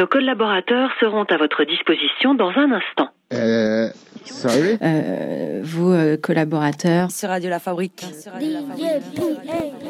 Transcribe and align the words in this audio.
Nos 0.00 0.06
collaborateurs 0.06 0.90
seront 0.98 1.24
à 1.24 1.36
votre 1.36 1.62
disposition 1.64 2.34
dans 2.34 2.52
un 2.56 2.72
instant. 2.72 3.10
Euh, 3.34 3.90
c'est 4.24 4.48
arrivé 4.48 4.78
Euh, 4.80 5.60
vous, 5.62 5.92
euh, 5.92 6.16
collaborateurs. 6.16 7.10
Sur 7.10 7.28
Radio 7.28 7.50
La 7.50 7.58
Fabrique. 7.58 8.06
Sur 8.18 8.32
Radio 8.32 8.48
La 8.50 8.60
Fabrique. 8.60 9.89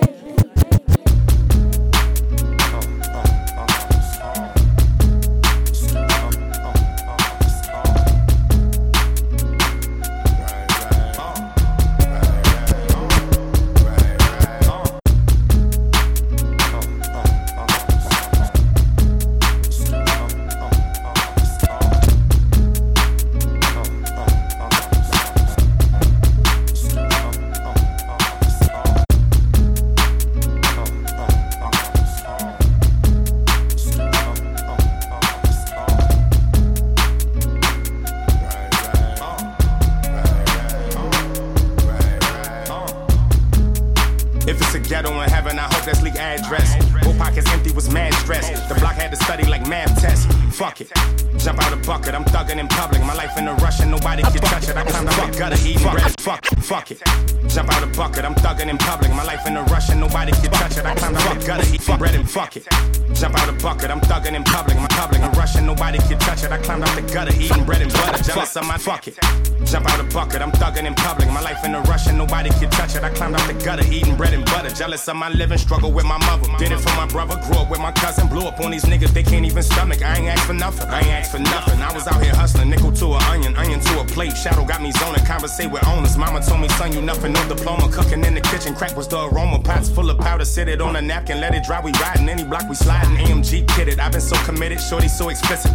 Of 75.11 75.17
my 75.17 75.29
living, 75.29 75.59
struggle 75.59 75.93
with 75.93 76.07
my 76.07 76.19
mother. 76.19 76.49
Did 76.59 76.73
it 76.73 76.79
for 76.79 76.95
my 76.97 77.07
brother, 77.07 77.35
grew 77.47 77.59
up 77.59 77.71
with 77.71 77.81
my 77.81 77.93
cousin. 77.93 78.29
Blew 78.29 78.47
up 78.47 78.61
on 78.61 78.71
these 78.71 78.85
niggas, 78.85 79.13
they 79.13 79.23
can't 79.23 79.45
even 79.45 79.63
stomach. 79.63 80.03
I 80.03 80.17
ain't 80.17 80.29
asked 80.29 80.47
for 80.47 80.55
nothing. 80.55 80.89
I 80.89 81.01
ain't 81.01 81.09
asked 81.09 81.33
for 81.33 81.39
nothing. 81.39 81.81
I 81.83 81.93
was 81.93 82.07
out 82.07 82.23
here 82.23 82.35
hustling, 82.35 82.71
nickel 82.71 82.93
to 82.93 83.07
an 83.15 83.23
onion, 83.25 83.57
onion 83.57 83.81
to 83.81 84.01
a 84.01 84.05
plate. 84.05 84.37
Shadow 84.37 84.65
got 84.65 84.81
me 84.81 84.93
zoning, 84.93 85.25
conversate 85.27 85.71
with 85.71 85.87
owners. 85.87 86.17
Mama 86.17 86.41
told 86.41 86.61
me, 86.61 86.69
son, 86.69 86.93
you 86.93 87.03
nothing, 87.03 87.33
no 87.33 87.49
diploma. 87.49 87.91
Cooking 87.93 88.25
in 88.25 88.35
the 88.35 88.41
kitchen, 88.41 88.75
crack 88.75 88.97
was 88.97 89.09
the 89.09 89.19
aroma. 89.19 89.59
Pots 89.59 89.91
full 89.91 90.09
of 90.09 90.19
powder, 90.19 90.45
sit 90.45 90.69
it 90.69 90.81
on 90.81 90.97
a 90.97 91.03
napkin, 91.03 91.41
let 91.41 91.55
it 91.55 91.65
dry. 91.65 91.81
We 91.81 91.93
riding 91.93 92.29
any 92.29 92.45
block, 92.45 92.69
we 92.69 92.75
sliding. 92.75 93.17
AMG 93.17 93.67
kitted, 93.67 93.99
I've 93.99 94.13
been 94.13 94.21
so 94.21 94.37
committed, 94.45 94.81
shorty 94.81 95.09
so 95.09 95.29
explicit. 95.29 95.73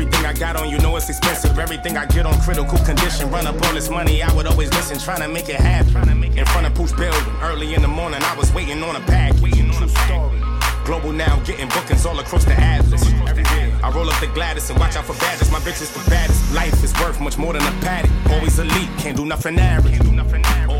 Everything 0.00 0.24
I 0.24 0.32
got 0.32 0.56
on 0.56 0.70
you 0.70 0.78
know 0.78 0.96
it's 0.96 1.10
expensive. 1.10 1.58
Everything 1.58 1.98
I 1.98 2.06
get 2.06 2.24
on 2.24 2.32
critical 2.40 2.78
condition. 2.86 3.30
Run 3.30 3.46
up 3.46 3.60
all 3.60 3.74
this 3.74 3.90
money, 3.90 4.22
I 4.22 4.32
would 4.32 4.46
always 4.46 4.72
listen, 4.72 4.98
trying 4.98 5.20
to 5.20 5.28
make 5.28 5.50
it 5.50 5.60
happen. 5.60 6.24
In 6.24 6.46
front 6.46 6.66
of 6.66 6.72
Pooh's 6.72 6.94
building, 6.94 7.20
early 7.42 7.74
in 7.74 7.82
the 7.82 7.88
morning, 7.88 8.22
I 8.22 8.34
was 8.34 8.50
waiting 8.54 8.82
on 8.82 8.96
a 8.96 9.00
bag. 9.00 9.34
Waiting 9.42 9.68
on 9.68 9.82
a 9.82 9.88
story. 9.88 10.40
Global 10.86 11.12
now, 11.12 11.38
getting 11.40 11.68
bookings 11.68 12.06
all 12.06 12.18
across 12.18 12.46
the 12.46 12.54
atlas. 12.54 13.04
I 13.84 13.90
roll 13.94 14.08
up 14.08 14.18
the 14.20 14.28
Gladys 14.28 14.70
and 14.70 14.78
watch 14.78 14.96
out 14.96 15.04
for 15.04 15.12
badges. 15.20 15.52
My 15.52 15.58
bitch 15.58 15.82
is 15.82 15.92
the 15.92 16.08
baddest. 16.08 16.54
Life 16.54 16.82
is 16.82 16.94
worth 16.94 17.20
much 17.20 17.36
more 17.36 17.52
than 17.52 17.62
a 17.62 17.80
paddock. 17.82 18.10
Always 18.32 18.58
elite, 18.58 18.88
can't 18.96 19.18
do 19.18 19.26
nothing 19.26 19.58
average. 19.58 19.96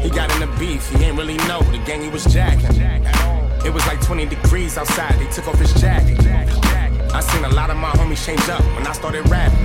He 0.03 0.09
got 0.09 0.33
in 0.33 0.41
the 0.41 0.51
beef, 0.59 0.89
he 0.93 1.05
ain't 1.05 1.19
really 1.19 1.37
know 1.47 1.61
the 1.61 1.79
gang 1.85 2.01
he 2.01 2.09
was 2.09 2.25
jacking. 2.25 2.75
It 3.67 3.75
was 3.75 3.87
like 3.87 4.01
20 4.01 4.25
degrees 4.25 4.79
outside, 4.79 5.19
they 5.19 5.31
took 5.31 5.47
off 5.47 5.59
his 5.59 5.75
jacket. 5.75 6.30
I 7.13 7.21
seen 7.21 7.45
a 7.45 7.49
lot 7.49 7.71
of 7.71 7.77
my 7.77 7.91
homies 7.91 8.25
change 8.25 8.49
up 8.49 8.63
when 8.77 8.87
I 8.87 8.93
started 8.93 9.29
rapping. 9.29 9.59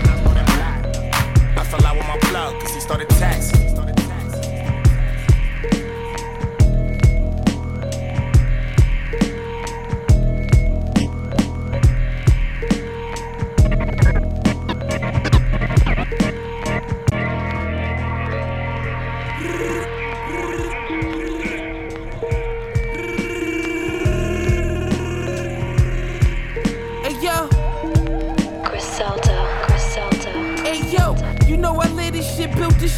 I 1.57 1.63
fell 1.63 1.85
out 1.85 1.95
with 1.95 2.07
my 2.07 2.17
plug, 2.29 2.59
cause 2.59 2.73
he 2.73 2.79
started 2.79 3.09
taxing. 3.09 4.04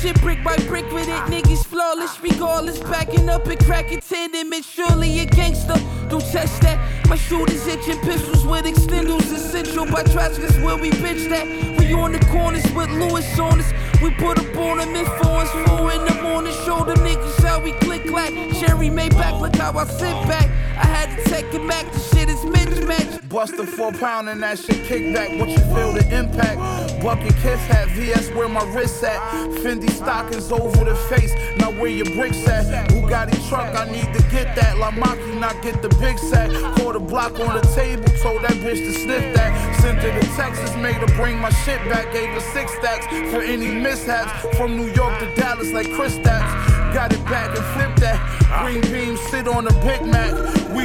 Shit, 0.01 0.19
brick 0.21 0.43
by 0.43 0.55
brick 0.67 0.89
with 0.91 1.07
it. 1.07 1.21
Niggas 1.31 1.65
flawless, 1.65 2.21
regardless, 2.21 2.79
backing 2.79 3.29
up 3.29 3.45
and 3.47 3.59
cracking 3.65 4.01
tenement. 4.01 4.63
Surely 4.63 5.19
a 5.19 5.25
gangster, 5.25 5.75
don't 6.09 6.25
test 6.25 6.61
that. 6.61 6.77
My 7.09 7.15
shooters 7.15 7.65
itching 7.67 7.99
pistols 8.01 8.45
with 8.45 8.65
extenders, 8.65 9.31
essential 9.33 9.85
by 9.85 10.03
traffic 10.03 10.43
where 10.63 10.77
we 10.77 10.91
bitch 10.91 11.29
that. 11.29 11.47
We 11.79 11.93
on 11.93 12.11
the 12.11 12.19
corners 12.25 12.65
with 12.73 12.89
Lewis 12.89 13.39
on 13.39 13.59
us. 13.59 13.71
We 14.01 14.11
put 14.11 14.37
up 14.39 14.55
on 14.57 14.77
them 14.79 14.95
in 14.95 15.05
fours, 15.05 15.49
four 15.67 15.91
in 15.91 16.05
the 16.05 16.19
morning. 16.21 16.53
Show 16.65 16.83
them 16.83 16.97
niggas 16.97 17.43
how 17.43 17.59
we 17.59 17.71
click 17.73 18.07
clack. 18.07 18.31
Sherry 18.55 18.89
made 18.89 19.13
back, 19.13 19.39
look 19.39 19.55
how 19.55 19.77
I 19.77 19.85
sit 19.85 20.15
back. 20.27 20.45
I 20.77 20.85
had 20.85 21.15
to 21.17 21.23
take 21.29 21.53
it 21.53 21.67
back, 21.67 21.91
the 21.91 21.99
shit 21.99 22.29
is 22.29 22.43
mismatched. 22.45 23.29
Bustin' 23.29 23.65
four 23.65 23.91
pound 23.93 24.29
and 24.29 24.43
that 24.43 24.59
shit 24.59 24.83
kick 24.85 25.13
back. 25.13 25.29
What 25.39 25.49
you 25.49 25.57
feel 25.57 25.93
the 25.93 26.05
impact? 26.15 26.86
Bucket 27.01 27.35
kiss 27.37 27.59
hat, 27.67 27.87
VS 27.89 28.31
where 28.31 28.49
my 28.49 28.63
wrist 28.73 29.03
at. 29.03 29.21
Fendi 29.61 29.89
stockings 29.89 30.51
over 30.51 30.83
the 30.83 30.95
face. 31.09 31.33
Now 31.57 31.71
where 31.71 31.89
your 31.89 32.05
bricks 32.15 32.47
at? 32.47 32.89
Bugatti 32.89 33.47
truck, 33.49 33.75
I 33.75 33.89
need 33.91 34.11
to 34.13 34.21
get 34.31 34.55
that. 34.55 34.77
La 34.77 34.91
Maki, 34.91 35.39
not 35.39 35.61
get 35.61 35.81
the 35.81 35.89
big 35.99 36.17
sack. 36.17 36.49
A 36.97 36.99
block 36.99 37.39
on 37.39 37.53
the 37.53 37.61
table, 37.75 38.05
told 38.23 38.41
that 38.41 38.53
bitch 38.53 38.79
to 38.79 38.91
sniff 38.91 39.35
that. 39.35 39.53
Sent 39.81 39.99
her 39.99 40.19
to 40.19 40.27
Texas, 40.35 40.75
made 40.77 40.95
her 40.95 41.15
bring 41.15 41.37
my 41.37 41.51
shit 41.51 41.77
back. 41.89 42.11
Gave 42.11 42.29
her 42.29 42.39
six 42.39 42.73
stacks 42.73 43.05
for 43.29 43.41
any 43.43 43.67
mishaps. 43.67 44.57
From 44.57 44.75
New 44.75 44.87
York 44.93 45.19
to 45.19 45.31
Dallas 45.35 45.71
like 45.73 45.91
Chris 45.91 46.15
Stacks. 46.15 46.51
Got 46.95 47.13
it 47.13 47.23
back 47.25 47.55
and 47.55 47.65
flip 47.75 47.95
that. 47.97 48.17
Green 48.63 48.81
beam, 48.91 49.15
sit 49.29 49.47
on 49.47 49.67
a 49.67 49.73
Big 49.85 50.01
Mac. 50.07 50.33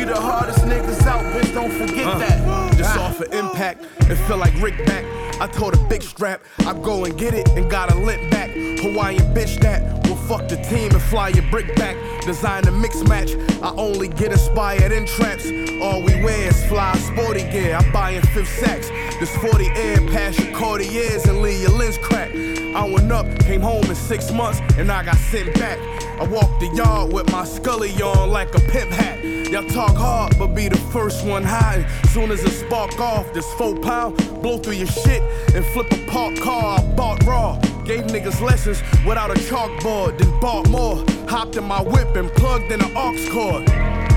We 0.02 0.08
the 0.08 0.20
hardest 0.20 0.58
niggas 0.64 1.06
out, 1.06 1.22
bitch, 1.32 1.54
don't 1.54 1.70
forget 1.70 2.08
uh. 2.08 2.18
that. 2.18 2.76
Just 2.76 2.98
off 2.98 3.20
of 3.20 3.32
impact, 3.32 3.84
it 4.10 4.16
feel 4.26 4.36
like 4.36 4.52
Rick 4.60 4.84
back. 4.84 5.04
I 5.40 5.46
told 5.46 5.74
a 5.74 5.88
big 5.88 6.02
strap, 6.02 6.42
I 6.66 6.72
go 6.72 7.04
and 7.04 7.16
get 7.16 7.34
it 7.34 7.48
and 7.50 7.70
got 7.70 7.92
a 7.92 7.94
lit 7.94 8.28
back. 8.28 8.50
Hawaiian 8.50 9.32
bitch 9.32 9.60
that 9.60 10.04
will 10.08 10.16
fuck 10.16 10.48
the 10.48 10.56
team 10.56 10.90
and 10.90 11.00
fly 11.02 11.28
your 11.28 11.48
brick 11.52 11.76
back. 11.76 11.96
Design 12.22 12.66
a 12.66 12.72
mix 12.72 13.00
match, 13.04 13.36
I 13.62 13.72
only 13.76 14.08
get 14.08 14.32
inspired 14.32 14.90
in 14.90 15.06
traps. 15.06 15.46
All 15.80 16.02
we 16.02 16.20
wear 16.24 16.48
is 16.48 16.66
fly 16.66 16.96
sporty 16.96 17.48
gear. 17.52 17.76
I 17.76 17.88
buy 17.92 18.10
in 18.10 18.22
fifth 18.22 18.58
sacks. 18.58 18.88
This 19.20 19.30
40 19.36 19.68
air 19.68 19.98
past 20.08 20.40
your 20.40 20.52
Cartiers 20.52 21.26
and 21.26 21.42
leave 21.42 21.62
your 21.62 21.78
lens 21.78 21.96
cracked. 21.98 22.34
I 22.34 22.84
went 22.92 23.12
up, 23.12 23.26
came 23.38 23.60
home 23.60 23.84
in 23.84 23.94
six 23.94 24.32
months, 24.32 24.58
and 24.78 24.90
I 24.90 25.04
got 25.04 25.16
sent 25.16 25.54
back. 25.54 25.78
I 26.22 26.24
walk 26.26 26.60
the 26.60 26.68
yard 26.68 27.12
with 27.12 27.32
my 27.32 27.44
scully 27.44 27.90
on 28.00 28.30
like 28.30 28.54
a 28.54 28.60
pimp 28.60 28.92
hat. 28.92 29.24
Y'all 29.50 29.64
talk 29.64 29.96
hard, 29.96 30.38
but 30.38 30.54
be 30.54 30.68
the 30.68 30.78
first 30.92 31.26
one 31.26 31.42
high. 31.42 31.84
Soon 32.10 32.30
as 32.30 32.44
it 32.44 32.52
spark 32.52 32.96
off, 33.00 33.32
this 33.32 33.52
four 33.54 33.74
pound 33.74 34.16
blow 34.40 34.56
through 34.56 34.74
your 34.74 34.86
shit 34.86 35.20
and 35.52 35.66
flip 35.74 35.90
a 35.90 36.06
parked 36.06 36.40
car. 36.40 36.78
I 36.78 36.82
bought 36.94 37.24
raw. 37.24 37.58
Gave 37.84 38.04
niggas 38.04 38.40
lessons 38.40 38.80
without 39.04 39.32
a 39.32 39.40
chalkboard, 39.40 40.16
then 40.16 40.30
bought 40.38 40.68
more. 40.68 41.04
Hopped 41.28 41.56
in 41.56 41.64
my 41.64 41.82
whip 41.82 42.14
and 42.14 42.30
plugged 42.34 42.70
in 42.70 42.80
an 42.80 42.96
aux 42.96 43.18
cord. 43.32 43.64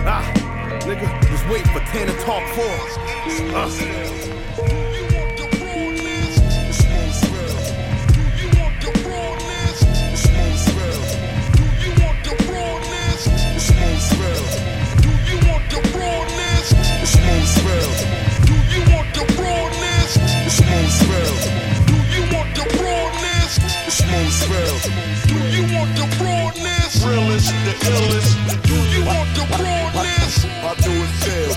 Ah, 0.05 0.31
nigga, 0.81 1.09
just 1.31 1.49
wait 1.49 1.65
for 1.69 1.79
10 1.79 2.05
to 2.05 2.13
talk 2.23 2.47
for. 2.53 2.69
Uh. 3.57 4.34
Realest, 17.25 17.57
the 17.65 17.73
illest. 20.35 21.45
Do 21.85 21.97
you 22.13 22.21
want 22.33 22.55
the 22.55 22.65
broadness? 22.77 23.57
It's 23.87 24.01
most 24.05 24.47
well. 24.49 24.77
Do 25.29 25.37
you 25.53 25.63
want 25.73 25.89
the 25.97 26.05
broadness? 26.17 26.91
Relish 27.03 27.47
the 27.65 27.73
hellish. 27.85 28.29
Do 28.65 28.77
you 28.93 29.01
want 29.05 29.29
the 29.33 29.45
broadness? 29.57 30.45
I 30.45 30.73
do 30.81 30.91
it 30.91 31.13
fair. 31.21 31.49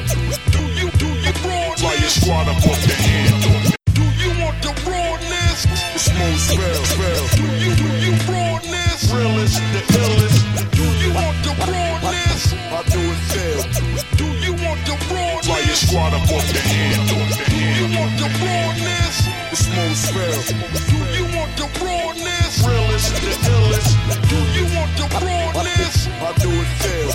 Do 0.52 0.62
you, 0.72 0.90
do 0.96 1.08
you 1.20 1.32
broadness? 1.44 1.82
Why 1.82 1.94
you 1.94 2.08
squad 2.08 2.48
up 2.48 2.64
off 2.64 2.86
your 2.86 2.96
hand. 2.96 3.74
Do 3.92 4.04
you 4.22 4.30
want 4.40 4.60
the 4.62 4.72
rawness? 4.88 5.60
Smooth 5.96 6.38
spell, 6.38 6.84
spell. 6.84 7.24
Do 7.36 7.46
you, 7.60 7.74
do 7.76 7.88
you 8.04 8.12
rawness? 8.28 9.12
Realest, 9.12 9.60
the 9.72 9.82
illest. 10.00 10.40
Do 10.72 10.84
you 11.02 11.12
want 11.12 11.36
the 11.44 11.52
rawness? 11.68 12.52
I 12.72 12.82
do 12.88 13.07
squad 15.78 16.12
up 16.12 16.26
off 16.34 16.46
your 16.50 16.62
hand. 16.62 17.08
Do 17.08 17.14
you 17.54 17.86
want 17.94 18.14
the 18.18 18.28
rawness? 18.42 19.16
Smooth 19.54 19.94
spell. 19.94 20.42
Do 20.90 20.98
you 21.14 21.24
want 21.38 21.54
the 21.54 21.66
rawness? 21.78 22.52
Realest, 22.66 23.14
the 23.22 23.32
illest. 23.54 23.90
Do 24.26 24.38
you 24.58 24.66
want 24.74 24.90
the 24.98 25.06
rawness? 25.22 26.08
I 26.18 26.34
do 26.42 26.50
it 26.50 26.70
fail. 26.82 27.10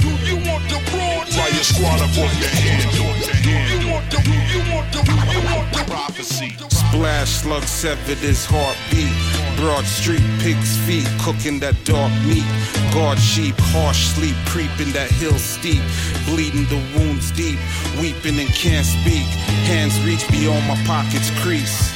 Do 0.00 0.10
you 0.24 0.36
want 0.48 0.64
the 0.72 0.80
Fly 0.88 1.48
your 1.48 1.60
rawness? 1.60 1.68
squad 1.68 2.00
up 2.00 2.16
off 2.16 2.32
your 2.40 2.48
hand. 2.48 2.90
Do 2.90 2.96
you 2.96 3.88
want 3.92 4.10
the, 4.10 4.18
do 4.24 4.32
you 4.32 4.62
want 4.72 4.92
the, 4.92 5.02
do 5.02 5.12
you 5.34 5.42
want 5.52 5.72
the 5.72 5.84
Prophecy. 5.86 6.56
Splash 6.70 7.30
slug 7.30 7.62
severed 7.64 8.18
his 8.18 8.46
heartbeat. 8.46 9.25
Broad 9.56 9.86
street, 9.86 10.22
pig's 10.40 10.76
feet, 10.86 11.08
cooking 11.20 11.58
that 11.60 11.74
dark 11.84 12.12
meat. 12.28 12.44
Guard 12.92 13.18
sheep, 13.18 13.54
harsh 13.72 14.04
sleep, 14.12 14.36
creeping 14.44 14.92
that 14.92 15.10
hill 15.10 15.38
steep. 15.38 15.80
Bleeding 16.26 16.66
the 16.66 16.76
wounds 16.96 17.32
deep, 17.32 17.58
weeping 17.98 18.38
and 18.38 18.52
can't 18.52 18.84
speak. 18.84 19.24
Hands 19.64 19.94
reach 20.04 20.28
beyond 20.28 20.66
my 20.68 20.76
pockets 20.84 21.30
crease. 21.40 21.90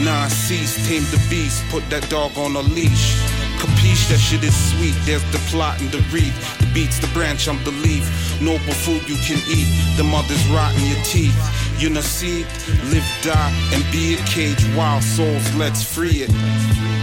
Nah, 0.00 0.28
cease, 0.28 0.74
tame 0.88 1.04
the 1.12 1.20
beast, 1.28 1.62
put 1.68 1.88
that 1.90 2.08
dog 2.08 2.36
on 2.36 2.56
a 2.56 2.62
leash. 2.62 3.14
Capiche, 3.60 4.08
that 4.08 4.18
shit 4.18 4.42
is 4.42 4.56
sweet. 4.72 4.94
There's 5.04 5.24
the 5.30 5.38
plot 5.52 5.80
and 5.80 5.90
the 5.90 6.00
wreath. 6.10 6.34
The 6.58 6.66
beats, 6.74 6.98
the 6.98 7.06
branch, 7.08 7.48
I'm 7.48 7.62
the 7.64 7.70
leaf. 7.70 8.04
Noble 8.40 8.74
food 8.84 9.06
you 9.08 9.16
can 9.28 9.38
eat. 9.48 9.68
The 9.96 10.04
mother's 10.04 10.44
rotting 10.48 10.84
your 10.84 11.02
teeth. 11.04 11.36
You 11.78 11.90
know, 11.90 12.00
see 12.00 12.44
live, 12.90 13.06
die, 13.22 13.52
and 13.72 13.84
be 13.92 14.14
a 14.14 14.18
cage. 14.24 14.64
Wild 14.74 15.02
souls, 15.02 15.54
let's 15.54 15.82
free 15.82 16.26
it. 16.26 16.93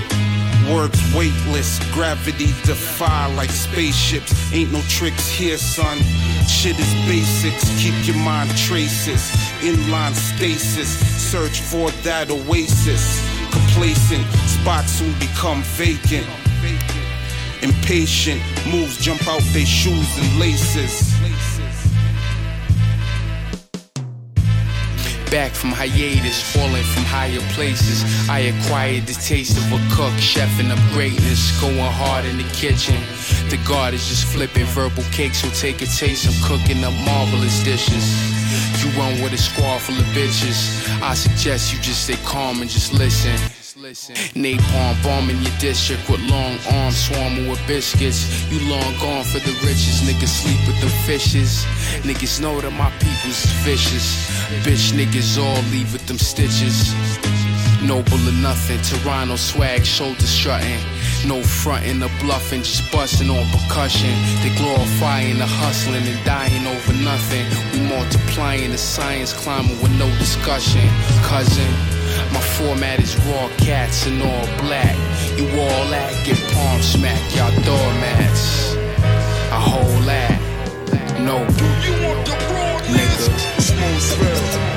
Words 0.71 1.13
weightless, 1.13 1.79
gravity 1.91 2.47
defy 2.63 3.25
like 3.35 3.49
spaceships. 3.49 4.31
Ain't 4.53 4.71
no 4.71 4.81
tricks 4.87 5.27
here, 5.27 5.57
son. 5.57 5.97
Shit 6.47 6.79
is 6.79 6.93
basics, 7.07 7.69
keep 7.81 7.93
your 8.07 8.15
mind 8.15 8.49
traces. 8.57 9.31
Inline 9.59 10.13
stasis, 10.13 10.89
search 11.21 11.59
for 11.59 11.91
that 12.03 12.31
oasis. 12.31 13.21
Complacent, 13.51 14.25
spots 14.47 14.91
soon 14.93 15.13
become 15.19 15.61
vacant. 15.75 16.27
Impatient, 17.61 18.41
moves 18.71 18.97
jump 18.97 19.27
out 19.27 19.41
their 19.51 19.65
shoes 19.65 20.17
and 20.17 20.39
laces. 20.39 21.20
Back 25.31 25.53
from 25.53 25.71
hiatus, 25.71 26.41
falling 26.53 26.83
from 26.83 27.05
higher 27.05 27.39
places. 27.55 28.03
I 28.29 28.51
acquired 28.51 29.07
the 29.07 29.13
taste 29.13 29.57
of 29.57 29.63
a 29.71 29.79
cook, 29.95 30.11
chef 30.19 30.49
chefing 30.49 30.69
up 30.69 30.93
greatness, 30.93 31.57
going 31.61 31.79
hard 31.79 32.25
in 32.25 32.35
the 32.35 32.43
kitchen. 32.51 32.99
The 33.49 33.55
guard 33.65 33.93
is 33.93 34.05
just 34.09 34.25
flipping 34.25 34.65
verbal 34.65 35.03
cakes, 35.13 35.39
so 35.41 35.49
take 35.51 35.81
a 35.81 35.85
taste. 35.85 36.27
I'm 36.27 36.35
cooking 36.43 36.83
up 36.83 36.93
marvelous 37.05 37.63
dishes. 37.63 38.03
You 38.83 38.91
run 38.99 39.21
with 39.23 39.31
a 39.31 39.37
squad 39.37 39.79
full 39.79 39.95
of 39.95 40.05
bitches. 40.11 40.85
I 41.01 41.13
suggest 41.13 41.73
you 41.73 41.79
just 41.79 42.03
stay 42.03 42.19
calm 42.25 42.61
and 42.61 42.69
just 42.69 42.91
listen. 42.91 43.60
Napalm 43.81 45.03
bombing 45.03 45.41
your 45.41 45.57
district 45.57 46.07
with 46.07 46.21
long 46.29 46.59
arms 46.71 46.97
swarming 47.05 47.49
with 47.49 47.59
biscuits. 47.65 48.45
You 48.51 48.59
long 48.69 48.93
gone 48.99 49.23
for 49.23 49.39
the 49.39 49.53
riches. 49.65 50.01
Niggas 50.05 50.27
sleep 50.27 50.59
with 50.67 50.79
the 50.81 50.89
fishes. 51.07 51.65
Niggas 52.05 52.39
know 52.39 52.61
that 52.61 52.69
my 52.73 52.91
people's 52.99 53.43
vicious. 53.65 54.29
Bitch 54.63 54.93
niggas 54.93 55.41
all 55.41 55.63
leave 55.71 55.91
with 55.93 56.05
them 56.05 56.19
stitches. 56.19 56.93
Noble 57.81 58.21
or 58.29 58.37
nothing, 58.43 58.79
Toronto 58.83 59.35
swag, 59.35 59.83
shoulder 59.83 60.27
strutting. 60.27 60.79
No 61.25 61.41
frontin' 61.41 62.03
or 62.03 62.11
bluffing, 62.19 62.61
just 62.61 62.91
bustin' 62.91 63.31
on 63.31 63.49
percussion. 63.49 64.13
They 64.43 64.53
glorifying 64.57 65.39
the 65.39 65.47
hustling 65.47 66.05
and 66.05 66.23
dying 66.23 66.67
over 66.67 66.93
nothing. 67.01 67.45
We 67.73 67.87
multiplying 67.89 68.69
the 68.69 68.77
science, 68.77 69.33
climbing 69.33 69.81
with 69.81 69.97
no 69.97 70.07
discussion. 70.19 70.87
Cousin, 71.25 71.73
my 72.33 72.41
format 72.57 72.99
is 72.99 73.15
raw 73.25 73.49
cats 73.57 74.07
and 74.07 74.21
all 74.21 74.45
black. 74.63 74.95
You 75.37 75.47
all 75.47 75.85
that, 75.89 76.11
get 76.25 76.39
palm 76.53 76.81
smack, 76.81 77.21
y'all 77.35 77.51
doormats. 77.63 78.75
I 79.51 79.59
hold 79.59 80.03
that. 80.05 80.39
No, 81.19 81.37
you 81.85 81.93
want 82.03 82.25
the 82.25 82.35
rawness? 82.53 83.27
nigga. 83.29 83.61
Smooth 83.61 84.70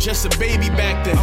just 0.00 0.24
a 0.24 0.38
baby 0.38 0.70
back 0.70 1.04
then. 1.04 1.16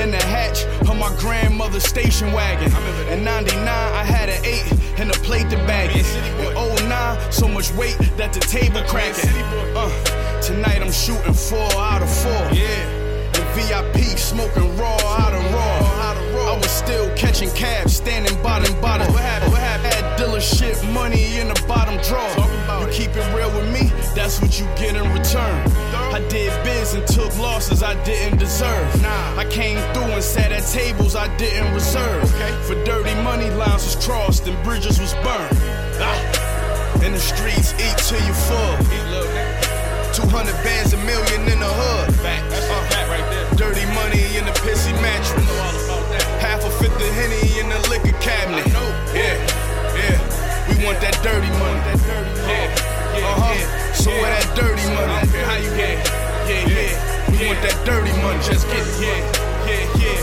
In 0.00 0.10
the 0.10 0.16
hatch 0.16 0.64
of 0.88 0.98
my 0.98 1.14
grandmother's 1.18 1.84
station 1.84 2.32
wagon. 2.32 2.72
In 3.12 3.22
99, 3.22 3.68
I 3.68 4.02
had 4.02 4.30
an 4.30 4.42
eight 4.44 4.72
and 4.98 5.10
a 5.10 5.18
plate 5.20 5.50
to 5.50 5.56
bag 5.68 5.90
it. 5.94 6.06
In 6.40 6.88
09, 6.88 7.32
so 7.32 7.46
much 7.46 7.70
weight 7.72 7.98
that 8.16 8.32
the 8.32 8.40
table 8.40 8.82
cracking. 8.88 9.30
Uh, 9.76 10.40
tonight 10.40 10.80
I'm 10.80 10.90
shooting 10.90 11.34
four 11.34 11.70
out 11.76 12.02
of 12.02 12.10
four. 12.10 12.32
Yeah. 12.50 12.64
And 13.34 13.44
VIP 13.54 14.18
smoking 14.18 14.74
raw 14.78 14.96
out 14.96 15.34
of 15.34 15.52
raw. 15.52 16.03
I 16.38 16.56
was 16.56 16.70
still 16.70 17.14
catching 17.16 17.50
cabs, 17.50 17.96
standing 17.96 18.34
bottom 18.42 18.72
bottom. 18.80 19.12
What 19.12 19.22
happened? 19.22 19.52
What 19.52 19.60
happened? 19.60 19.92
Had 19.92 20.18
dealership 20.18 20.76
money 20.92 21.38
in 21.38 21.48
the 21.48 21.64
bottom 21.66 21.96
drawer. 22.02 22.34
You 22.80 22.88
keep 22.92 23.10
it 23.14 23.26
real 23.34 23.50
with 23.56 23.70
me, 23.72 23.90
that's 24.14 24.40
what 24.40 24.58
you 24.58 24.66
get 24.76 24.96
in 24.96 25.06
return. 25.12 25.70
I 26.14 26.24
did 26.28 26.52
biz 26.64 26.94
and 26.94 27.06
took 27.06 27.36
losses 27.38 27.82
I 27.82 27.94
didn't 28.04 28.38
deserve. 28.38 29.04
I 29.04 29.46
came 29.50 29.78
through 29.92 30.12
and 30.14 30.22
sat 30.22 30.52
at 30.52 30.62
tables 30.70 31.16
I 31.16 31.34
didn't 31.36 31.72
reserve. 31.74 32.30
For 32.66 32.74
dirty 32.84 33.14
money, 33.22 33.50
lines 33.50 33.84
was 33.84 33.96
crossed 34.04 34.46
and 34.46 34.56
bridges 34.64 35.00
was 35.00 35.14
burned. 35.14 35.58
Ah. 35.98 36.44
In 37.04 37.12
the 37.12 37.18
streets, 37.18 37.74
eat 37.74 37.96
till 37.98 38.20
you 38.24 38.34
full. 38.48 38.76
200 40.14 40.52
bands, 40.62 40.92
a 40.92 40.96
million 40.98 41.40
in 41.52 41.58
the 41.58 41.66
hood. 41.66 42.14
Dirty 43.58 43.84
money 43.94 44.24
in 44.38 44.44
the 44.44 44.52
pissy 44.62 44.92
mattress. 45.02 45.83
A 46.74 46.82
fifth 46.82 46.98
Henny 47.14 47.60
in 47.60 47.68
the 47.68 47.78
liquor 47.88 48.16
cabinet. 48.18 48.66
Yeah, 49.14 49.38
yeah. 49.94 50.18
We 50.68 50.84
want 50.84 50.98
that 51.00 51.14
dirty 51.22 51.46
money. 51.62 51.78
Yeah, 52.50 52.66
uh-huh. 53.30 53.94
So 53.94 54.10
where 54.10 54.30
that 54.34 54.56
dirty 54.58 54.82
money? 54.90 55.14
How 55.46 55.54
you 55.54 55.70
get? 55.76 56.02
Yeah, 56.50 56.66
yeah. 56.66 57.30
We 57.30 57.46
want 57.46 57.62
that 57.62 57.78
dirty 57.86 58.10
money. 58.22 58.42
Just 58.42 58.66
get 58.66 58.82
it. 58.82 58.90
Yeah, 58.98 59.22
yeah, 59.70 59.86
yeah, 60.02 60.18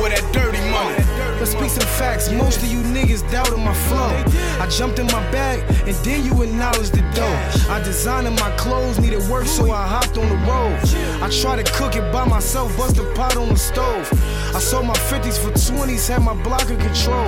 Where 0.00 0.10
that 0.10 0.24
dirty 0.32 0.60
money? 0.70 0.96
Let's 1.38 1.52
speak 1.52 1.70
some 1.70 1.88
facts. 1.98 2.30
Most 2.30 2.62
of 2.62 2.70
you 2.70 2.78
niggas 2.94 3.28
doubted 3.30 3.58
my 3.58 3.74
flow. 3.74 4.12
I 4.60 4.68
jumped 4.68 4.98
in 4.98 5.06
my 5.06 5.22
bag 5.32 5.60
and 5.86 5.96
then 6.04 6.24
you 6.24 6.42
acknowledge 6.42 6.90
the 6.90 7.02
dough. 7.14 7.72
I 7.72 7.82
designed 7.82 8.28
my 8.38 8.50
clothes, 8.56 8.98
needed 8.98 9.28
work, 9.28 9.46
so 9.46 9.70
I 9.70 9.86
hopped 9.86 10.16
on 10.18 10.28
the 10.28 10.36
road. 10.46 10.78
I 11.22 11.28
tried 11.30 11.64
to 11.64 11.72
cook 11.72 11.96
it 11.96 12.12
by 12.12 12.24
myself, 12.24 12.76
bust 12.76 12.98
a 12.98 13.04
pot 13.14 13.36
on 13.36 13.48
the 13.48 13.56
stove. 13.56 14.08
I 14.54 14.60
sold 14.60 14.86
my 14.86 14.94
50s 14.94 15.38
for 15.38 15.50
20s, 15.50 16.08
had 16.08 16.22
my 16.22 16.34
block 16.42 16.68
in 16.70 16.78
control. 16.78 17.26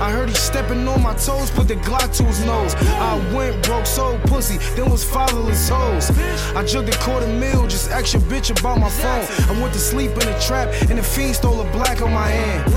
I 0.00 0.10
heard 0.10 0.28
he 0.28 0.34
stepping 0.34 0.88
on 0.88 1.02
my 1.02 1.14
toes, 1.14 1.50
put 1.50 1.68
the 1.68 1.76
Glock 1.76 2.14
to 2.16 2.24
his 2.24 2.44
nose. 2.44 2.74
I 2.74 3.16
went 3.34 3.62
broke, 3.64 3.86
sold 3.86 4.20
pussy, 4.22 4.58
then 4.74 4.90
was 4.90 5.04
fatherless 5.04 5.68
hoes. 5.68 6.10
I 6.56 6.64
jugged 6.64 6.88
a 6.88 6.98
quarter 6.98 7.26
mil, 7.26 7.66
just 7.66 7.90
ask 7.90 8.14
your 8.14 8.22
bitch 8.22 8.50
about 8.58 8.78
my 8.80 8.88
phone. 8.88 9.24
I 9.48 9.60
went 9.60 9.74
to 9.74 9.78
sleep 9.78 10.12
in 10.12 10.26
a 10.26 10.40
trap, 10.40 10.68
and 10.88 10.98
the 10.98 11.02
fiend 11.02 11.36
stole 11.36 11.60
a 11.60 11.70
black 11.74 12.00
on 12.00 12.12
my 12.12 12.28
hand. 12.28 12.72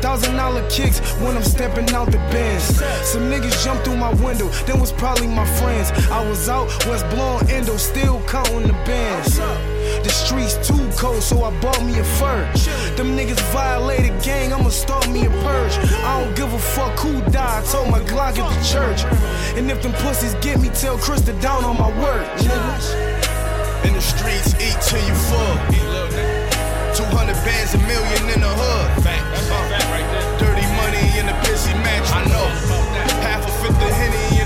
Thousand 0.00 0.36
dollar 0.36 0.66
kicks 0.70 1.00
when 1.20 1.36
I'm 1.36 1.42
stepping 1.42 1.88
out 1.90 2.06
the 2.10 2.18
bins. 2.32 2.64
Some 3.06 3.24
niggas 3.30 3.62
jumped 3.62 3.84
through 3.84 3.96
my 3.96 4.14
window, 4.24 4.48
then 4.66 4.80
was 4.80 4.92
probably 4.92 5.26
my 5.26 5.44
friends. 5.60 5.90
I 6.08 6.26
was 6.26 6.48
out, 6.48 6.66
was 6.86 7.02
blowing 7.14 7.50
endo, 7.50 7.76
still 7.76 8.22
counting 8.26 8.66
the 8.66 8.78
bands. 8.88 9.36
The 9.36 10.08
streets 10.08 10.54
too 10.66 10.88
cold, 10.96 11.22
so 11.22 11.44
I 11.44 11.50
bought 11.60 11.82
me 11.84 11.98
a 11.98 12.04
fur. 12.04 12.40
Them 12.96 13.16
niggas 13.18 13.42
violated 13.52 14.14
gang, 14.22 14.52
I'ma 14.52 14.70
start 14.70 15.08
me 15.10 15.26
a 15.26 15.30
purge. 15.30 15.76
I 16.08 16.24
don't 16.24 16.34
give 16.34 16.52
a 16.52 16.58
fuck 16.58 16.98
who 17.00 17.20
died, 17.30 17.64
told 17.66 17.90
my 17.90 18.00
Glock 18.00 18.38
at 18.38 18.48
the 18.54 18.60
church. 18.64 19.00
And 19.58 19.70
if 19.70 19.82
them 19.82 19.92
pussies 20.04 20.34
get 20.36 20.58
me, 20.60 20.70
tell 20.70 20.96
Chris 20.96 21.20
to 21.22 21.32
down 21.40 21.64
on 21.64 21.76
my 21.76 21.90
work. 22.00 22.26
Niggas. 22.38 22.86
In 23.84 23.92
the 23.92 24.00
streets, 24.00 24.54
eat 24.54 24.78
till 24.80 25.04
you 25.06 25.14
full. 25.28 26.27
200 26.98 27.32
bands, 27.46 27.74
a 27.74 27.78
million 27.86 28.22
in 28.34 28.40
the 28.40 28.50
hood. 28.58 29.06
Uh, 29.06 30.38
dirty 30.42 30.66
money 30.74 31.06
in 31.14 31.26
the 31.26 31.36
pissy 31.46 31.70
match. 31.86 32.10
I 32.10 32.26
know. 32.26 32.46
Half 33.22 33.46
a 33.46 33.52
fifth 33.62 33.80
of 33.80 33.92
Henny 33.94 34.37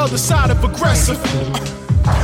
other 0.00 0.16
side 0.16 0.50
of 0.50 0.64
aggressive. 0.64 1.20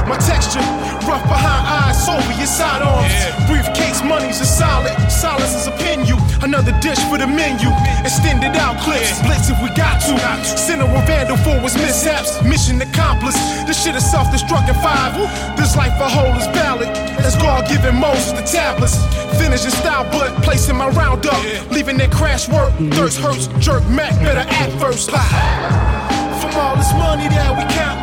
My 0.09 0.17
texture, 0.17 0.65
rough 1.05 1.21
behind 1.29 1.63
eyes, 1.69 2.01
Soviet 2.01 2.49
side 2.49 2.81
arms. 2.81 3.13
Briefcase 3.45 4.03
money's 4.03 4.41
a 4.41 4.47
solid, 4.47 4.97
silence 5.13 5.53
is 5.53 5.67
a 5.69 5.73
pin 5.77 6.07
you. 6.09 6.17
Another 6.41 6.73
dish 6.81 6.99
for 7.13 7.19
the 7.19 7.27
menu. 7.27 7.69
Extended 8.01 8.57
out 8.57 8.81
clips, 8.81 9.21
blitz 9.21 9.51
if 9.53 9.61
we 9.61 9.69
got 9.77 10.01
to. 10.09 10.17
Center 10.43 10.89
of 10.89 11.07
vandal 11.07 11.37
for 11.45 11.61
his 11.61 11.77
mishaps, 11.77 12.43
mission 12.43 12.81
accomplished. 12.81 13.37
This 13.69 13.77
shit 13.85 13.95
is 13.95 14.11
self 14.11 14.33
destructive 14.33 14.77
five. 14.81 15.13
This 15.61 15.77
life 15.77 15.93
I 16.01 16.09
hold 16.09 16.35
is 16.41 16.49
valid. 16.57 16.89
As 17.29 17.37
God 17.37 17.69
giving 17.69 18.01
Moses 18.01 18.33
the 18.33 18.43
tablets. 18.43 18.97
Finish 19.37 19.69
Finishing 19.69 19.79
style, 19.85 20.09
but 20.11 20.33
placing 20.43 20.77
my 20.77 20.89
round 20.89 21.27
up. 21.27 21.43
Leaving 21.71 21.99
that 21.99 22.11
crash 22.11 22.49
work, 22.49 22.73
thirst 22.97 23.19
hurts, 23.19 23.49
jerk 23.61 23.85
Mac, 23.91 24.15
better 24.25 24.49
act 24.49 24.73
first. 24.81 25.11
From 25.11 26.16
all 26.57 26.77
this 26.77 26.93
money 26.97 27.29
that 27.29 27.53
we 27.53 27.65
count, 27.77 28.01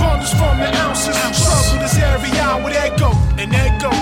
bundles 0.00 0.32
from 0.32 0.56
the 0.58 0.68
ounces. 0.80 1.16
Struggle 1.36 1.84
this 1.84 1.96
every 2.00 2.32
hour, 2.40 2.64
that 2.72 2.96
go, 2.96 3.12
and 3.36 3.52
go. 3.80 3.92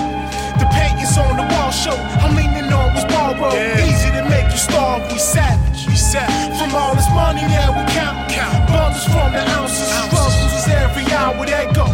The 0.59 0.67
paintings 0.71 1.15
on 1.19 1.35
the 1.35 1.45
wall 1.55 1.71
show, 1.71 1.95
I'm 2.23 2.35
leaning 2.35 2.71
on 2.71 2.95
was 2.95 3.05
borrowed. 3.11 3.53
Easy 3.83 4.09
to 4.15 4.23
make 4.31 4.47
you 4.51 4.57
starve, 4.59 5.03
we 5.11 5.19
savage. 5.19 5.87
We 5.87 5.95
savage. 5.95 6.57
From 6.57 6.75
all 6.75 6.95
this 6.95 7.09
money 7.11 7.43
that 7.51 7.71
we 7.75 7.83
count, 7.91 8.17
bundles 8.71 9.05
from 9.11 9.35
the 9.35 9.43
ounces. 9.59 9.87
Struggles 9.91 10.53
is 10.55 10.67
every 10.71 11.05
hour, 11.11 11.43
that 11.45 11.75
go. 11.75 11.87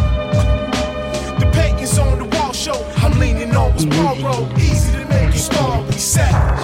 The 1.42 1.46
paintings 1.52 1.98
on 1.98 2.18
the 2.18 2.28
wall 2.36 2.52
show, 2.52 2.78
I'm 3.02 3.18
leaning 3.18 3.54
on 3.54 3.74
was 3.74 3.86
borrowed. 3.86 4.46
Easy 4.58 4.92
to 4.94 5.04
make 5.10 5.34
you 5.34 5.42
starve, 5.42 5.86
we 5.86 5.98
savage. 5.98 6.62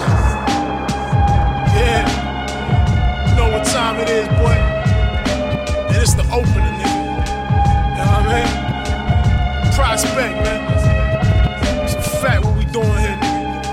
Yeah. 1.75 2.07
You 3.27 3.35
know 3.35 3.49
what 3.51 3.65
time 3.67 3.99
it 3.99 4.09
is, 4.09 4.27
boy. 4.39 4.72
It's 6.03 6.15
the 6.15 6.23
opening, 6.33 6.75
nigga. 6.81 6.99
You 7.91 8.03
know 8.03 8.11
what 8.11 8.27
I 8.27 8.35
mean? 8.35 8.49
Prospect, 9.73 10.35
man. 10.43 10.61
It's 11.85 11.93
a 11.93 11.97
fact 12.01 12.43
what 12.43 12.57
we 12.57 12.65
doing 12.65 12.85
here, 12.89 13.17
nigga. 13.21 13.63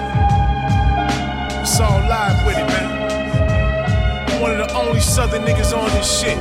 It's 1.60 1.80
all 1.80 1.98
live 2.08 2.46
with 2.46 2.56
it, 2.56 2.68
man. 2.68 4.40
One 4.40 4.52
of 4.52 4.58
the 4.58 4.72
only 4.76 5.00
southern 5.00 5.42
niggas 5.42 5.76
on 5.76 5.90
this 5.90 6.20
shit. 6.20 6.38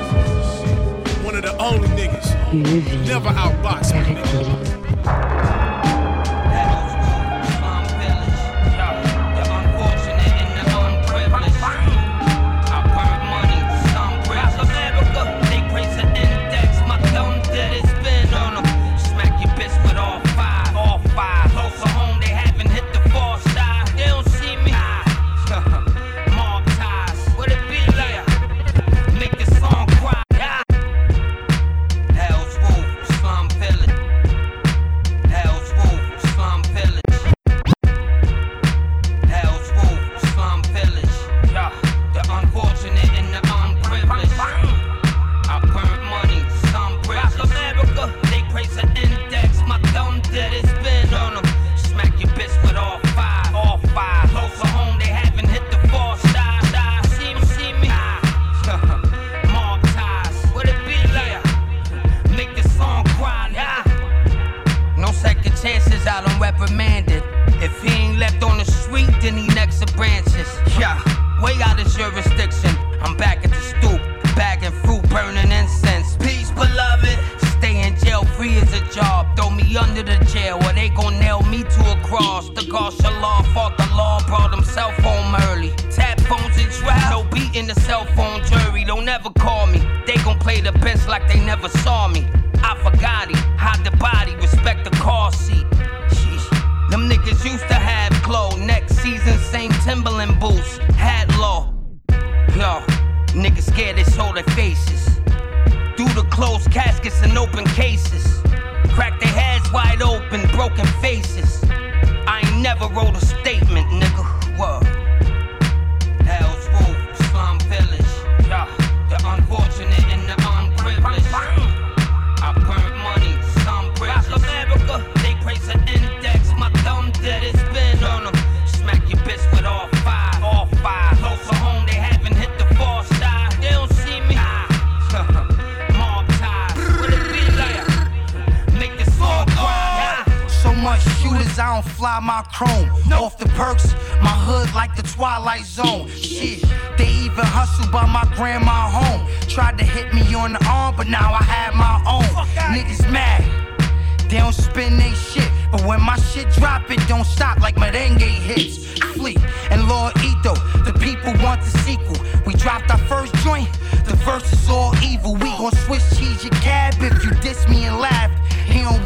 One 1.25 1.35
of 1.35 1.41
the 1.41 1.57
only 1.57 1.87
niggas. 1.97 2.35
Never 3.07 3.29
outbox 3.29 3.91
me, 3.91 4.13
nigga. 4.13 5.38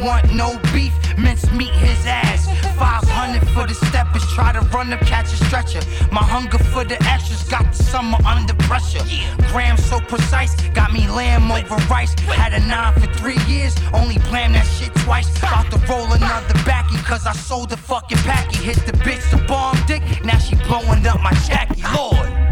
Want 0.04 0.34
no 0.34 0.60
beef, 0.74 0.94
mince 1.18 1.50
meat 1.52 1.72
his 1.72 2.06
ass. 2.06 2.46
500 2.78 3.48
for 3.50 3.66
the 3.66 3.74
steppers, 3.74 4.26
try 4.34 4.52
to 4.52 4.60
run 4.76 4.92
up, 4.92 5.00
catch 5.02 5.32
a 5.34 5.38
stretcher. 5.46 5.82
My 6.12 6.24
hunger 6.24 6.58
for 6.58 6.84
the 6.84 7.02
extras 7.04 7.44
got 7.44 7.72
the 7.72 7.84
summer 7.84 8.18
under 8.26 8.54
pressure. 8.68 9.04
Grams 9.52 9.84
so 9.86 10.00
precise, 10.02 10.54
got 10.70 10.92
me 10.92 11.08
lamb 11.08 11.52
over 11.52 11.76
rice. 11.90 12.14
Had 12.20 12.54
a 12.54 12.60
nine 12.60 12.94
for 13.00 13.08
three 13.14 13.40
years, 13.48 13.76
only 13.94 14.18
blam 14.30 14.54
that 14.54 14.66
shit 14.66 14.94
twice. 14.96 15.30
About 15.38 15.72
to 15.72 15.78
roll 15.90 16.12
another 16.12 16.54
backy, 16.66 16.98
cause 16.98 17.26
I 17.26 17.34
sold 17.34 17.70
the 17.70 17.78
fucking 17.78 18.18
packy. 18.20 18.58
Hit 18.58 18.86
the 18.86 18.94
bitch 19.06 19.24
the 19.32 19.38
bomb 19.48 19.78
dick, 19.88 20.04
now 20.26 20.38
she 20.38 20.56
blowing 20.68 21.06
up 21.08 21.22
my 21.22 21.34
jacket. 21.48 21.80
Lord. 21.96 22.43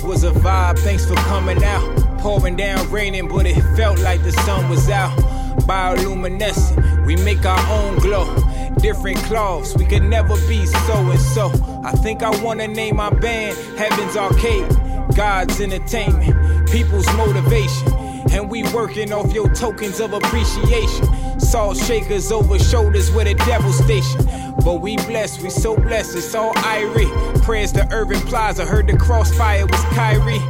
Was 0.00 0.24
a 0.24 0.30
vibe. 0.30 0.78
Thanks 0.78 1.06
for 1.06 1.14
coming 1.14 1.62
out. 1.62 2.18
Pouring 2.18 2.56
down, 2.56 2.90
raining, 2.90 3.28
but 3.28 3.46
it 3.46 3.60
felt 3.76 3.98
like 4.00 4.22
the 4.22 4.32
sun 4.32 4.70
was 4.70 4.88
out. 4.88 5.16
Bioluminescent, 5.60 7.06
we 7.06 7.14
make 7.16 7.44
our 7.44 7.60
own 7.70 7.98
glow. 7.98 8.34
Different 8.78 9.18
cloths, 9.18 9.76
we 9.76 9.84
could 9.84 10.02
never 10.02 10.34
be 10.48 10.64
so 10.64 10.94
and 10.94 11.20
so. 11.20 11.52
I 11.84 11.92
think 11.92 12.22
I 12.22 12.30
wanna 12.42 12.68
name 12.68 12.96
my 12.96 13.10
band 13.10 13.56
Heaven's 13.78 14.16
Arcade. 14.16 14.66
God's 15.14 15.60
entertainment, 15.60 16.70
people's 16.70 17.06
motivation. 17.14 17.92
And 18.32 18.50
we 18.50 18.62
working 18.72 19.12
off 19.12 19.32
your 19.34 19.54
tokens 19.54 20.00
of 20.00 20.14
appreciation. 20.14 21.38
Salt 21.38 21.76
shakers 21.76 22.32
over 22.32 22.58
shoulders 22.58 23.12
with 23.12 23.26
a 23.26 23.34
devil 23.34 23.72
station. 23.72 24.26
But 24.64 24.80
we 24.80 24.96
blessed, 24.96 25.42
we 25.42 25.50
so 25.50 25.76
blessed, 25.76 26.16
it's 26.16 26.34
all 26.34 26.52
Irie. 26.54 27.42
Prayers 27.42 27.72
to 27.72 27.90
Irving 27.92 28.20
Plaza, 28.20 28.64
heard 28.64 28.86
the 28.86 28.96
crossfire 28.96 29.66
was 29.66 29.80
Kyrie. 29.94 30.40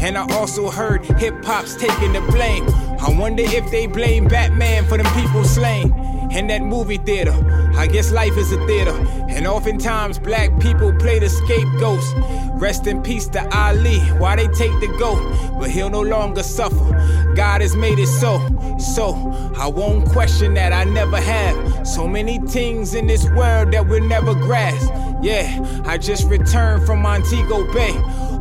And 0.00 0.18
I 0.18 0.26
also 0.34 0.70
heard 0.70 1.04
hip 1.04 1.44
hop's 1.44 1.76
taking 1.76 2.12
the 2.12 2.20
blame. 2.22 2.68
I 3.00 3.14
wonder 3.16 3.42
if 3.44 3.70
they 3.70 3.86
blame 3.86 4.26
Batman 4.26 4.84
for 4.86 4.98
them 4.98 5.06
people 5.14 5.44
slain. 5.44 6.11
In 6.34 6.46
that 6.46 6.62
movie 6.62 6.96
theater, 6.96 7.34
I 7.76 7.86
guess 7.86 8.10
life 8.10 8.36
is 8.38 8.52
a 8.52 8.66
theater. 8.66 8.96
And 9.28 9.46
oftentimes 9.46 10.18
black 10.18 10.58
people 10.60 10.92
play 10.94 11.18
the 11.18 11.28
scapegoats. 11.28 12.12
Rest 12.54 12.86
in 12.86 13.02
peace 13.02 13.26
to 13.28 13.56
Ali, 13.56 13.98
why 14.18 14.36
they 14.36 14.46
take 14.48 14.72
the 14.80 14.94
goat, 14.98 15.20
but 15.58 15.70
he'll 15.70 15.90
no 15.90 16.00
longer 16.00 16.42
suffer. 16.42 17.34
God 17.34 17.60
has 17.60 17.76
made 17.76 17.98
it 17.98 18.06
so, 18.06 18.38
so 18.78 19.14
I 19.58 19.66
won't 19.66 20.08
question 20.08 20.54
that 20.54 20.72
I 20.72 20.84
never 20.84 21.20
have. 21.20 21.86
So 21.86 22.06
many 22.06 22.38
things 22.38 22.94
in 22.94 23.06
this 23.06 23.28
world 23.30 23.72
that 23.72 23.86
we'll 23.86 24.04
never 24.04 24.34
grasp. 24.34 24.90
Yeah, 25.22 25.82
I 25.84 25.98
just 25.98 26.28
returned 26.28 26.86
from 26.86 27.02
Montego 27.02 27.72
Bay. 27.72 27.92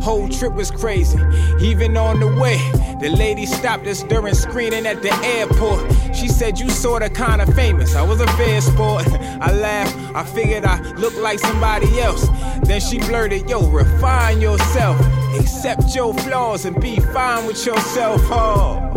Whole 0.01 0.27
trip 0.30 0.54
was 0.54 0.71
crazy. 0.71 1.19
Even 1.60 1.97
on 1.97 2.19
the 2.19 2.27
way, 2.27 2.58
the 2.99 3.10
lady 3.10 3.45
stopped 3.45 3.88
us 3.88 4.04
during 4.04 4.34
screening 4.36 4.86
at 4.86 5.01
the 5.01 5.13
airport. 5.23 6.15
She 6.15 6.27
said, 6.27 6.60
You 6.60 6.69
sorta 6.69 7.10
kinda 7.10 7.51
famous. 7.54 7.80
I 7.81 8.03
was 8.03 8.21
a 8.21 8.27
fair 8.37 8.61
sport. 8.61 9.07
I 9.41 9.51
laughed. 9.51 9.97
I 10.15 10.23
figured 10.23 10.65
I 10.65 10.79
looked 10.91 11.17
like 11.17 11.39
somebody 11.39 11.99
else. 11.99 12.27
Then 12.63 12.79
she 12.79 12.99
blurted, 12.99 13.49
Yo, 13.49 13.67
refine 13.67 14.39
yourself. 14.39 14.99
Accept 15.39 15.95
your 15.95 16.13
flaws 16.13 16.65
and 16.65 16.79
be 16.79 16.99
fine 16.99 17.47
with 17.47 17.65
yourself. 17.65 18.21
Oh. 18.25 18.87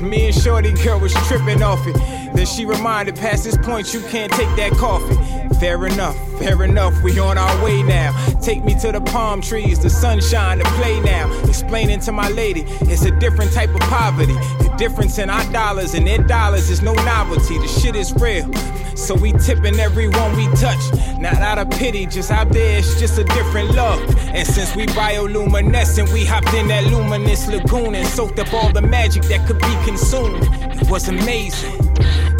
Me 0.00 0.26
and 0.26 0.34
Shorty 0.34 0.72
girl 0.72 1.00
was 1.00 1.14
tripping 1.28 1.62
off 1.62 1.86
it. 1.86 1.94
Then 2.34 2.46
she 2.46 2.66
reminded, 2.66 3.16
past 3.16 3.44
this 3.44 3.56
point, 3.56 3.94
you 3.94 4.00
can't 4.00 4.32
take 4.32 4.54
that 4.56 4.72
coffee. 4.72 5.16
Fair 5.60 5.86
enough, 5.86 6.16
fair 6.38 6.62
enough, 6.62 7.02
we 7.02 7.18
on 7.18 7.38
our 7.38 7.64
way 7.64 7.82
now. 7.82 8.12
Take 8.40 8.64
me 8.64 8.74
to 8.80 8.92
the 8.92 9.00
palm 9.00 9.40
trees, 9.40 9.78
the 9.78 9.88
sunshine, 9.88 10.58
to 10.58 10.64
play 10.72 11.00
now. 11.00 11.32
Explaining 11.44 12.00
to 12.00 12.12
my 12.12 12.28
lady, 12.28 12.64
it's 12.82 13.04
a 13.04 13.10
different 13.18 13.52
type 13.52 13.70
of 13.70 13.80
poverty. 13.80 14.34
The 14.34 14.74
difference 14.76 15.18
in 15.18 15.30
our 15.30 15.44
dollars 15.52 15.94
and 15.94 16.06
their 16.06 16.18
dollars 16.18 16.70
is 16.70 16.82
no 16.82 16.92
novelty. 16.92 17.58
The 17.58 17.68
shit 17.68 17.96
is 17.96 18.12
real. 18.14 18.52
So 18.96 19.14
we 19.14 19.32
tipping 19.32 19.80
everyone 19.80 20.36
we 20.36 20.46
touch. 20.56 20.80
Not 21.18 21.34
out 21.36 21.58
of 21.58 21.70
pity, 21.70 22.06
just 22.06 22.30
out 22.30 22.50
there, 22.50 22.78
it's 22.78 22.98
just 23.00 23.18
a 23.18 23.24
different 23.24 23.70
love. 23.74 24.00
And 24.34 24.46
since 24.46 24.74
we 24.76 24.86
bioluminescent, 24.86 26.12
we 26.12 26.24
hopped 26.24 26.52
in 26.54 26.68
that 26.68 26.84
luminous 26.84 27.46
lagoon 27.48 27.94
and 27.94 28.06
soaked 28.06 28.38
up 28.38 28.52
all 28.52 28.72
the 28.72 28.82
magic 28.82 29.22
that 29.24 29.46
could 29.46 29.58
be 29.58 29.74
consumed. 29.84 30.42
It 30.80 30.90
was 30.90 31.08
amazing. 31.08 31.83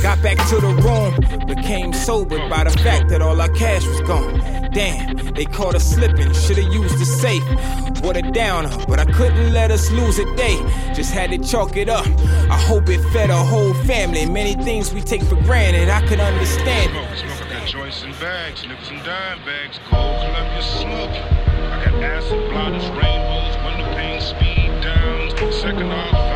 Got 0.02 0.22
back 0.22 0.36
to 0.48 0.56
the 0.56 0.74
room, 0.84 1.46
became 1.46 1.92
sobered 1.92 2.50
by 2.50 2.64
the 2.64 2.70
fact 2.78 3.08
that 3.08 3.22
all 3.22 3.40
our 3.40 3.48
cash 3.48 3.86
was 3.86 4.00
gone. 4.02 4.40
Damn, 4.72 5.16
they 5.34 5.44
caught 5.44 5.74
us 5.74 5.94
slipping, 5.94 6.32
should've 6.32 6.72
used 6.72 6.98
the 6.98 7.06
safe. 7.06 7.44
What 8.02 8.16
a 8.16 8.22
downer, 8.22 8.70
but 8.86 8.98
I 8.98 9.06
couldn't 9.06 9.52
let 9.52 9.70
us 9.70 9.90
lose 9.92 10.18
a 10.18 10.36
day. 10.36 10.58
Just 10.94 11.12
had 11.12 11.30
to 11.30 11.38
chalk 11.38 11.76
it 11.76 11.88
up. 11.88 12.06
I 12.50 12.58
hope 12.58 12.88
it 12.88 13.00
fed 13.12 13.30
a 13.30 13.36
whole 13.36 13.72
family. 13.84 14.26
Many 14.26 14.54
things 14.62 14.92
we 14.92 15.00
take 15.00 15.22
for 15.22 15.36
granted, 15.36 15.88
I 15.88 16.06
could 16.06 16.20
understand 16.20 16.94
it. 16.94 17.18
Smoking 17.18 17.48
that 17.48 17.68
joints 17.68 18.02
and 18.02 18.12
bags, 18.20 18.66
nickels 18.66 18.90
and 18.90 19.04
dime 19.04 19.38
bags, 19.44 19.78
gold 19.90 20.20
Columbia 20.20 20.62
smoking. 20.62 21.22
I 21.22 21.84
got 21.84 21.94
acid 22.02 22.50
blotters, 22.50 22.88
rainbows, 22.90 23.56
window 23.64 23.94
pane, 23.94 24.20
speed 24.20 24.82
downs, 24.82 25.32
second 25.54 25.90
off, 25.92 26.33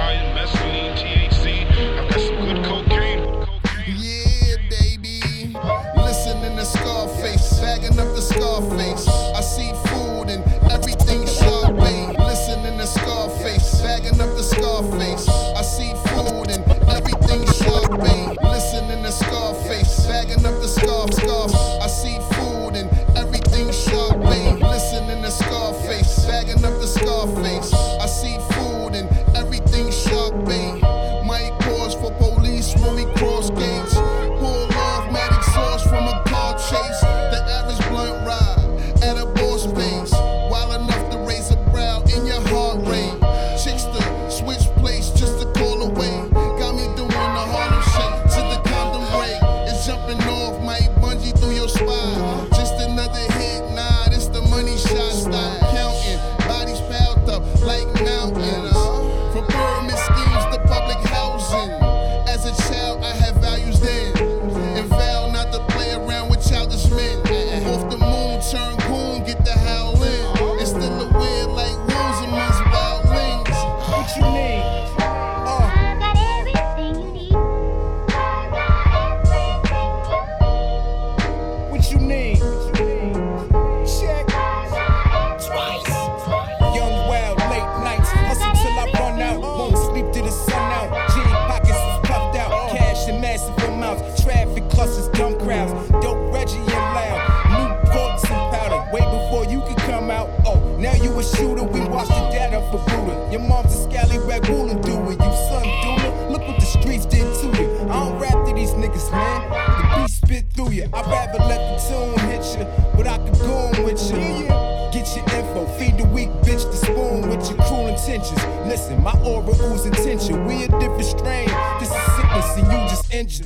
might 50.62 50.90
bungee 51.00 51.38
through 51.38 51.54
your 51.54 51.68
spine. 51.68 52.48
Just 52.50 52.74
another 52.80 53.32
hit 53.32 53.67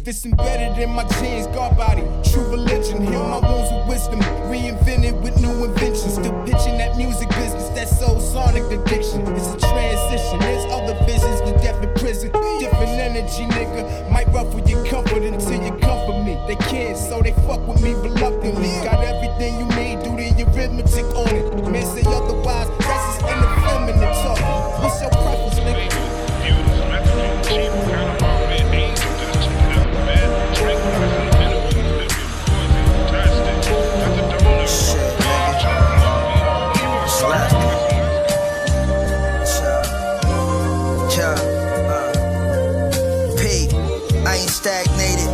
This 0.04 0.24
embedded 0.24 0.82
in 0.82 0.90
my 0.90 1.04
genes, 1.20 1.46
God 1.54 1.76
body, 1.76 2.02
true 2.28 2.42
religion. 2.50 3.06
Heal 3.06 3.22
my 3.22 3.38
wounds 3.38 3.70
with 3.70 3.86
wisdom, 3.86 4.18
reinvented 4.50 5.22
with 5.22 5.40
new 5.40 5.64
inventions. 5.64 5.91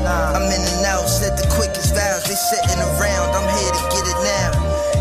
Stagnated. 0.09 0.37
I'm 0.37 0.47
in 0.51 0.63
and 0.63 0.87
out, 0.87 1.07
said 1.09 1.37
the 1.37 1.47
quickest 1.53 1.95
vows. 1.95 2.25
They 2.25 2.37
sitting 2.37 2.81
around, 2.81 3.29
I'm 3.37 3.49
here 3.49 3.73
to 3.73 3.83
get 3.93 4.05
it 4.09 4.19
now. 4.25 4.51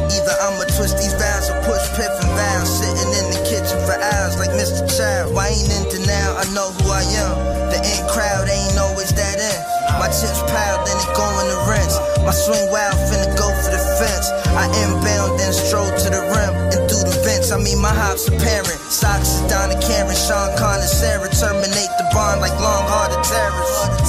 Either 0.08 0.36
I'ma 0.44 0.64
twist 0.76 0.98
these 0.98 1.14
vows 1.16 1.50
or 1.50 1.60
push 1.64 1.84
piff 1.96 2.12
and 2.12 2.32
vows. 2.36 2.68
Sitting 2.68 3.12
in 3.16 3.26
the 3.32 3.42
kitchen 3.48 3.78
for 3.86 3.96
hours 3.96 4.40
like 4.40 4.52
Mr. 4.52 4.84
Child. 4.88 5.36
Why 5.36 5.52
ain't 5.52 5.72
in 5.72 5.84
denial? 5.92 6.38
I 6.38 6.46
know 6.54 6.72
who 6.72 6.92
I 6.92 7.04
am. 7.24 7.36
The 7.72 7.80
in 7.80 8.04
crowd 8.08 8.48
ain't 8.48 8.78
always 8.80 9.12
that 9.14 9.38
in. 9.40 9.60
My 10.00 10.08
chips 10.12 10.44
piled, 10.46 10.86
then 10.86 10.96
it 11.00 11.12
go 11.16 11.26
in 11.42 11.48
the 11.52 11.60
rinse. 11.68 11.98
My 12.24 12.32
swing 12.32 12.70
wild, 12.70 12.96
finna 13.08 13.28
go 13.40 13.48
for 13.50 13.72
the 13.72 13.82
fence. 14.00 14.28
I 14.54 14.68
inbound, 14.84 15.40
then 15.40 15.52
stroll 15.52 15.90
to 15.90 16.08
the 16.12 16.24
rim 16.32 16.54
and 16.76 16.82
through 16.88 17.08
the 17.08 17.18
vents. 17.24 17.52
I 17.52 17.58
mean, 17.58 17.80
my 17.82 17.92
hops 17.92 18.28
apparent. 18.28 18.80
Socks 18.92 19.42
is 19.42 19.44
down 19.50 19.70
to 19.70 19.80
Karen, 19.80 20.16
Sean 20.16 20.56
Conn 20.60 20.80
and 20.80 20.92
Sarah. 20.92 21.28
Terminate 21.32 21.92
the 21.98 22.08
bond 22.14 22.42
like 22.42 22.56
long 22.60 22.84
hearted 22.88 23.24
terrorists. 23.24 24.08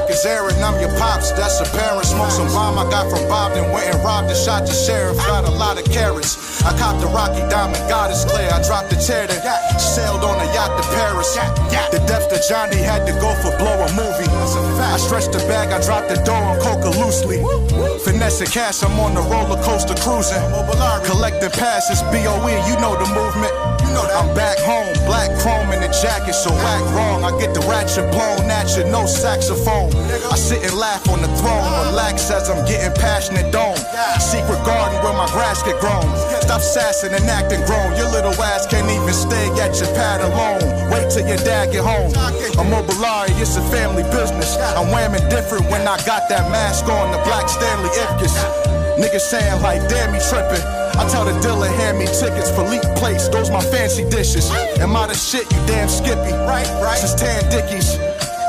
Stock 0.00 0.10
is 0.10 0.24
airing, 0.24 0.56
I'm 0.64 0.80
your 0.80 0.88
pops, 0.96 1.30
that's 1.32 1.60
apparent. 1.60 2.06
Smoke 2.06 2.30
some 2.30 2.48
bomb 2.48 2.78
I 2.78 2.88
got 2.88 3.10
from 3.10 3.28
Bob, 3.28 3.52
then 3.52 3.70
went 3.70 3.92
and 3.92 4.02
robbed 4.02 4.30
and 4.30 4.38
shot 4.38 4.64
the 4.66 4.72
sheriff. 4.72 5.18
Got 5.18 5.44
a 5.44 5.50
lot 5.50 5.76
of 5.76 5.84
carrots. 5.92 6.64
I 6.64 6.72
copped 6.78 7.00
the 7.00 7.06
Rocky 7.06 7.44
Diamond, 7.52 7.84
God 7.84 8.10
is 8.10 8.24
clear. 8.24 8.48
I 8.48 8.62
dropped 8.64 8.88
the 8.88 8.96
chair, 8.96 9.26
then 9.26 9.44
sailed 9.78 10.24
on 10.24 10.40
a 10.40 10.48
yacht 10.56 10.72
to 10.80 10.84
Paris. 10.96 11.36
The 11.92 12.00
depth 12.08 12.32
of 12.32 12.40
Johnny 12.48 12.80
had 12.80 13.04
to 13.08 13.12
go 13.20 13.28
for 13.44 13.52
blow 13.60 13.76
a 13.76 13.92
movie. 13.92 14.24
I 14.80 14.96
stretched 14.96 15.32
the 15.32 15.44
bag, 15.44 15.68
I 15.68 15.84
dropped 15.84 16.08
the 16.08 16.16
door 16.24 16.40
on 16.48 16.58
coca 16.60 16.96
loosely. 16.96 17.44
Finessing 18.00 18.48
cash, 18.48 18.82
I'm 18.82 18.98
on 19.00 19.12
the 19.12 19.20
roller 19.20 19.60
coaster 19.62 19.94
cruising. 20.00 20.40
Collecting 21.04 21.50
passes, 21.50 22.00
BOE, 22.08 22.56
you 22.64 22.74
know 22.80 22.96
the 22.96 23.08
movement. 23.12 23.52
I'm 23.96 24.34
back 24.34 24.58
home, 24.60 24.92
black 25.06 25.32
chrome 25.40 25.72
in 25.72 25.80
the 25.80 25.88
jacket, 25.88 26.34
so 26.34 26.52
act 26.52 26.86
wrong. 26.94 27.24
I 27.24 27.32
get 27.40 27.54
the 27.54 27.60
ratchet 27.66 28.10
blown 28.12 28.50
at 28.50 28.76
you, 28.76 28.84
no 28.84 29.06
saxophone. 29.06 29.90
I 30.30 30.36
sit 30.36 30.62
and 30.62 30.74
laugh 30.74 31.08
on 31.08 31.22
the 31.22 31.30
throne, 31.40 31.64
relax 31.88 32.30
as 32.30 32.50
I'm 32.50 32.64
getting 32.66 32.92
passionate 33.00 33.50
dome. 33.50 33.78
Secret 34.20 34.62
garden 34.64 35.02
where 35.02 35.14
my 35.14 35.26
grass 35.32 35.62
get 35.62 35.80
grown. 35.80 36.06
Stop 36.42 36.60
sassing 36.60 37.12
and 37.14 37.24
acting 37.26 37.64
grown. 37.66 37.96
Your 37.96 38.10
little 38.10 38.34
ass 38.42 38.66
can't 38.66 38.90
even 38.90 39.14
stay 39.14 39.48
at 39.58 39.78
your 39.80 39.90
pad 39.94 40.20
alone. 40.20 40.90
Wait 40.90 41.10
till 41.10 41.26
your 41.26 41.40
dad 41.42 41.72
get 41.72 41.84
home. 41.84 42.12
I'm 42.58 42.68
Mobilari, 42.70 43.34
it's 43.40 43.56
a 43.56 43.62
family 43.70 44.04
business. 44.14 44.56
I'm 44.76 44.92
whamming 44.92 45.28
different 45.30 45.64
when 45.70 45.82
I 45.88 45.96
got 46.04 46.28
that 46.28 46.50
mask 46.50 46.86
on, 46.86 47.10
the 47.12 47.18
black 47.24 47.48
Stanley 47.48 47.90
Ipkiss. 47.90 48.36
Niggas 49.00 49.20
saying 49.20 49.62
like, 49.62 49.88
damn, 49.88 50.12
he 50.12 50.20
trippin'. 50.20 50.89
I 51.00 51.08
tell 51.08 51.24
the 51.24 51.32
dealer, 51.40 51.66
hand 51.66 51.98
me 51.98 52.04
tickets 52.04 52.50
for 52.50 52.62
leak 52.62 52.82
plates. 53.00 53.28
Those 53.30 53.50
my 53.50 53.62
fancy 53.72 54.04
dishes. 54.10 54.50
Am 54.84 54.94
I 54.94 55.06
the 55.06 55.14
shit, 55.14 55.50
you 55.50 55.58
damn 55.66 55.88
skippy? 55.88 56.32
Right, 56.44 56.68
right. 56.84 56.98
Since 56.98 57.14
Tan 57.14 57.42
Dickies 57.48 57.96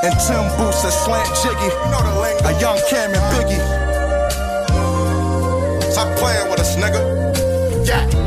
and 0.04 0.12
Tim 0.20 0.44
Boots 0.60 0.82
that 0.82 0.92
slant 0.92 1.32
jiggy. 1.40 1.72
You 1.72 1.88
know 1.88 2.02
the 2.04 2.12
lingo. 2.20 2.48
A 2.48 2.60
young 2.60 2.78
Cam 2.90 3.14
and 3.14 3.24
Biggie. 3.32 3.62
Stop 5.92 6.14
playing 6.18 6.50
with 6.50 6.60
us, 6.60 6.76
nigga. 6.76 7.00
Yeah. 7.88 8.21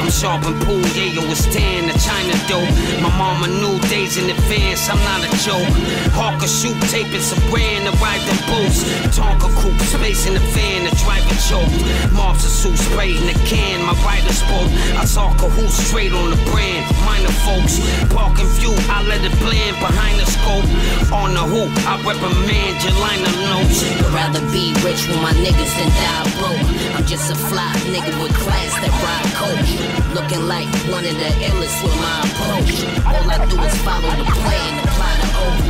I'm 0.00 0.08
a 0.08 0.10
sharp 0.10 0.44
and 0.46 0.56
pool, 0.62 0.82
yeah, 0.96 1.14
yo, 1.14 1.22
it's 1.30 1.44
tan, 1.46 1.86
the 1.88 1.96
China 1.98 2.34
dope. 2.48 2.70
My 3.02 3.10
mama 3.16 3.48
knew 3.48 3.78
days 3.88 4.16
in 4.16 4.30
advance, 4.30 4.88
I'm 4.88 4.98
not 5.06 5.22
a 5.22 5.30
joke. 5.44 5.70
Hawker 6.16 6.48
shoot 6.48 6.78
tape, 6.90 7.12
it's 7.12 7.32
a 7.32 7.38
brand 7.50 7.80
ride 8.00 8.24
them 8.26 8.40
boats. 8.48 8.82
Tonka 9.14 9.48
coupe, 9.60 9.80
space 9.84 10.26
in 10.26 10.34
the 10.34 10.44
fan, 10.52 10.84
the 10.88 10.92
driver 10.96 11.36
choke. 11.46 11.70
Mobs 12.12 12.44
a 12.44 12.50
suit 12.50 12.76
sprayed 12.76 13.16
in 13.16 13.26
the 13.28 13.38
can, 13.46 13.84
my 13.84 13.94
rider 14.02 14.32
spoke. 14.32 14.70
I 14.96 15.04
saw 15.04 15.32
Cahoot 15.36 15.70
straight 15.70 16.12
on 16.12 16.30
the 16.30 16.40
brand, 16.50 16.84
minor 17.04 17.34
folks. 17.44 17.78
Parking 18.10 18.48
view, 18.58 18.74
I 18.88 19.04
let 19.06 19.22
it 19.22 19.36
blend 19.38 19.76
behind 19.78 20.18
the 20.18 20.26
scope. 20.26 20.66
On 21.12 21.32
the 21.36 21.44
hoop, 21.44 21.70
I 21.86 22.00
reprimand 22.02 22.74
your 22.82 22.96
line 22.98 23.22
of 23.22 23.36
notes. 23.52 23.84
I'd 23.84 24.10
rather 24.16 24.42
be 24.50 24.72
rich 24.82 25.06
with 25.06 25.20
my 25.22 25.32
niggas 25.36 25.72
than 25.76 25.90
die 26.00 26.28
broke. 26.40 26.68
I'm 26.96 27.04
just 27.06 27.30
a 27.30 27.36
fly 27.36 27.72
nigga 27.92 28.12
with 28.20 28.34
class 28.34 28.72
that 28.80 28.94
ride 29.04 29.30
coach. 29.36 29.59
Looking 29.60 30.48
like 30.48 30.66
one 30.88 31.04
of 31.04 31.14
the 31.16 31.30
illest 31.44 31.82
with 31.82 31.94
my 32.00 32.20
approach. 32.24 32.82
All 33.04 33.30
I 33.30 33.46
do 33.46 33.60
is 33.60 33.76
follow 33.82 34.10
the 34.16 34.24
plan, 34.24 34.78
apply 34.84 35.14
the 35.20 35.26
oath. 35.36 35.66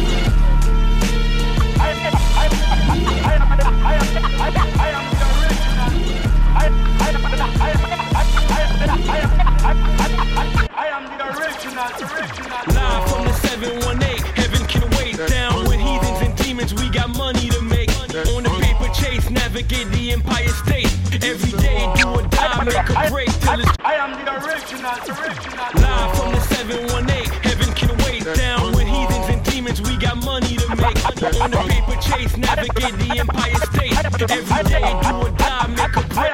Live 12.69 13.11
from 13.11 13.25
the 13.25 13.33
718, 13.33 14.25
heaven 14.35 14.67
can 14.67 14.85
wait. 14.99 15.17
Down 15.29 15.65
with 15.65 15.81
heathens 15.81 16.21
and 16.21 16.37
demons, 16.37 16.73
we 16.75 16.89
got 16.91 17.09
money 17.17 17.49
to 17.49 17.61
make. 17.63 17.91
On 17.91 18.43
the 18.43 18.51
paper 18.61 18.89
chase, 18.95 19.29
navigate 19.31 19.89
the 19.89 20.13
Empire 20.13 20.49
State. 20.49 20.93
Every 21.25 21.53
day, 21.59 21.93
do 21.97 22.09
or 22.09 22.23
die, 22.23 22.65
make 22.65 22.77
a 22.77 23.11
break 23.11 23.29
till 23.41 23.61
it's. 23.61 23.80
Live 24.81 26.17
from 26.17 26.33
the 26.33 26.41
718, 26.41 27.31
heaven 27.43 27.75
can 27.75 27.93
wait. 27.99 28.25
Down 28.35 28.73
with 28.73 28.87
heathens 28.89 29.29
and 29.29 29.45
demons, 29.45 29.83
we 29.83 29.95
got 29.99 30.17
money 30.25 30.57
to 30.57 30.69
make. 30.75 30.97
On 31.39 31.51
the 31.51 31.59
paper 31.69 32.01
chase, 32.01 32.35
navigate 32.39 32.97
the 32.97 33.19
Empire 33.19 33.57
State. 33.75 33.93
Every 33.93 34.65
day, 34.71 34.89
do 35.03 35.17
or 35.21 35.31
die, 35.37 35.67
make 35.77 35.97
a 35.97 36.03
break. 36.09 36.33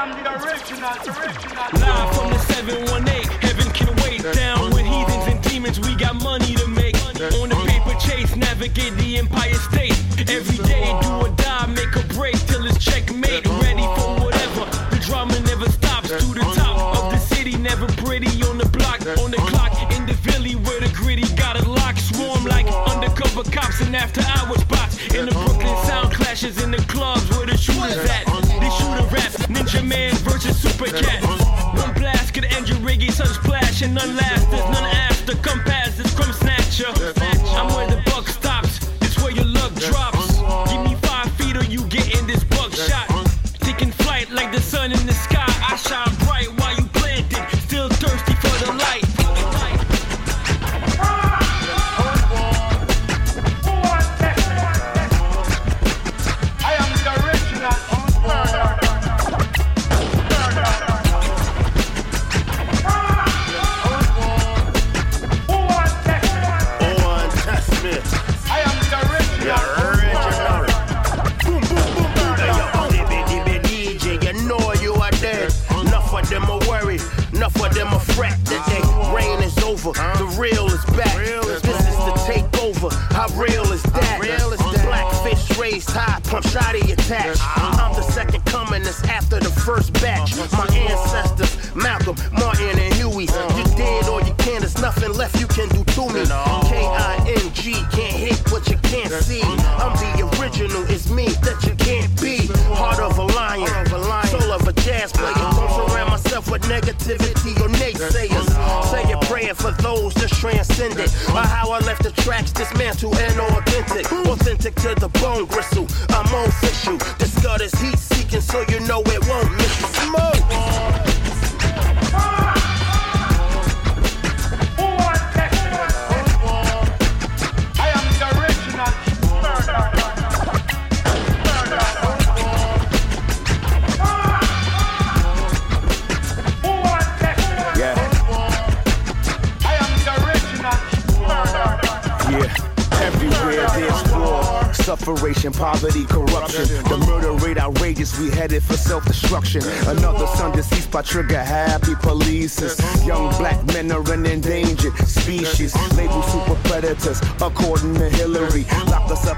Live 1.74 2.14
from 2.14 2.30
the 2.30 2.38
718, 2.38 3.26
heaven 3.42 3.68
can 3.72 3.90
wait. 4.04 4.22
Down 4.32 4.70
with 4.70 4.86
heathens 4.86 5.26
and 5.26 5.42
demons, 5.42 5.80
we 5.80 5.96
got 5.96 6.14
money 6.22 6.54
to 6.54 6.68
make. 6.68 6.94
On 7.42 7.48
the 7.48 7.56
paper 7.66 7.98
chase, 7.98 8.36
navigate 8.36 8.94
the 8.94 9.18
Empire 9.18 9.54
after 23.96 24.20
hours 24.36 24.62
bots. 24.64 24.96
In 25.14 25.26
the 25.26 25.32
Brooklyn 25.32 25.76
sound 25.86 26.12
clashes 26.12 26.62
in 26.62 26.70
the 26.70 26.82
clubs 26.92 27.28
where 27.30 27.46
the 27.46 27.56
shooters 27.56 27.96
at. 27.96 28.26
They 28.60 28.70
shoot 28.70 28.96
a 29.00 29.04
rap, 29.10 29.32
Ninja 29.48 29.82
Man 29.84 30.14
versus 30.16 30.56
Super 30.58 30.86
Cat. 30.86 31.22
One 31.24 31.94
blast 31.94 32.34
could 32.34 32.44
end 32.44 32.68
your 32.68 32.78
riggy, 32.78 33.10
sun 33.10 33.26
splash, 33.26 33.82
and 33.82 33.94
none 33.94 34.16
last. 34.16 34.55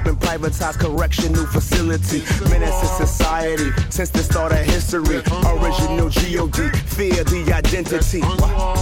Up 0.08 0.16
privatized 0.16 0.78
correctional 0.78 1.44
facility. 1.46 2.22
Menace 2.48 2.80
to 2.80 3.06
society 3.06 3.70
since 3.90 4.08
the 4.08 4.22
start 4.22 4.52
of 4.52 4.58
history. 4.58 5.18
Original 5.44 6.08
G.O.D. 6.08 6.70
Fear 6.96 7.24
the 7.24 7.52
identity. 7.52 8.22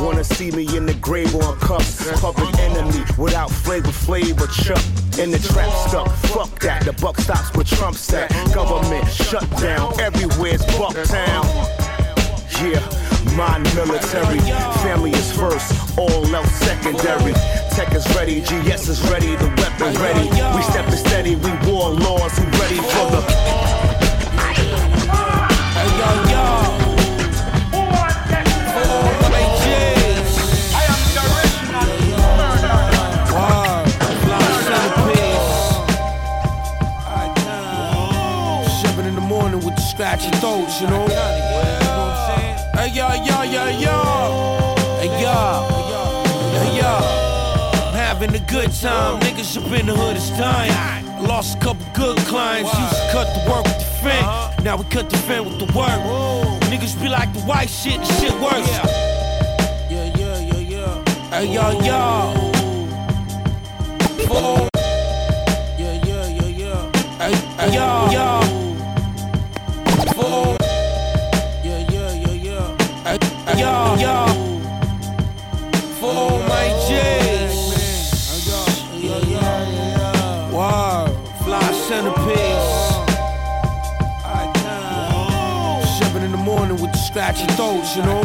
Wanna 0.02 0.22
see 0.22 0.52
me 0.52 0.76
in 0.76 0.86
the 0.86 0.94
grave 0.94 1.34
on 1.34 1.58
cuffs. 1.58 2.08
Public 2.20 2.54
enemy 2.58 3.02
without 3.18 3.50
flavor, 3.50 3.90
flavor, 3.90 4.46
chuck. 4.46 4.82
In 5.18 5.30
the 5.30 5.38
trap 5.38 5.72
stuck, 5.88 6.08
fuck 6.30 6.60
that. 6.60 6.84
The 6.84 6.92
buck 6.92 7.18
stops 7.18 7.52
where 7.54 7.64
Trump's 7.64 8.12
at. 8.12 8.30
Government 8.54 9.10
shut 9.10 9.48
down, 9.58 9.98
everywhere's 10.00 10.62
Bucktown. 10.78 11.44
Yeah, 12.62 13.05
my 13.36 13.58
military. 13.74 14.40
Family 14.82 15.10
is 15.10 15.30
first, 15.30 15.98
all 15.98 16.34
else 16.34 16.50
secondary. 16.52 17.34
Tech 17.70 17.92
is 17.94 18.06
ready, 18.16 18.40
GS 18.40 18.88
is 18.88 19.02
ready, 19.10 19.36
the 19.36 19.48
weapon 19.58 19.94
ready. 20.00 20.28
We 20.56 20.62
step 20.62 20.86
stepping 20.86 20.96
steady, 20.96 21.36
we 21.36 21.50
warlords, 21.70 22.40
we 22.40 22.46
ready 22.58 22.76
for 22.76 23.10
the. 23.10 23.46
With 39.46 39.74
the 39.74 39.80
scratchy 39.80 40.30
throats, 40.32 40.80
you 40.80 40.86
know? 40.88 41.45
Hey, 42.86 42.94
yo, 42.94 43.08
yo, 43.14 43.42
yo, 43.42 43.66
yo. 43.66 44.74
Hey, 45.00 45.10
yo. 45.20 45.34
Hey, 46.52 46.78
yo. 46.78 46.92
I'm 47.82 47.94
having 47.94 48.32
a 48.32 48.38
good 48.38 48.70
time. 48.72 49.18
Niggas 49.22 49.56
up 49.56 49.72
in 49.72 49.86
the 49.86 49.92
hood, 49.92 50.14
it's. 50.14 50.30
I 50.30 51.02
lost 51.20 51.56
a 51.56 51.58
couple 51.58 51.84
good 51.94 52.16
clients. 52.28 52.72
Used 52.78 52.92
to 52.92 53.08
cut 53.10 53.26
the 53.34 53.50
work 53.50 53.64
with 53.64 53.78
the 53.80 53.84
fin. 54.04 54.24
Now 54.64 54.76
we 54.76 54.84
cut 54.84 55.10
the 55.10 55.16
fin 55.16 55.44
with 55.44 55.58
the 55.58 55.66
work. 55.76 56.00
Niggas 56.70 56.94
be 57.02 57.08
like 57.08 57.32
the 57.32 57.40
white 57.40 57.68
shit, 57.68 57.98
the 57.98 58.06
shit 58.20 58.34
works. 58.34 58.70
Yeah, 59.90 60.04
yeah, 60.16 60.38
yeah, 60.38 60.60
yeah. 60.60 61.04
Hey, 61.30 61.46
yo, 61.52 61.72
yo. 61.82 62.34
Four. 64.28 64.68
Yeah, 65.76 66.06
yeah, 66.06 66.26
yeah, 66.38 66.50
yeah. 66.62 66.90
Hey, 67.18 67.74
yo, 67.74 67.86
yo. 68.12 68.40
Four. 70.14 70.55
Yo, 73.76 73.94
yo. 74.04 74.16
For 75.98 76.12
all 76.12 76.38
my 76.48 76.66
J's. 76.86 77.54
Wow, 80.52 81.06
fly 81.44 81.72
centerpiece. 81.88 82.72
Seven 85.98 86.22
in 86.22 86.32
the 86.32 86.38
morning 86.38 86.76
with 86.80 86.92
the 86.92 86.98
scratchy 86.98 87.46
throats, 87.56 87.96
you 87.96 88.02
know. 88.02 88.22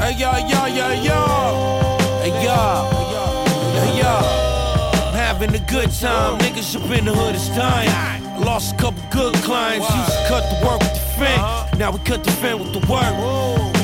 Hey 0.00 0.12
yo, 0.12 0.30
yo, 0.36 0.66
yo, 0.66 0.88
yo. 1.08 1.20
Hey 2.22 2.34
yo, 2.44 2.60
hey 3.76 3.98
yo. 4.00 4.14
I'm 5.06 5.14
having 5.14 5.54
a 5.54 5.64
good 5.74 5.90
time. 5.92 6.38
Niggas 6.38 6.76
up 6.76 6.90
in 6.90 7.04
the 7.04 7.14
hood, 7.14 7.34
it's 7.34 7.48
dying. 7.48 7.88
I 7.88 8.38
lost 8.44 8.74
a 8.74 8.76
couple 8.76 8.95
good 9.10 9.34
clients. 9.44 9.88
Used 9.88 10.12
to 10.12 10.28
cut 10.28 10.44
the 10.50 10.66
work 10.66 10.80
with 10.80 10.94
the 10.94 11.06
fin. 11.18 11.38
Uh-huh. 11.40 11.76
Now 11.78 11.90
we 11.90 11.98
cut 12.00 12.24
the 12.24 12.32
fin 12.32 12.58
with 12.58 12.72
the 12.72 12.80
work. 12.90 13.12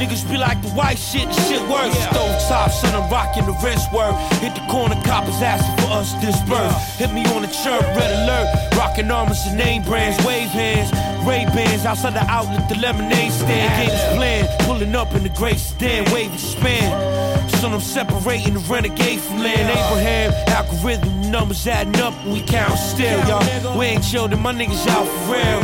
Niggas 0.00 0.28
be 0.28 0.36
like 0.36 0.60
the 0.62 0.70
white 0.70 0.98
shit, 0.98 1.28
the 1.28 1.40
shit 1.46 1.62
works. 1.68 1.94
Stove 2.10 2.34
top, 2.48 2.70
son, 2.70 2.94
I'm 2.94 3.10
rocking 3.10 3.46
the 3.46 3.54
wrist 3.62 3.92
work. 3.92 4.14
Hit 4.42 4.54
the 4.54 4.64
corner, 4.68 4.98
coppers 5.04 5.40
asking 5.40 5.76
for 5.84 5.92
us 5.92 6.12
to 6.14 6.26
disperse. 6.26 6.98
Hit 6.98 7.12
me 7.12 7.24
on 7.34 7.42
the 7.42 7.48
chirp, 7.48 7.82
red 7.94 8.10
alert. 8.22 8.48
Rocking 8.76 9.10
armors 9.10 9.46
and 9.46 9.56
name 9.56 9.82
brands, 9.82 10.18
wave 10.26 10.48
hands, 10.48 10.90
Ray 11.26 11.46
Bans 11.54 11.84
outside 11.84 12.14
the 12.14 12.26
outlet, 12.26 12.68
the 12.68 12.74
lemonade 12.78 13.30
stand. 13.30 13.70
Games 13.78 14.02
playing, 14.16 14.46
up 14.90 15.14
in 15.14 15.22
the 15.22 15.28
great 15.30 15.58
stand, 15.58 16.08
waving 16.10 16.38
span. 16.38 16.90
Son, 17.60 17.72
I'm 17.72 17.80
separating 17.80 18.54
the 18.54 18.60
renegade 18.60 19.20
from 19.20 19.38
land. 19.38 19.70
Abraham, 19.70 20.32
algorithm 20.48 21.30
numbers 21.30 21.66
adding 21.66 22.00
up, 22.02 22.14
and 22.24 22.32
we 22.32 22.42
count 22.42 22.76
still, 22.78 23.18
y'all. 23.28 23.78
We 23.78 23.86
ain't 23.86 24.02
chillin', 24.02 24.40
my 24.40 24.52
niggas 24.52 24.86
out 24.88 25.06
for 25.06 25.32
real. 25.32 25.60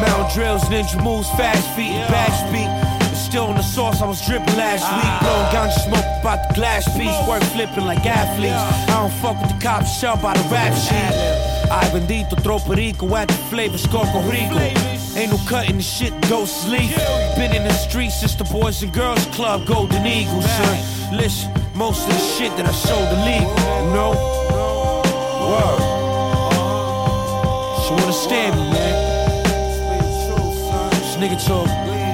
Mountain 0.00 0.34
drills, 0.34 0.62
ninja 0.64 1.02
moves, 1.02 1.28
fast 1.30 1.66
feet, 1.76 1.90
and 1.90 2.08
back 2.12 2.32
beat 2.52 2.94
Still 3.14 3.46
on 3.46 3.56
the 3.56 3.62
sauce, 3.62 4.00
I 4.00 4.06
was 4.06 4.24
dripping 4.26 4.56
last 4.56 4.86
week. 4.94 5.12
Blowing 5.22 5.50
ganja 5.50 5.72
smoke 5.86 6.06
about 6.20 6.48
the 6.48 6.54
glass 6.54 6.84
piece. 6.96 7.28
Work 7.28 7.42
flipping 7.54 7.84
like 7.84 8.06
athletes. 8.06 8.54
I 8.54 9.00
don't 9.00 9.12
fuck 9.20 9.40
with 9.40 9.50
the 9.52 9.60
cops, 9.60 9.98
shell 9.98 10.16
by 10.16 10.34
the 10.34 10.48
rap 10.50 10.72
sheet. 10.72 11.70
I 11.70 11.84
bendito, 11.90 12.36
troperico 12.36 13.10
at 13.18 13.28
the 13.28 13.34
flavor, 13.50 13.76
Scorco 13.76 14.22
Rico. 14.30 14.93
Ain't 15.16 15.30
no 15.30 15.38
cutting 15.46 15.76
the 15.76 15.82
shit, 15.82 16.12
go 16.28 16.44
sleep. 16.44 16.90
Been 17.36 17.54
in 17.54 17.62
the 17.62 17.72
streets 17.72 18.18
since 18.18 18.34
the 18.34 18.42
Boys 18.44 18.82
and 18.82 18.92
Girls 18.92 19.24
Club, 19.26 19.64
Golden 19.64 20.04
Eagles, 20.04 20.44
son. 20.44 21.16
Listen, 21.16 21.52
most 21.74 22.02
of 22.02 22.14
the 22.14 22.18
shit 22.18 22.56
that 22.56 22.66
I 22.66 22.72
showed 22.72 23.08
the 23.14 23.20
league, 23.24 23.48
you 23.86 23.94
know? 23.94 24.10
Word. 25.48 25.80
So 27.86 27.94
understand 27.94 28.56
me, 28.56 28.70
man. 28.72 28.96
This 30.90 31.16
nigga 31.16 31.38
talk 31.46 31.68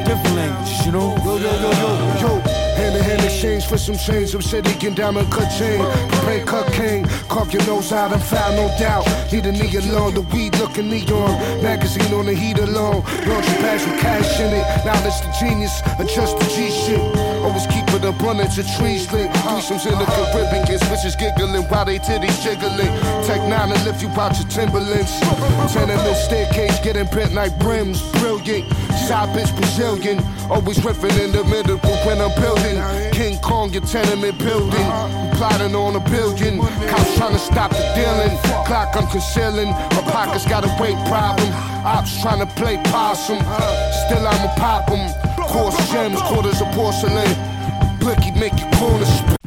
different 0.04 0.36
languages, 0.36 0.84
you 0.84 0.92
know? 0.92 1.16
Yo, 1.24 1.38
yo, 1.38 1.52
yo, 1.62 1.70
yo, 1.72 2.42
yo. 2.44 2.69
Hand 2.80 2.96
in 2.96 3.02
hand 3.04 3.22
exchange 3.22 3.66
for 3.66 3.76
some 3.76 3.98
change. 3.98 4.30
Some 4.30 4.40
can 4.80 4.94
diamond 4.94 5.30
cut 5.30 5.52
chain. 5.58 5.84
Prepare 6.08 6.44
cut 6.46 6.72
king. 6.72 7.04
Carve 7.28 7.52
your 7.52 7.64
nose 7.66 7.92
out 7.92 8.10
and 8.10 8.22
foul, 8.22 8.56
no 8.56 8.66
doubt. 8.78 9.04
Need 9.30 9.44
a 9.44 9.52
nigga 9.52 9.84
alone. 9.90 10.14
The 10.14 10.22
weed 10.32 10.56
looking 10.56 10.88
neon. 10.88 11.62
Magazine 11.62 12.12
on 12.14 12.24
the 12.24 12.32
heat 12.32 12.58
alone. 12.58 13.04
Launch 13.28 13.46
your 13.52 13.60
bags 13.60 13.84
with 13.84 14.00
cash 14.00 14.40
in 14.40 14.48
it. 14.56 14.64
Knowledge 14.86 15.20
the 15.20 15.30
genius. 15.38 15.76
Adjust 16.00 16.38
the 16.38 16.46
G 16.56 16.70
shit. 16.70 17.00
Always 17.44 17.66
keep 17.66 17.84
it 17.92 18.02
abundance 18.02 18.56
of 18.56 18.66
trees 18.80 19.12
lit. 19.12 19.28
Threesomes 19.44 19.84
in 19.84 19.98
the 19.98 20.06
Caribbean. 20.16 20.64
Get 20.64 20.80
switches 20.80 21.16
giggling 21.16 21.64
while 21.68 21.84
they 21.84 21.98
titties 21.98 22.40
jiggling. 22.40 22.92
Take 23.28 23.44
nine 23.44 23.72
and 23.72 23.84
lift 23.84 24.00
you 24.00 24.08
out 24.16 24.32
your 24.40 24.48
Timberlands. 24.48 25.12
Tenement 25.68 26.16
staircase 26.16 26.80
getting 26.80 27.08
bent 27.12 27.34
like 27.34 27.52
brims. 27.58 28.00
Brilliant. 28.12 28.64
Side 29.10 29.34
bitch 29.34 29.50
Brazilian. 29.56 30.18
Always 30.48 30.78
riffing 30.78 31.18
in 31.18 31.32
the 31.32 31.42
middle 31.42 31.78
when 32.06 32.20
I'm 32.20 32.30
building. 32.40 32.78
King 33.10 33.40
Kong, 33.40 33.72
your 33.72 33.82
tenement 33.82 34.38
building. 34.38 34.86
We 34.86 35.36
plotting 35.36 35.74
on 35.74 35.96
a 35.96 36.00
billion. 36.10 36.60
Cops 36.86 37.16
trying 37.16 37.32
to 37.32 37.40
stop 37.40 37.72
the 37.72 37.82
dealing. 37.98 38.38
Clock 38.66 38.94
I'm 38.94 39.08
concealing. 39.08 39.70
My 39.70 40.02
pockets 40.14 40.46
got 40.46 40.62
a 40.62 40.70
weight 40.80 40.94
problem. 41.08 41.50
Ops 41.84 42.22
trying 42.22 42.38
to 42.38 42.46
play 42.54 42.76
possum. 42.84 43.38
Still 44.06 44.28
I'ma 44.28 44.54
pop 44.54 44.88
'em. 44.92 45.02
Coarse 45.48 45.90
gems, 45.90 46.22
quarters 46.22 46.60
of 46.60 46.70
porcelain. 46.70 47.34
Blicky 47.98 48.30
make 48.38 48.56
your 48.60 48.70
corners 48.78 49.39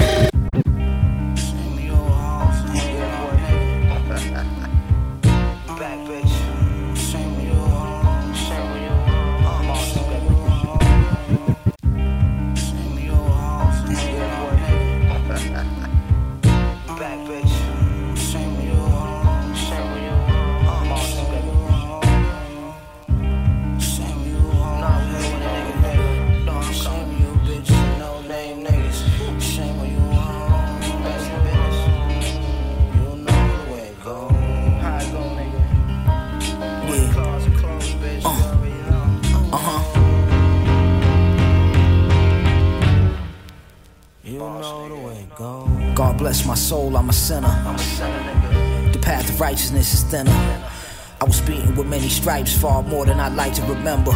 stripes, 52.34 52.58
far 52.58 52.82
more 52.84 53.06
than 53.06 53.20
I'd 53.20 53.36
like 53.36 53.54
to 53.56 53.62
remember. 53.64 54.12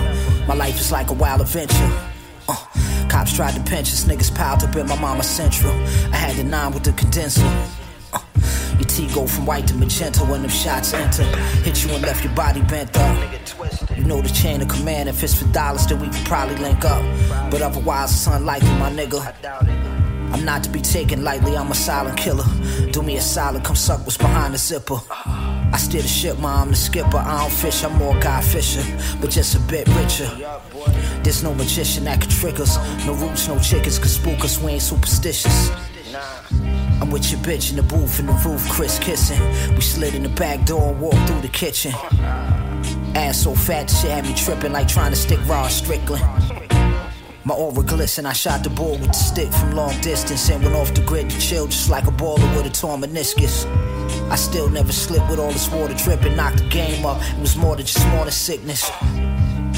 My 0.47 0.55
life 0.55 0.79
is 0.79 0.91
like 0.91 1.09
a 1.09 1.13
wild 1.13 1.41
adventure. 1.41 1.91
Uh, 2.47 2.55
cops 3.09 3.35
tried 3.35 3.53
to 3.53 3.61
pinch 3.61 3.89
us, 3.93 4.05
niggas 4.05 4.33
piled 4.33 4.63
up 4.63 4.75
in 4.75 4.87
my 4.87 4.99
mama's 4.99 5.27
central. 5.27 5.71
I 6.11 6.15
had 6.15 6.35
the 6.35 6.43
nine 6.43 6.73
with 6.73 6.83
the 6.83 6.93
condenser. 6.93 7.45
Uh, 8.13 8.19
your 8.79 8.87
T 8.87 9.07
go 9.13 9.27
from 9.27 9.45
white 9.45 9.67
to 9.67 9.75
magenta 9.75 10.21
when 10.25 10.41
them 10.41 10.49
shots 10.49 10.93
enter. 10.93 11.23
Hit 11.63 11.85
you 11.85 11.91
and 11.91 12.01
left 12.01 12.23
your 12.23 12.33
body 12.33 12.61
bent 12.61 12.97
up. 12.97 13.15
You 13.95 14.03
know 14.03 14.21
the 14.21 14.29
chain 14.29 14.61
of 14.61 14.67
command. 14.67 15.09
If 15.09 15.23
it's 15.23 15.35
for 15.35 15.47
dollars, 15.51 15.85
then 15.85 15.99
we 15.99 16.07
could 16.07 16.25
probably 16.25 16.55
link 16.55 16.85
up. 16.85 17.03
But 17.51 17.61
otherwise, 17.61 18.11
it's 18.13 18.25
unlikely, 18.25 18.69
my 18.79 18.89
nigga. 18.89 19.21
I'm 20.33 20.43
not 20.43 20.63
to 20.63 20.69
be 20.69 20.81
taken 20.81 21.23
lightly, 21.23 21.55
I'm 21.55 21.71
a 21.71 21.75
silent 21.75 22.17
killer. 22.17 22.45
Do 22.91 23.01
me 23.03 23.17
a 23.17 23.21
solid, 23.21 23.63
come 23.63 23.75
suck 23.75 23.99
what's 24.01 24.17
behind 24.17 24.53
the 24.55 24.57
zipper. 24.57 24.99
I 25.77 25.79
steer 25.79 26.01
the 26.01 26.07
ship, 26.07 26.39
ma, 26.39 26.63
I'm 26.63 26.71
the 26.71 26.75
skipper. 26.75 27.17
I 27.17 27.41
don't 27.41 27.51
fish, 27.53 27.83
I'm 27.83 27.93
more 27.99 28.19
guy 28.19 28.41
fishing, 28.41 28.97
but 29.21 29.29
just 29.29 29.53
a 29.53 29.59
bit 29.59 29.87
richer. 29.89 30.27
There's 31.21 31.43
no 31.43 31.53
magician 31.53 32.05
that 32.05 32.19
can 32.19 32.31
trick 32.31 32.59
us. 32.59 32.77
No 33.05 33.13
roots, 33.13 33.47
no 33.47 33.59
chickens 33.59 33.99
can 33.99 34.07
spook 34.07 34.43
us, 34.43 34.59
we 34.59 34.71
ain't 34.71 34.81
superstitious. 34.81 35.69
I'm 36.99 37.11
with 37.11 37.31
your 37.31 37.39
bitch 37.41 37.69
in 37.69 37.75
the 37.75 37.83
booth, 37.83 38.19
in 38.19 38.25
the 38.25 38.33
roof, 38.43 38.67
Chris 38.71 38.97
kissing. 38.97 39.39
We 39.75 39.81
slid 39.81 40.15
in 40.15 40.23
the 40.23 40.29
back 40.29 40.65
door 40.65 40.93
and 40.93 40.99
walked 40.99 41.29
through 41.29 41.41
the 41.41 41.47
kitchen. 41.47 41.93
Ass 43.13 43.43
so 43.43 43.53
fat, 43.53 43.87
shit 43.87 44.09
had 44.09 44.25
me 44.25 44.33
tripping 44.33 44.71
like 44.71 44.87
trying 44.87 45.11
to 45.11 45.15
stick 45.15 45.39
raw 45.45 45.67
Strickland. 45.67 46.25
My 47.43 47.53
aura 47.53 47.83
glisten, 47.83 48.25
I 48.25 48.33
shot 48.33 48.63
the 48.63 48.71
ball 48.71 48.93
with 48.93 49.09
the 49.09 49.13
stick 49.13 49.53
from 49.53 49.73
long 49.73 49.93
distance 50.01 50.49
and 50.49 50.63
went 50.63 50.75
off 50.75 50.95
the 50.95 51.01
grid 51.01 51.29
to 51.29 51.39
chill 51.39 51.67
just 51.67 51.87
like 51.87 52.07
a 52.07 52.11
baller 52.11 52.57
with 52.57 52.65
a 52.65 52.71
torn 52.71 53.01
meniscus. 53.01 53.67
I 54.31 54.35
still 54.35 54.69
never 54.69 54.91
slipped 54.91 55.29
with 55.29 55.39
all 55.39 55.51
this 55.51 55.69
water 55.69 55.93
dripping, 55.93 56.35
knocked 56.35 56.57
the 56.57 56.69
game 56.69 57.05
up. 57.05 57.21
It 57.21 57.39
was 57.39 57.55
more 57.55 57.75
than 57.75 57.85
just 57.85 58.03
than 58.05 58.31
sickness. 58.31 58.89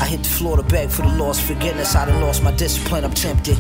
I 0.01 0.05
hit 0.05 0.23
the 0.23 0.30
floor 0.30 0.57
to 0.57 0.63
beg 0.63 0.89
for 0.89 1.01
the 1.01 1.15
lost 1.15 1.41
forgiveness. 1.41 1.95
I 1.95 2.05
done 2.05 2.21
lost 2.21 2.41
my 2.41 2.51
discipline, 2.51 3.03
I'm 3.03 3.13
tempted. 3.13 3.57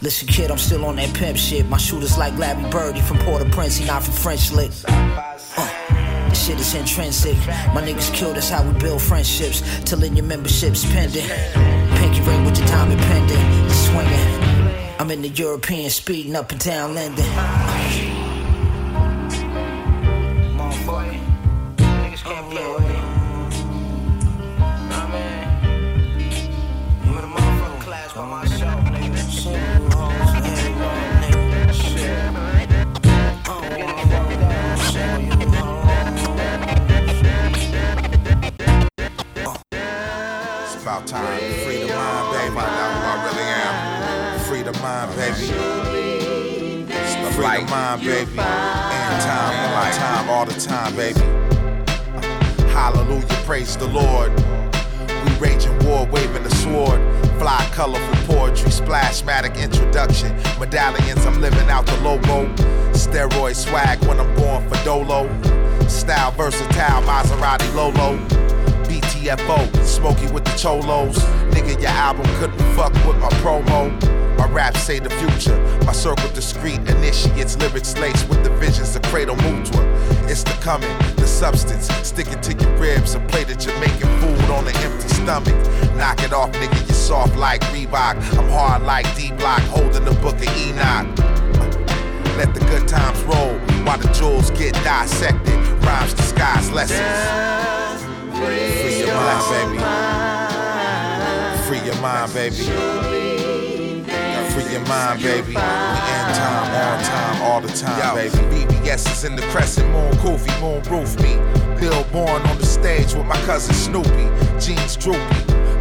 Listen, 0.00 0.28
kid, 0.28 0.50
I'm 0.50 0.58
still 0.58 0.84
on 0.84 0.96
that 0.96 1.14
pimp 1.14 1.38
shit. 1.38 1.66
My 1.68 1.78
shooter's 1.78 2.18
like 2.18 2.36
Larry 2.38 2.68
Bird, 2.70 2.94
he 2.94 3.02
from 3.02 3.18
Port-au-Prince, 3.18 3.76
he 3.76 3.86
not 3.86 4.02
from 4.02 4.14
French 4.14 4.52
Lick. 4.52 4.70
Uh, 4.86 6.28
this 6.28 6.46
shit 6.46 6.60
is 6.60 6.74
intrinsic. 6.74 7.36
My 7.72 7.82
niggas 7.82 8.12
killed, 8.12 8.36
that's 8.36 8.50
how 8.50 8.62
we 8.68 8.78
build 8.78 9.00
friendships. 9.00 9.62
Till 9.84 10.02
in 10.02 10.16
your 10.16 10.26
membership's 10.26 10.84
pending. 10.92 11.28
Pinky 11.96 12.20
ring 12.22 12.44
with 12.44 12.58
your 12.58 12.68
diamond 12.68 13.00
pendant, 13.00 13.72
swinging. 13.72 14.44
I'm 14.98 15.10
in 15.10 15.22
the 15.22 15.28
European 15.28 15.90
speeding 15.90 16.36
up 16.36 16.50
and 16.50 16.60
down 16.60 16.94
Linden. 16.94 17.24
The 47.54 47.60
mind, 47.66 48.00
baby. 48.02 48.30
In 48.32 48.36
time, 48.36 49.54
all 49.60 49.74
my 49.76 49.90
time, 49.92 50.28
all 50.28 50.44
the 50.44 50.60
time, 50.60 50.96
baby. 50.96 51.20
Hallelujah, 52.72 53.24
praise 53.46 53.76
the 53.76 53.86
Lord. 53.86 54.32
We 55.24 55.32
raging 55.38 55.78
war, 55.86 56.04
waving 56.06 56.42
the 56.42 56.50
sword. 56.56 57.00
Fly, 57.38 57.68
colorful 57.72 58.34
poetry, 58.34 58.70
splashmatic 58.70 59.56
introduction. 59.62 60.34
Medallions, 60.58 61.24
I'm 61.24 61.40
living 61.40 61.70
out 61.70 61.86
the 61.86 61.96
logo. 61.98 62.52
Steroid 62.92 63.54
swag 63.54 64.04
when 64.06 64.18
I'm 64.18 64.34
going 64.34 64.68
for 64.68 64.84
dolo. 64.84 65.28
Style 65.86 66.32
versatile, 66.32 67.02
Maserati 67.02 67.72
Lolo. 67.72 68.18
BTFO, 68.88 69.84
smoky 69.84 70.26
with 70.32 70.44
the 70.44 70.56
cholos. 70.58 71.18
Nigga, 71.52 71.80
your 71.80 71.90
album 71.90 72.26
couldn't 72.40 72.74
fuck 72.74 72.92
with 73.06 73.16
my 73.18 73.28
promo. 73.44 74.23
My 74.36 74.46
raps 74.48 74.80
say 74.82 74.98
the 74.98 75.10
future. 75.10 75.58
My 75.84 75.92
circle 75.92 76.28
discreet 76.30 76.80
initiates 76.88 77.56
lyrics 77.56 77.96
laced 77.98 78.28
with 78.28 78.42
the 78.42 78.50
visions 78.50 78.96
of 78.96 79.02
Cradle 79.02 79.36
Mutua. 79.36 79.84
It's 80.28 80.42
the 80.42 80.56
coming, 80.62 80.96
the 81.16 81.26
substance. 81.26 81.88
Sticking 82.06 82.40
to 82.40 82.52
your 82.54 82.76
ribs, 82.76 83.14
a 83.14 83.20
plate 83.20 83.50
of 83.50 83.58
Jamaican 83.58 84.08
food 84.20 84.50
on 84.50 84.66
an 84.66 84.76
empty 84.76 85.08
stomach. 85.08 85.54
Knock 85.96 86.22
it 86.22 86.32
off, 86.32 86.50
nigga, 86.52 86.88
you 86.88 86.94
soft 86.94 87.36
like 87.36 87.60
Reebok. 87.72 88.16
I'm 88.38 88.48
hard 88.50 88.82
like 88.82 89.06
D 89.16 89.30
Block, 89.32 89.60
holding 89.62 90.04
the 90.04 90.14
book 90.20 90.36
of 90.36 90.42
Enoch. 90.42 91.06
Let 92.36 92.52
the 92.52 92.60
good 92.60 92.88
times 92.88 93.22
roll 93.22 93.58
while 93.84 93.98
the 93.98 94.08
jewels 94.12 94.50
get 94.50 94.74
dissected. 94.82 95.54
Rhymes 95.84 96.14
disguise 96.14 96.70
lessons. 96.72 96.98
Free 98.38 98.98
your 98.98 99.14
mind, 99.14 99.44
baby. 99.50 99.78
Free 101.68 101.82
your 101.86 102.00
mind, 102.02 102.32
baby. 102.34 103.23
Free 104.54 104.70
your 104.70 104.86
mind, 104.86 105.20
baby. 105.20 105.48
We 105.48 105.56
in 105.56 105.56
time, 105.56 106.70
on 106.70 107.02
time, 107.02 107.42
all 107.42 107.60
the 107.60 107.66
time, 107.66 108.14
baby. 108.14 108.64
BBS 108.64 109.10
is 109.10 109.24
in 109.24 109.34
the 109.34 109.42
crescent 109.48 109.90
moon, 109.90 110.12
Kofi, 110.22 110.48
moon 110.60 110.80
roof 110.84 111.18
me. 111.18 111.34
Bill 111.80 112.04
born 112.12 112.40
on 112.40 112.58
the 112.58 112.64
stage 112.64 113.14
with 113.14 113.26
my 113.26 113.34
cousin 113.46 113.74
Snoopy. 113.74 114.28
Jeans 114.60 114.96
droopy. 114.96 115.18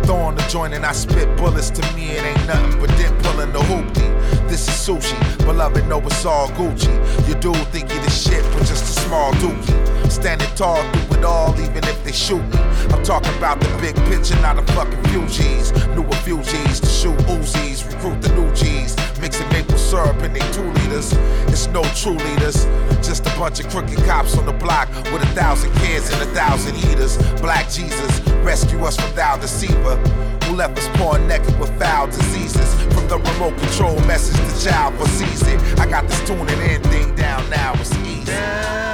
Throwing 0.08 0.36
the 0.36 0.46
joint 0.50 0.74
and 0.74 0.88
I 0.88 0.92
spit 0.92 1.38
bullets 1.38 1.70
to 1.70 1.82
me. 1.94 2.14
It 2.14 2.24
ain't 2.24 2.48
nothing 2.48 2.80
but 2.80 2.90
dent 2.98 3.24
pulling 3.24 3.54
the 3.54 3.60
hoopty. 3.60 4.10
This 4.50 4.68
is 4.68 4.74
sushi, 4.74 5.38
beloved, 5.46 5.88
know 5.88 6.02
it's 6.02 6.26
all 6.26 6.48
Gucci. 6.50 7.28
Your 7.28 7.40
dude 7.40 7.56
think 7.68 7.94
you 7.94 8.02
the 8.02 8.10
shit, 8.10 8.44
but 8.54 8.66
just 8.66 8.98
a 8.98 9.02
small 9.02 9.34
dookie. 9.34 9.83
Standing 10.14 10.56
tall 10.56 10.78
through 10.92 11.18
it 11.18 11.26
all, 11.26 11.60
even 11.60 11.84
if 11.84 12.04
they 12.04 12.12
shoot 12.12 12.42
me. 12.42 12.58
I'm 12.94 13.04
talking 13.04 13.36
about 13.38 13.60
the 13.60 13.68
big 13.82 13.96
picture, 14.06 14.40
not 14.42 14.60
a 14.60 14.62
fucking 14.74 15.04
G's. 15.28 15.74
New 15.96 16.04
refugees 16.04 16.80
to 16.80 16.88
shoot 16.88 17.18
Uzis, 17.26 17.92
recruit 17.92 18.22
the 18.22 18.30
new 18.36 18.54
G's. 18.54 18.96
Mixing 19.20 19.50
maple 19.50 19.78
syrup 19.78 20.22
in 20.22 20.32
they 20.32 20.40
two 20.54 20.70
liters. 20.80 21.14
It's 21.52 21.68
no 21.68 21.84
true 21.96 22.14
leaders, 22.14 22.66
just 23.06 23.26
a 23.26 23.30
bunch 23.40 23.60
of 23.60 23.70
crooked 23.70 23.98
cops 24.06 24.38
on 24.38 24.46
the 24.46 24.54
block 24.54 24.88
with 25.12 25.24
a 25.24 25.32
thousand 25.34 25.74
kids 25.78 26.10
and 26.14 26.22
a 26.22 26.34
thousand 26.34 26.76
heaters. 26.76 27.18
Black 27.42 27.70
Jesus, 27.70 28.22
rescue 28.46 28.84
us 28.86 28.96
from 28.96 29.14
thou 29.16 29.36
deceiver. 29.38 29.98
Who 30.46 30.56
left 30.56 30.78
us 30.78 30.88
poor 30.94 31.18
naked 31.18 31.60
with 31.60 31.78
foul 31.80 32.06
diseases? 32.08 32.72
From 32.94 33.08
the 33.08 33.18
remote 33.18 33.58
control 33.58 34.00
message 34.02 34.38
the 34.38 34.70
child 34.70 34.94
for 34.94 35.08
it. 35.08 35.80
I 35.80 35.90
got 35.90 36.08
this 36.08 36.22
tuning 36.28 36.48
in 36.62 36.82
thing 36.84 37.16
down 37.16 37.50
now, 37.50 37.74
it's 37.74 37.94
easy. 37.98 38.93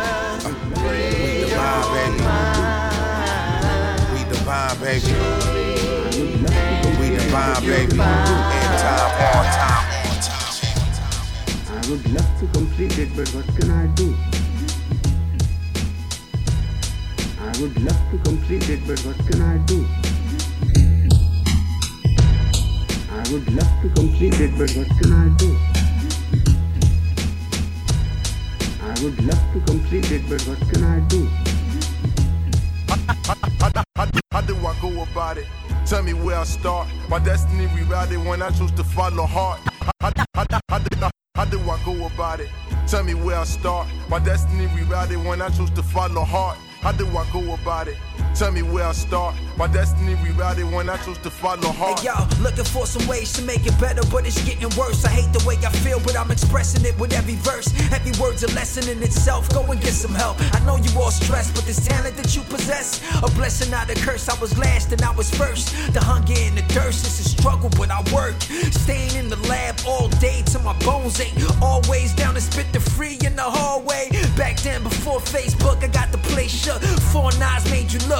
Baby. 4.80 5.11
We 6.99 7.09
divine, 7.09 7.61
baby. 7.61 7.91
In 7.91 7.97
time, 7.97 9.11
all 9.19 9.43
time. 9.57 9.86
I 11.67 11.82
would 11.89 12.05
love 12.13 12.39
to 12.39 12.47
complete 12.53 12.97
it, 12.97 13.09
but 13.15 13.27
what 13.30 13.47
can 13.57 13.71
I 13.71 13.88
do? 13.95 14.15
I 17.41 17.61
would 17.61 17.75
love 17.84 18.11
to 18.11 18.17
complete 18.23 18.69
it, 18.69 18.80
but 18.88 18.99
what 19.01 19.17
can 19.27 19.41
I 19.41 19.57
do? 19.67 19.86
I 23.11 23.32
would 23.32 23.51
love 23.53 23.82
to 23.82 23.89
complete 23.95 24.39
it, 24.39 24.51
but 24.57 24.71
what 24.77 24.88
can 24.99 25.11
I 25.11 25.27
do? 25.38 25.57
I 28.82 29.03
would 29.03 29.23
love 29.25 29.53
to 29.53 29.59
complete 29.65 30.11
it, 30.11 30.21
but 30.30 30.41
what 30.47 30.59
can 30.71 30.84
I 30.84 30.99
do? 31.09 31.48
How 34.32 34.41
do 34.41 34.55
I 34.57 34.76
go 34.82 35.03
about 35.03 35.38
it? 35.38 35.47
Tell 35.86 36.03
me 36.03 36.14
where 36.14 36.38
I 36.38 36.43
start. 36.43 36.88
My 37.10 37.20
destiny 37.20 37.68
rerouted 37.68 38.26
when 38.28 38.41
I 38.41 38.49
choose 38.51 38.72
to 38.72 38.84
follow 38.84 39.26
heart. 39.26 39.60
How, 40.01 40.12
do 41.45 41.60
I 41.60 41.80
go 41.84 42.05
about 42.05 42.39
it? 42.39 42.49
Tell 42.88 43.03
me 43.03 43.14
where 43.14 43.38
I 43.38 43.43
start. 43.43 43.88
My 44.10 44.20
destiny 44.20 44.68
rerouted 44.68 45.28
when 45.28 45.41
I 45.41 45.49
choose 45.49 45.70
to 45.72 45.84
follow 45.84 46.24
heart. 46.24 46.57
How 46.82 46.91
do 46.91 47.05
I 47.07 47.28
go 47.32 47.53
about 47.53 47.88
it? 47.88 47.97
Tell 48.36 48.51
me 48.51 48.61
where 48.61 48.86
I 48.86 48.93
start. 48.93 49.36
My 49.57 49.67
destiny 49.67 50.15
rerouted 50.15 50.71
when 50.73 50.89
I 50.89 50.95
choose 51.03 51.17
to 51.19 51.30
follow 51.30 51.69
heart. 51.73 51.99
Hey 51.99 52.05
yo, 52.07 52.41
looking 52.41 52.63
for 52.63 52.86
some 52.86 53.05
ways 53.07 53.34
to 53.34 53.41
make 53.41 53.65
it 53.65 53.77
better, 53.80 54.01
but 54.09 54.25
it's 54.25 54.41
getting 54.45 54.69
worse. 54.77 55.03
I 55.03 55.09
hate 55.09 55.34
the 55.34 55.43
way 55.45 55.57
I 55.57 55.69
feel, 55.84 55.99
but 55.99 56.17
I'm 56.17 56.32
expressing 56.32 56.86
it 56.86 56.97
with 56.97 57.11
every 57.11 57.36
verse. 57.36 57.67
Every 57.91 58.13
word's 58.21 58.43
a 58.43 58.47
lesson 58.55 58.88
in 58.89 59.03
itself. 59.03 59.49
Go 59.49 59.63
and 59.71 59.82
get 59.82 59.93
some 59.93 60.13
help. 60.15 60.38
I 60.55 60.59
know 60.65 60.77
you 60.77 60.89
all 60.99 61.11
stressed, 61.11 61.53
but 61.55 61.65
this 61.65 61.86
talent 61.86 62.15
that 62.15 62.36
you 62.36 62.41
possess, 62.43 63.01
a 63.21 63.30
blessing, 63.32 63.71
not 63.71 63.89
a 63.89 63.95
curse. 63.95 64.30
I 64.30 64.39
was 64.39 64.57
last 64.57 64.93
and 64.93 65.01
I 65.01 65.11
was 65.11 65.30
first. 65.30 65.75
The 65.93 65.99
hunger 65.99 66.34
and 66.38 66.57
the 66.57 66.63
thirst 66.73 67.05
is 67.05 67.19
a 67.19 67.30
struggle, 67.30 67.69
but 67.77 67.91
I 67.91 67.99
work. 68.13 68.39
Staying 68.41 69.15
in 69.15 69.27
the 69.27 69.39
lab 69.49 69.75
all 69.86 70.07
day 70.23 70.43
till 70.45 70.61
my 70.61 70.77
bones 70.80 71.19
ache. 71.19 71.34
Always 71.61 72.13
down 72.15 72.36
to 72.36 72.41
spit 72.41 72.71
the 72.71 72.80
free 72.80 73.17
in 73.25 73.36
the 73.36 73.43
hallway. 73.43 74.09
Back 74.38 74.57
then, 74.61 74.84
before 74.84 75.19
Facebook, 75.19 75.84
I 75.84 75.88
got 75.88 76.13
the 76.13 76.17
place 76.19 76.51
shut. 76.51 76.82
Four 77.11 77.32
knives 77.39 77.69
made 77.69 77.91
you 77.91 77.99
look, 78.07 78.18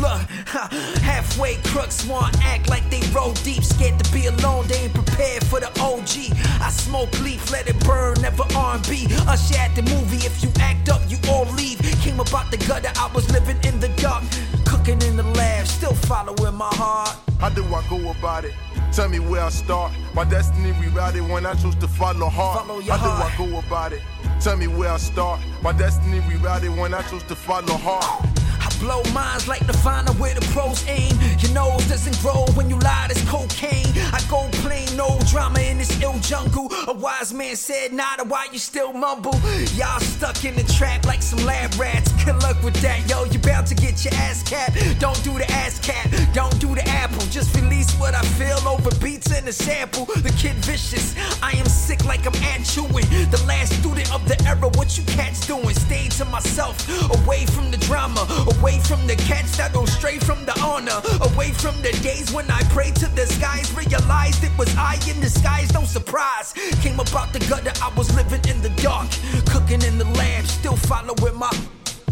look. 0.00 0.20
Ha, 0.54 0.68
halfway 1.02 1.56
crooks 1.64 2.06
want 2.06 2.36
act 2.42 2.68
like 2.68 2.88
they 2.90 3.00
roll 3.12 3.32
deep. 3.44 3.64
Scared 3.64 3.98
to 4.02 4.12
be 4.12 4.26
alone, 4.26 4.66
they 4.68 4.76
ain't 4.84 4.94
prepared 4.94 5.44
for 5.44 5.60
the 5.60 5.68
OG. 5.80 6.36
I 6.60 6.70
smoke 6.70 7.12
leaf, 7.20 7.50
let 7.50 7.68
it 7.68 7.78
burn, 7.84 8.20
never 8.20 8.44
R&B. 8.56 9.06
Usher 9.28 9.58
at 9.58 9.74
the 9.74 9.82
movie, 9.82 10.24
if 10.26 10.42
you 10.42 10.50
act 10.60 10.88
up, 10.88 11.02
you 11.08 11.18
all 11.28 11.46
leave. 11.52 11.78
Came 12.02 12.20
about 12.20 12.50
the 12.50 12.58
gutter, 12.68 12.92
I 12.96 13.10
was 13.14 13.30
living 13.32 13.58
in 13.64 13.80
the 13.80 13.88
dark. 14.00 14.24
Cooking 14.66 15.00
in 15.02 15.16
the 15.16 15.22
lab, 15.22 15.66
still 15.66 15.94
following 15.94 16.54
my 16.54 16.70
heart. 16.74 17.16
How 17.40 17.48
do 17.48 17.64
I 17.74 17.82
go 17.88 18.10
about 18.10 18.44
it? 18.44 18.54
Tell 18.92 19.08
me 19.08 19.18
where 19.18 19.42
I 19.42 19.48
start. 19.48 19.92
My 20.14 20.24
destiny 20.24 20.72
rerouted 20.72 21.28
when 21.28 21.46
I 21.46 21.54
chose 21.54 21.74
to 21.76 21.88
follow 21.88 22.28
heart. 22.28 22.64
Follow 22.64 22.80
How 22.82 22.96
heart. 22.96 23.36
do 23.36 23.44
I 23.44 23.50
go 23.50 23.58
about 23.58 23.92
it? 23.92 24.02
Tell 24.40 24.56
me 24.56 24.68
where 24.68 24.90
I 24.90 24.98
start. 24.98 25.40
My 25.62 25.72
destiny 25.72 26.20
rerouted 26.20 26.78
when 26.80 26.94
I 26.94 27.02
chose 27.02 27.24
to 27.24 27.34
follow 27.34 27.74
heart. 27.76 28.33
Blow 28.80 29.02
minds 29.12 29.48
like 29.48 29.66
the 29.66 29.72
final 29.72 30.14
where 30.14 30.34
the 30.34 30.46
pros 30.52 30.86
aim. 30.88 31.16
Your 31.38 31.52
nose 31.52 31.86
doesn't 31.88 32.18
grow 32.20 32.44
when 32.54 32.68
you 32.68 32.78
lie, 32.80 33.08
it's 33.10 33.22
cocaine. 33.28 33.92
I 34.12 34.20
go 34.28 34.48
plain, 34.62 34.88
no 34.96 35.18
drama 35.30 35.60
in 35.60 35.78
this 35.78 36.00
ill 36.02 36.18
jungle. 36.20 36.70
A 36.88 36.92
wise 36.92 37.32
man 37.32 37.56
said, 37.56 37.92
nada, 37.92 38.24
why 38.24 38.46
you 38.52 38.58
still 38.58 38.92
mumble? 38.92 39.38
Y'all 39.74 40.00
stuck 40.00 40.44
in 40.44 40.54
the 40.54 40.64
trap 40.74 41.06
like 41.06 41.22
some 41.22 41.44
lab 41.44 41.74
rats. 41.78 42.12
Good 42.24 42.42
luck 42.42 42.62
with 42.62 42.74
that, 42.82 43.08
yo. 43.08 43.24
You 43.24 43.38
bound 43.38 43.66
to 43.68 43.74
get 43.74 44.04
your 44.04 44.14
ass 44.14 44.42
capped. 44.42 44.76
Don't 44.98 45.22
do 45.22 45.32
the 45.38 45.50
ass 45.50 45.78
cap, 45.80 46.10
don't 46.32 46.58
do 46.60 46.74
the 46.74 46.86
apple. 46.88 47.24
Just 47.30 47.54
release 47.60 47.92
what 47.98 48.14
I 48.14 48.22
feel 48.38 48.58
over 48.68 48.90
beats 49.02 49.30
and 49.32 49.46
a 49.48 49.52
sample. 49.52 50.06
The 50.06 50.34
kid 50.38 50.56
vicious, 50.64 51.14
I 51.42 51.52
am 51.52 51.66
sick 51.66 52.04
like 52.04 52.26
I'm 52.26 52.34
at 52.42 52.64
chewing. 52.64 53.06
The 53.30 53.42
last 53.46 53.72
student 53.80 54.12
of 54.14 54.26
the 54.28 54.36
era, 54.46 54.68
what 54.74 54.96
you 54.98 55.04
cats 55.04 55.46
doing? 55.46 55.74
Stay 55.74 56.08
to 56.18 56.24
myself, 56.26 56.76
away 57.22 57.46
from 57.46 57.70
the 57.70 57.76
drama, 57.78 58.26
away 58.58 58.63
from 58.72 59.06
the 59.06 59.14
cats 59.16 59.56
that 59.58 59.72
go 59.72 59.84
stray 59.84 60.18
from 60.18 60.44
the 60.46 60.58
honor, 60.60 61.00
away 61.20 61.50
from 61.52 61.76
the 61.82 61.92
days 62.02 62.32
when 62.32 62.50
I 62.50 62.62
prayed 62.70 62.96
to 62.96 63.06
the 63.14 63.26
skies, 63.26 63.70
realized 63.76 64.42
it 64.42 64.56
was 64.58 64.74
I 64.76 64.94
in 65.08 65.20
disguise, 65.20 65.72
no 65.74 65.84
surprise. 65.84 66.52
Came 66.80 66.98
about 66.98 67.32
the 67.32 67.40
gutter, 67.40 67.72
I 67.82 67.92
was 67.96 68.14
living 68.16 68.42
in 68.48 68.62
the 68.62 68.70
dark, 68.82 69.08
cooking 69.46 69.82
in 69.82 69.98
the 69.98 70.06
lab, 70.16 70.46
still 70.46 70.76
following 70.76 71.36
my. 71.38 71.50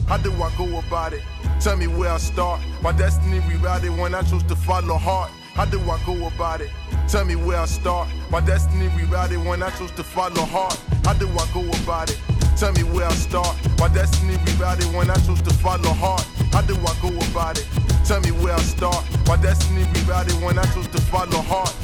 How 0.07 0.19
do 0.19 0.31
I 0.43 0.53
go 0.59 0.79
about 0.79 1.15
it? 1.15 1.23
Tell 1.61 1.77
me 1.77 1.87
where 1.87 2.11
I 2.11 2.19
start. 2.19 2.61
My 2.83 2.93
destiny 2.93 3.41
rerouted 3.41 3.99
when 3.99 4.15
I 4.15 4.23
chose 4.23 4.43
to 4.45 4.57
follow 4.57 4.99
heart. 4.99 5.31
How 5.55 5.65
do 5.65 5.81
I 5.81 5.99
go 6.05 6.27
about 6.27 6.61
it? 6.61 6.71
Tell 7.09 7.25
me 7.25 7.37
where 7.37 7.59
I 7.59 7.67
start. 7.67 8.09
My 8.31 8.41
destiny 8.41 8.89
rerouted 8.89 9.47
when 9.49 9.63
I 9.63 9.71
chose 9.71 9.93
to 9.93 10.03
follow 10.03 10.45
heart. 10.45 10.79
How 11.05 11.15
do 11.15 11.29
I 11.29 11.49
go 11.55 11.61
about 11.83 12.11
it? 12.11 12.19
Tell 12.57 12.73
me 12.73 12.83
where 12.85 13.07
I 13.07 13.13
start. 13.15 13.57
My 13.79 13.89
destiny 13.89 14.35
rerouted 14.37 14.97
when 14.97 15.11
I 15.11 15.17
choose 15.27 15.43
to 15.43 15.53
follow 15.55 15.93
heart. 15.93 16.25
How 16.53 16.63
do 16.63 16.75
I 16.77 16.95
go 17.03 17.09
about 17.31 17.59
it? 17.59 17.67
Tell 18.05 18.21
me 18.21 18.31
where 18.31 18.55
I 18.55 18.61
start. 18.61 19.05
My 19.27 19.37
destiny 19.37 19.83
rerouted 19.95 20.41
when 20.45 20.59
I 20.59 20.65
choose 20.73 20.87
to 20.89 21.01
follow 21.01 21.43
heart. 21.43 21.75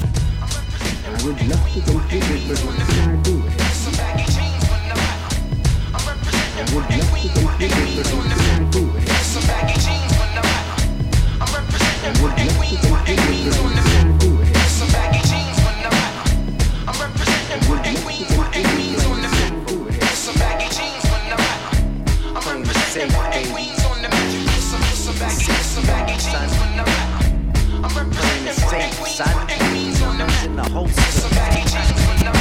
I 0.40 1.10
would 1.24 1.40
love 1.48 1.66
to 1.72 1.80
complete 1.82 2.22
it, 2.22 2.48
but 2.48 2.58
what 2.64 2.76
can 2.76 3.10
I 3.10 3.22
do? 3.22 3.42
I 6.54 6.62
would 6.74 6.86
love 6.90 7.10
to 7.18 7.28
complete 7.40 7.70
it, 7.70 8.04
but 8.04 8.14
what 8.14 8.28
can 8.28 8.42
I 8.42 8.70
do? 8.70 8.82
I 11.30 12.10
would 12.20 12.32
love 12.32 12.44
to 12.44 12.48
complete 12.48 12.72
it, 12.72 12.82
but 12.82 12.90
what 12.90 13.06
can 13.06 13.18
I 13.18 14.12
do? 14.12 14.17
I 22.98 23.04
would 23.04 23.14
love 27.94 28.42
to 28.42 28.58
complete 28.58 28.90
it, 28.90 28.98
in 30.42 30.56
the. 32.26 32.32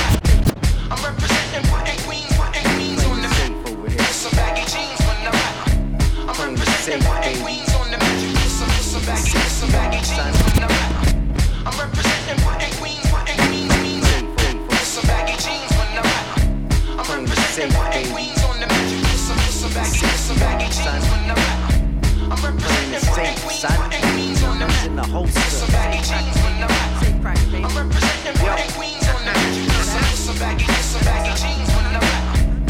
I'm 0.90 0.98
representing 1.06 1.70
what 1.70 1.88
ain't 1.88 2.02
queens, 2.10 2.34
what 2.40 2.58
ain't 2.58 2.66
queens 2.74 3.06
on 3.06 3.22
the 3.22 3.30
Some 4.10 4.34
baggy 4.34 4.66
jeans 4.66 5.00
when 5.06 5.30
I'm. 5.30 5.38
Representing 6.42 7.06
what 7.06 7.24
ain't 7.24 7.38
queens 7.38 7.74
on 7.76 7.92
the 7.92 8.00
Some 8.50 8.70
some 8.82 9.06
baggy, 9.06 9.38
some 9.38 9.70
baggy 9.70 10.02
jeans 10.02 10.38
when 10.42 10.64
I'm. 10.64 10.74
I'm 11.68 11.78
representing 11.78 12.44
what 12.44 12.64
ain't 12.64 12.76
queens, 12.82 13.06
what 13.12 13.30
ain't 13.30 13.42
queens, 13.46 14.10
queens. 14.42 14.88
Some 14.88 15.06
baggy 15.06 15.38
jeans 15.38 15.72
when 15.78 16.02
I'm 16.02 16.06
out. 16.18 16.98
I'm 16.98 17.22
representing 17.22 17.78
what 17.78 17.94
ain't 17.94 18.10
queens 18.10 18.37
ain't 23.20 23.40
queens, 23.42 23.64
what 23.64 23.94
ain't 23.94 24.04
queens 24.14 24.44
on 24.44 24.60
the 24.60 24.68
in 24.86 24.96
the 24.96 25.04
holster. 25.04 25.40
On 25.40 25.50
Some 30.18 30.38
baggy, 30.40 30.66
some 30.84 31.02
baggy 31.04 31.34
jeans. 31.42 31.87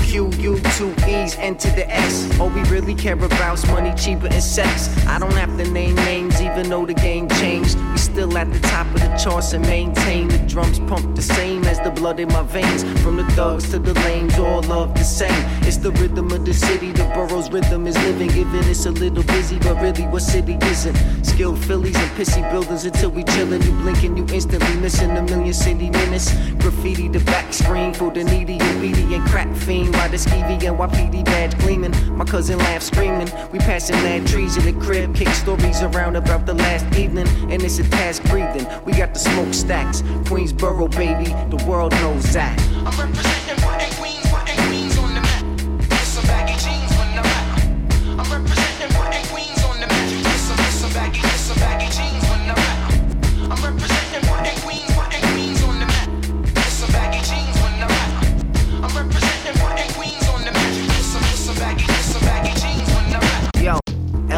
Q, 0.08 0.32
U, 0.40 0.58
two 0.78 0.96
E's, 1.06 1.36
enter 1.36 1.70
the 1.72 1.86
S. 1.90 2.40
All 2.40 2.50
we 2.50 2.64
really 2.70 2.96
care 2.96 3.22
about's 3.22 3.68
money, 3.68 3.94
cheaper, 3.96 4.28
and 4.28 4.42
sex. 4.42 4.88
I 5.06 5.20
don't 5.20 5.34
have 5.34 5.58
to 5.58 5.70
name 5.70 5.96
names, 5.96 6.40
even 6.42 6.70
though 6.70 6.86
the 6.86 6.94
game 6.94 7.28
changed. 7.28 7.78
We 7.92 7.98
still 7.98 8.38
at 8.38 8.52
the 8.54 8.60
top 8.60 8.88
of 8.88 9.02
the 9.02 9.14
charts 9.22 9.52
and 9.52 9.66
maintain. 9.68 10.30
The 10.30 10.38
drums 10.40 10.80
pump 10.80 11.14
the 11.14 11.22
same 11.22 11.66
as 11.66 11.82
the 11.82 11.92
blood 11.92 12.22
in 12.22 12.30
my 12.30 12.44
veins. 12.44 12.84
From 13.02 13.18
the 13.18 13.26
thugs 13.32 13.70
to 13.72 13.80
the 13.80 13.94
lanes, 14.06 14.40
all 14.40 14.62
love 14.62 14.94
the 14.94 15.04
same. 15.04 15.44
It's 15.68 15.76
the 15.76 15.92
rhythm 15.92 16.32
of 16.32 16.46
the 16.46 16.54
city, 16.54 16.94
the 16.94 17.04
borough's 17.14 17.52
rhythm 17.52 17.86
is 17.86 17.98
living. 17.98 18.30
Giving 18.30 18.64
it's 18.70 18.86
a 18.86 18.92
little 18.92 19.24
busy, 19.24 19.60
but 19.60 19.76
really, 19.82 20.08
what 20.08 20.22
city 20.22 20.58
isn't? 20.62 21.26
Skilled 21.26 21.60
Phillies 21.66 21.98
and 21.98 22.12
pissy 22.12 22.50
buildings 22.50 22.86
until 22.86 23.10
we 23.10 23.26
chillin'. 23.26 23.62
You 23.66 23.74
blinking, 23.82 24.16
you 24.16 24.26
instantly 24.34 24.76
missing 24.78 25.18
a 25.18 25.22
million 25.22 25.54
city 25.54 25.90
minutes. 25.90 26.34
Graffiti 26.60 27.10
the 27.10 27.20
back 27.26 27.52
screen 27.52 27.94
for 27.94 28.10
the 28.10 28.24
needy 28.24 28.58
and 28.58 28.78
and 29.14 29.28
crack 29.28 29.54
fiend. 29.56 29.97
Why 29.98 30.08
the 30.08 30.18
skeevy 30.18 30.64
and 30.68 30.78
YPD 30.78 31.26
badge 31.26 31.58
gleaming? 31.58 31.92
My 32.16 32.24
cousin 32.24 32.60
laugh 32.60 32.84
screaming. 32.84 33.32
We 33.52 33.58
passing 33.58 33.96
mad 34.04 34.28
trees 34.28 34.56
in 34.56 34.64
the 34.64 34.86
crib, 34.86 35.16
kick 35.16 35.30
stories 35.30 35.82
around 35.82 36.16
about 36.16 36.46
the 36.46 36.54
last 36.54 36.86
evening, 36.96 37.28
and 37.52 37.64
it's 37.64 37.80
a 37.80 37.90
task 37.90 38.24
breathing. 38.26 38.68
We 38.86 38.94
got 38.94 39.16
the 39.16 39.20
smoke 39.20 39.56
stacks, 39.56 40.04
Queensboro 40.30 40.96
baby, 40.96 41.32
the 41.50 41.66
world 41.66 41.94
knows 41.94 42.32
that. 42.34 42.62
I'm 42.86 42.96
representing 43.00 43.58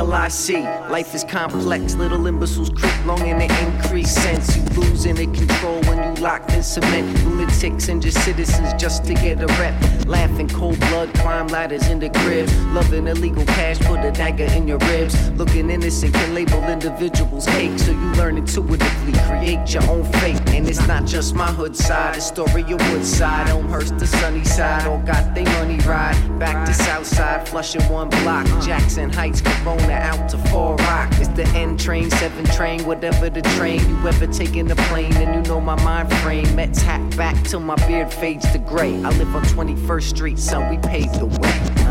LIC, 0.10 0.64
life 0.90 1.14
is 1.14 1.24
complex. 1.24 1.94
Little 1.94 2.26
imbeciles 2.26 2.72
creep 2.72 3.06
long 3.06 3.22
and 3.22 3.40
they 3.40 3.50
increase 3.64 4.10
sense. 4.12 4.58
You 4.58 4.64
losing 4.82 5.14
the 5.14 5.26
control 5.26 5.82
when 5.84 6.02
you 6.02 6.24
locked 6.24 6.52
in 6.52 6.64
cement. 6.64 7.08
Lunatics 7.26 7.90
and 7.90 8.02
just 8.02 8.20
citizens 8.24 8.74
just 8.82 9.06
to 9.06 9.14
get 9.14 9.40
a 9.40 9.46
rep. 9.62 9.76
Laughing 10.08 10.50
cold 10.50 10.80
blood, 10.80 11.14
climb 11.14 11.46
ladders 11.50 11.88
in 11.90 12.00
the 12.00 12.10
crib. 12.10 12.50
Loving 12.74 13.06
illegal 13.06 13.46
cash, 13.46 13.78
put 13.82 14.00
a 14.00 14.12
dagger 14.12 14.46
in 14.46 14.68
your 14.68 14.80
ribs. 14.90 15.30
Looking 15.34 15.70
innocent 15.70 16.16
can 16.16 16.34
label 16.34 16.64
individuals 16.64 17.46
hate. 17.46 17.80
So 17.80 17.92
you 17.92 18.12
learn 18.14 18.38
intuitively, 18.38 19.14
create 19.28 19.72
your 19.72 19.84
own 19.92 20.06
fate. 20.14 20.42
And 20.50 20.68
it's 20.68 20.88
not 20.88 21.06
just 21.06 21.36
my 21.36 21.52
hood 21.52 21.76
side, 21.76 22.16
it's 22.16 22.26
story 22.26 22.64
of 22.64 22.82
Woodside. 22.92 23.50
Elmhurst 23.50 24.00
Sunnyside, 24.08 24.88
all 24.88 24.98
got 25.00 25.36
they 25.36 25.44
money 25.44 25.78
ride. 25.86 26.18
Back 26.40 26.66
to 26.66 26.74
Southside, 26.74 27.48
flushing 27.48 27.88
one 27.90 28.10
block. 28.10 28.48
Jackson 28.64 29.12
Heights, 29.14 29.42
Corona 29.42 29.99
out 30.00 30.30
to 30.30 30.38
Far 30.50 30.76
Rock. 30.76 31.10
It's 31.14 31.28
the 31.30 31.46
N 31.56 31.78
train, 31.78 32.10
seven 32.12 32.46
train, 32.46 32.86
whatever 32.86 33.30
the 33.30 33.42
train. 33.58 33.88
You 33.90 34.08
ever 34.08 34.28
taken 34.28 34.68
the 34.68 34.76
plane, 34.90 35.14
and 35.14 35.36
you 35.36 35.50
know 35.50 35.62
my 35.62 35.82
mind 35.84 36.12
frame. 36.18 36.56
Mets 36.56 36.82
hat 36.82 37.16
back 37.16 37.42
till 37.44 37.60
my 37.60 37.76
beard 37.88 38.12
fades 38.12 38.50
to 38.52 38.60
gray. 38.60 38.96
I 39.04 39.10
live 39.18 39.36
on 39.36 39.44
21st 39.44 40.04
Street, 40.04 40.40
son, 40.40 40.70
we 40.70 40.78
paved 40.78 41.20
the 41.20 41.26
way. 41.26 41.90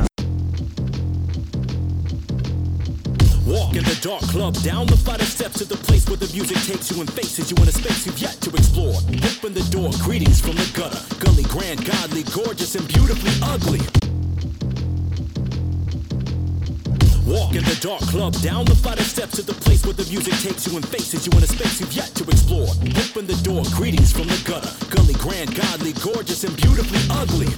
Walk 3.46 3.74
in 3.74 3.84
the 3.84 3.98
dark 4.02 4.20
club, 4.22 4.54
down 4.56 4.86
the 4.86 4.96
flight 4.96 5.22
of 5.22 5.26
steps 5.26 5.58
to 5.58 5.64
the 5.64 5.76
place 5.76 6.06
where 6.06 6.18
the 6.18 6.30
music 6.34 6.58
takes 6.58 6.90
you 6.90 7.00
and 7.00 7.10
faces 7.10 7.50
you 7.50 7.56
in 7.56 7.68
a 7.68 7.72
space 7.72 8.04
you've 8.04 8.18
yet 8.18 8.34
to 8.42 8.50
explore. 8.50 8.96
Open 8.96 9.54
the 9.54 9.66
door, 9.70 9.90
greetings 10.02 10.40
from 10.40 10.56
the 10.56 10.70
gutter. 10.76 11.00
Gully, 11.18 11.44
grand, 11.44 11.84
godly, 11.86 12.24
gorgeous, 12.24 12.74
and 12.74 12.86
beautifully 12.86 13.32
ugly. 13.42 14.07
Walk 17.28 17.54
in 17.54 17.62
the 17.62 17.76
dark 17.82 18.00
club, 18.08 18.32
down 18.40 18.64
the 18.64 18.74
flight 18.74 18.98
of 18.98 19.04
steps 19.04 19.36
to 19.36 19.42
the 19.42 19.52
place 19.52 19.84
where 19.84 19.92
the 19.92 20.08
music 20.08 20.32
takes 20.40 20.66
you 20.66 20.76
and 20.76 20.88
faces 20.88 21.26
you 21.26 21.32
in 21.36 21.44
a 21.44 21.46
space 21.46 21.78
you've 21.78 21.92
yet 21.92 22.08
to 22.16 22.24
explore. 22.24 22.72
Open 23.04 23.28
the 23.28 23.36
door, 23.44 23.60
greetings 23.76 24.16
from 24.16 24.28
the 24.28 24.40
gutter. 24.48 24.72
Gully, 24.88 25.12
grand, 25.12 25.54
godly, 25.54 25.92
gorgeous, 26.00 26.44
and 26.44 26.56
beautifully 26.56 27.04
ugly. 27.12 27.52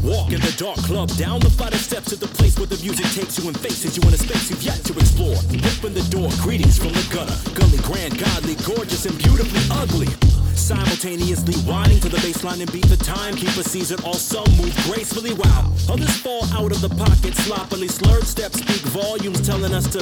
Walk 0.00 0.32
in 0.32 0.40
the 0.40 0.54
dark 0.56 0.80
club, 0.88 1.12
down 1.20 1.40
the 1.40 1.52
flight 1.52 1.74
of 1.74 1.80
steps 1.84 2.08
to 2.08 2.16
the 2.16 2.28
place 2.40 2.56
where 2.56 2.66
the 2.66 2.80
music 2.80 3.04
takes 3.12 3.36
you 3.36 3.44
and 3.48 3.60
faces 3.60 4.00
you 4.00 4.08
in 4.08 4.14
a 4.14 4.16
space 4.16 4.48
you've 4.48 4.64
yet 4.64 4.80
to 4.88 4.96
explore. 4.96 5.36
Open 5.36 5.92
the 5.92 6.06
door, 6.08 6.32
greetings 6.40 6.80
from 6.80 6.96
the 6.96 7.04
gutter. 7.12 7.36
Gully, 7.52 7.76
grand, 7.84 8.16
godly, 8.16 8.56
gorgeous, 8.64 9.04
and 9.04 9.18
beautifully 9.20 9.60
ugly. 9.68 10.08
Simultaneously 10.56 11.54
whining 11.70 12.00
to 12.00 12.08
the 12.08 12.16
baseline 12.18 12.60
and 12.60 12.72
beat 12.72 12.86
the 12.86 12.96
timekeeper 12.96 13.62
season. 13.62 13.98
All 14.04 14.14
some 14.14 14.48
move 14.56 14.74
gracefully, 14.84 15.34
wow. 15.34 15.72
Others 15.90 16.16
fall 16.18 16.44
out 16.54 16.72
of 16.72 16.80
the 16.80 16.88
pocket 16.88 17.34
sloppily. 17.34 17.88
Slurred 17.88 18.24
steps 18.24 18.58
speak 18.58 18.80
volumes 18.92 19.46
telling 19.46 19.74
us 19.74 19.86
to. 19.92 20.00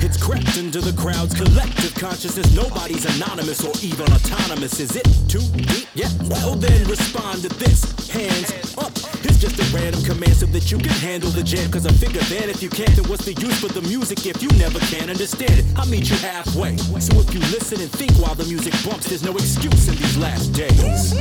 It's 0.00 0.22
crept 0.22 0.56
into 0.58 0.80
the 0.80 0.92
crowd's 1.00 1.34
collective 1.34 1.94
consciousness. 1.94 2.54
Nobody's 2.54 3.04
anonymous 3.16 3.64
or 3.64 3.72
even 3.82 4.06
autonomous. 4.12 4.78
Is 4.78 4.94
it 4.96 5.06
too 5.28 5.42
deep? 5.56 5.88
Yeah. 5.94 6.10
Well 6.28 6.54
then 6.54 6.86
respond 6.86 7.42
to 7.42 7.48
this. 7.48 7.82
Hands 8.10 8.76
up. 8.78 8.92
It's 9.24 9.38
just 9.38 9.58
a 9.58 9.64
random 9.76 10.02
command 10.04 10.36
so 10.36 10.46
that 10.46 10.70
you 10.70 10.78
can 10.78 10.94
handle 11.00 11.30
the 11.30 11.42
jam. 11.42 11.70
Cause 11.70 11.86
I 11.86 11.92
figure 11.92 12.20
that 12.20 12.48
if 12.48 12.62
you 12.62 12.68
can't, 12.68 12.94
then 12.94 13.08
what's 13.08 13.24
the 13.24 13.34
use 13.34 13.58
for 13.60 13.68
the 13.68 13.82
music 13.82 14.26
if 14.26 14.42
you 14.42 14.50
never 14.58 14.78
can 14.92 15.08
understand 15.10 15.58
it? 15.58 15.64
I'll 15.76 15.86
meet 15.86 16.10
you 16.10 16.16
halfway. 16.16 16.76
So 16.76 17.18
if 17.18 17.32
you 17.32 17.40
listen 17.54 17.80
and 17.80 17.90
think 17.90 18.12
while 18.22 18.34
the 18.34 18.44
music 18.44 18.74
bumps, 18.84 19.08
there's 19.08 19.22
no 19.22 19.32
excuse 19.32 19.61
in 19.64 19.94
these 19.94 20.16
last 20.16 20.52
days. 20.52 21.12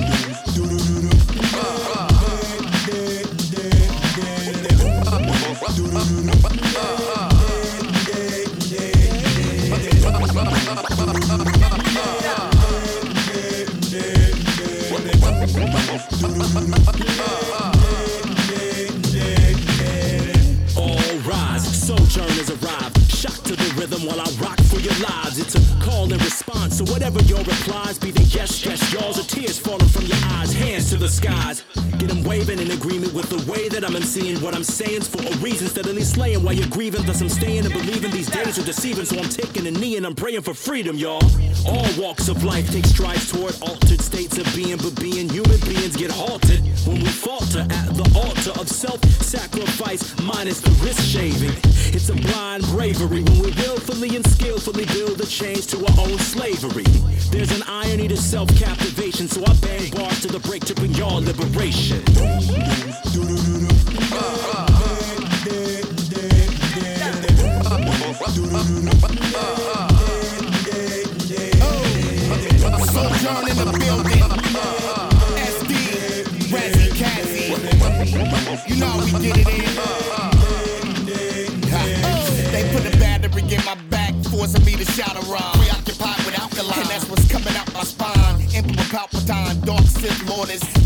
All 6.75 7.00
skies. 31.21 31.63
Get 31.99 32.09
them 32.09 32.23
waving 32.23 32.59
in 32.59 32.71
agreement 32.71 33.00
I'm 33.83 34.03
seeing 34.03 34.39
what 34.41 34.53
I'm 34.53 34.63
saying's 34.63 35.07
for 35.07 35.21
a 35.21 35.35
reason. 35.37 35.67
Steadily 35.67 36.03
slaying 36.03 36.43
while 36.43 36.53
you're 36.53 36.67
grieving, 36.69 37.03
thus 37.05 37.21
I'm 37.21 37.29
staying 37.29 37.65
and 37.65 37.73
believing 37.73 38.11
these 38.11 38.29
days 38.29 38.59
are 38.59 38.63
deceiving. 38.63 39.05
So 39.05 39.17
I'm 39.17 39.29
taking 39.29 39.65
a 39.65 39.71
knee 39.71 39.97
and 39.97 40.05
I'm 40.05 40.13
praying 40.13 40.41
for 40.41 40.53
freedom, 40.53 40.97
y'all. 40.97 41.23
All 41.65 41.87
walks 41.97 42.27
of 42.27 42.43
life 42.43 42.69
take 42.71 42.85
strides 42.85 43.31
toward 43.31 43.55
altered 43.61 44.01
states 44.01 44.37
of 44.37 44.45
being, 44.55 44.77
but 44.77 44.99
being 44.99 45.29
human 45.29 45.59
beings 45.61 45.95
get 45.95 46.11
halted 46.11 46.59
when 46.85 46.99
we 46.99 47.07
falter 47.07 47.61
at 47.61 47.89
the 47.95 48.05
altar 48.15 48.51
of 48.59 48.69
self-sacrifice 48.69 50.19
minus 50.21 50.61
the 50.61 50.71
wrist 50.83 51.01
shaving. 51.01 51.55
It's 51.93 52.09
a 52.09 52.15
blind 52.15 52.63
bravery 52.65 53.23
when 53.23 53.39
we're 53.39 53.55
willfully 53.65 54.15
and 54.15 54.25
skillfully 54.27 54.85
build 54.85 55.19
a 55.21 55.25
change 55.25 55.67
to 55.67 55.77
our 55.77 55.99
own 56.05 56.19
slavery. 56.19 56.85
There's 57.31 57.51
an 57.51 57.63
irony 57.67 58.07
to 58.09 58.17
self 58.17 58.49
captivation, 58.57 59.27
so 59.27 59.41
I 59.45 59.53
bang 59.55 59.89
bars 59.91 60.21
to 60.21 60.27
the 60.27 60.39
break 60.39 60.65
to 60.65 60.75
bring 60.75 60.93
y'all 60.93 61.21
liberation. 61.21 62.03
You 78.67 78.75
know 78.75 78.93
we 78.99 79.11
get 79.21 79.37
it 79.37 79.47
in. 79.47 79.61
They 82.51 82.63
put 82.73 82.85
a 82.85 82.97
battery 82.97 83.41
in 83.41 83.63
my 83.65 83.75
back, 83.89 84.13
forcing 84.25 84.65
me 84.65 84.75
to 84.75 84.85
with 86.25 86.37
alkaline, 86.39 86.79
and 86.79 86.89
that's 86.89 87.09
what's 87.09 87.27
coming 87.31 87.55
out 87.55 87.73
my 87.73 87.83
spine. 87.83 88.41
Emperor 88.53 88.83
Palpatine, 88.91 89.65
Dark 89.65 89.85
Sith 89.85 90.27
Lordess. 90.27 90.61
These 90.73 90.80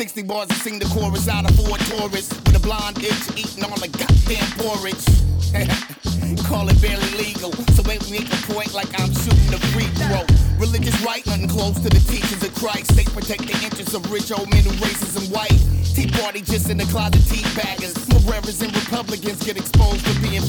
60 0.00 0.22
bars 0.22 0.48
to 0.48 0.54
sing 0.54 0.78
the 0.78 0.86
chorus 0.86 1.28
out 1.28 1.44
of 1.44 1.54
four 1.56 1.76
tourists. 1.76 2.34
With 2.46 2.56
a 2.56 2.60
blonde 2.60 2.96
itch, 3.04 3.36
eating 3.36 3.64
all 3.64 3.76
the 3.76 3.88
goddamn 3.88 4.48
porridge. 4.56 5.04
Call 6.48 6.66
it 6.70 6.80
barely 6.80 7.10
legal. 7.18 7.52
So 7.74 7.82
me 7.82 7.98
make 8.10 8.32
a 8.32 8.36
point 8.50 8.72
like 8.72 8.88
I'm 8.98 9.12
shooting 9.12 9.52
a 9.52 9.58
free 9.76 9.84
throw. 10.00 10.29
Religious 10.60 11.00
right, 11.00 11.24
nothing 11.24 11.48
close 11.48 11.80
to 11.80 11.88
the 11.88 12.04
teachings 12.04 12.44
of 12.44 12.54
Christ. 12.54 12.92
They 12.92 13.04
protect 13.04 13.48
the 13.48 13.56
interests 13.64 13.94
of 13.94 14.04
rich 14.12 14.30
old 14.30 14.44
men 14.52 14.60
who 14.60 14.76
racism 14.84 15.32
white. 15.32 15.56
Tea 15.96 16.04
party 16.20 16.42
just 16.44 16.68
in 16.68 16.76
the 16.76 16.84
closet, 16.92 17.24
tea 17.32 17.40
baggers. 17.56 17.96
Morevers 18.12 18.60
and 18.60 18.68
Republicans 18.76 19.40
get 19.40 19.56
exposed 19.56 20.04
for 20.04 20.12
being 20.20 20.44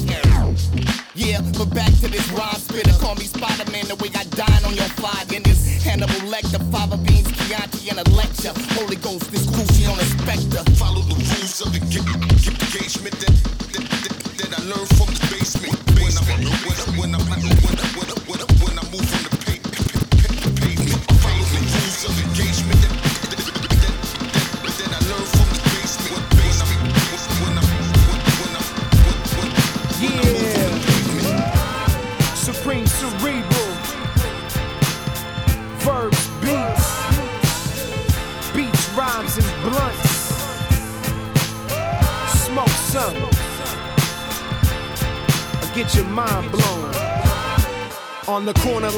Yeah, 1.16 1.40
but 1.56 1.72
back 1.72 1.88
to 2.04 2.12
this 2.12 2.28
rhyme 2.36 2.60
spitter. 2.60 2.92
Call 3.00 3.16
me 3.16 3.24
Spider-Man 3.24 3.88
the 3.88 3.96
way 4.04 4.12
I 4.12 4.28
dine 4.36 4.64
on 4.68 4.76
your 4.76 4.92
fly. 5.00 5.16
In 5.32 5.42
this 5.48 5.80
Hannibal 5.80 6.28
Lecter, 6.28 6.60
Fava 6.68 7.00
Beans, 7.00 7.32
Chianti, 7.48 7.88
and 7.88 8.04
a 8.04 8.06
lecture. 8.12 8.52
Holy 8.76 9.00
Ghost, 9.00 9.32
this 9.32 9.48
Gucci 9.48 9.88
on 9.88 9.96
a 9.96 10.04
specter. 10.12 10.60
Follow 10.76 11.00
the 11.08 11.16
rules 11.16 11.56
of 11.64 11.72
the 11.72 11.80
engagement 11.80 13.16
that, 13.16 13.32
that, 13.72 13.84
that, 14.04 14.14
that 14.36 14.50
I 14.52 14.62
learned 14.68 14.92
from 14.92 15.08
the 15.08 15.24
basement. 15.32 15.72
When 15.96 16.12
I'm, 16.12 16.28
when 16.28 16.76
I, 16.76 17.00
when 17.00 17.14
I'm, 17.16 17.24
when 17.32 17.40
I, 17.48 17.61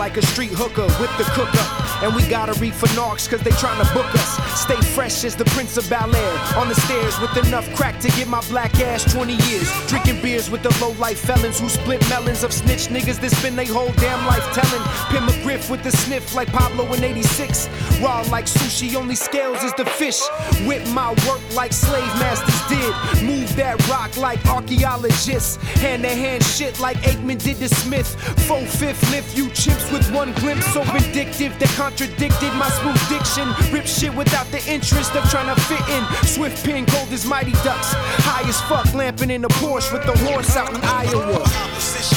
like 0.04 0.18
a 0.18 0.26
street 0.26 0.50
hooker 0.50 0.84
with 1.00 1.10
the 1.16 1.24
cooker. 1.32 1.66
And 2.04 2.14
we 2.14 2.28
gotta 2.28 2.52
read 2.60 2.74
for 2.74 2.84
narcs 2.88 3.26
cause 3.26 3.40
they 3.40 3.52
tryna 3.52 3.88
book 3.94 4.04
us. 4.16 4.53
Stay 4.64 4.80
fresh 4.80 5.24
as 5.24 5.36
the 5.36 5.44
Prince 5.44 5.76
of 5.76 5.86
Bel 5.90 6.16
Air. 6.16 6.38
On 6.56 6.70
the 6.70 6.74
stairs 6.74 7.20
with 7.20 7.36
enough 7.46 7.68
crack 7.74 8.00
to 8.00 8.08
get 8.12 8.28
my 8.28 8.40
black 8.48 8.80
ass 8.80 9.04
20 9.12 9.34
years. 9.34 9.70
Drinking 9.88 10.22
beers 10.22 10.48
with 10.48 10.62
the 10.62 10.74
low 10.80 10.92
life 10.92 11.18
felons 11.18 11.60
who 11.60 11.68
split 11.68 12.00
melons 12.08 12.42
of 12.42 12.50
snitch 12.50 12.86
niggas 12.88 13.20
that 13.20 13.32
spend 13.32 13.58
their 13.58 13.66
whole 13.66 13.92
damn 13.98 14.24
life 14.26 14.42
telling. 14.54 14.82
Pin 15.10 15.22
McGriff 15.28 15.70
with 15.70 15.82
the 15.82 15.90
sniff 15.90 16.34
like 16.34 16.48
Pablo 16.48 16.90
in 16.94 17.04
86. 17.04 17.68
Raw 18.00 18.24
like 18.30 18.46
sushi, 18.46 18.94
only 18.94 19.14
scales 19.14 19.62
is 19.62 19.74
the 19.74 19.84
fish. 19.84 20.22
Whip 20.66 20.88
my 20.94 21.10
work 21.28 21.42
like 21.54 21.74
slave 21.74 22.14
masters 22.16 22.62
did. 22.66 23.22
Move 23.22 23.54
that 23.56 23.76
rock 23.86 24.16
like 24.16 24.42
archaeologists. 24.46 25.56
Hand 25.82 26.04
to 26.04 26.08
hand 26.08 26.42
shit 26.42 26.80
like 26.80 26.96
Aikman 27.02 27.36
did 27.42 27.58
to 27.58 27.68
Smith. 27.68 28.08
Four 28.48 28.64
fifth 28.64 29.10
lift 29.10 29.36
you 29.36 29.48
chimps 29.48 29.92
with 29.92 30.10
one 30.10 30.32
glimpse. 30.40 30.72
So 30.72 30.82
vindictive 30.84 31.52
that 31.58 31.68
contradicted 31.76 32.54
my 32.54 32.70
smooth 32.80 33.08
diction. 33.10 33.46
Rip 33.70 33.84
shit 33.84 34.14
without 34.14 34.53
the 34.54 34.72
interest 34.72 35.14
of 35.16 35.28
trying 35.30 35.52
to 35.52 35.60
fit 35.62 35.80
in. 35.88 36.26
Swift 36.26 36.64
pin, 36.64 36.86
cold 36.86 37.12
as 37.12 37.26
mighty 37.26 37.52
ducks. 37.64 37.92
High 38.22 38.48
as 38.48 38.60
fuck, 38.62 38.94
lamping 38.94 39.30
in 39.30 39.44
a 39.44 39.48
Porsche 39.48 39.92
with 39.92 40.04
the 40.06 40.16
horse 40.26 40.56
out 40.56 40.72
in 40.72 40.80
Iowa. 40.82 42.13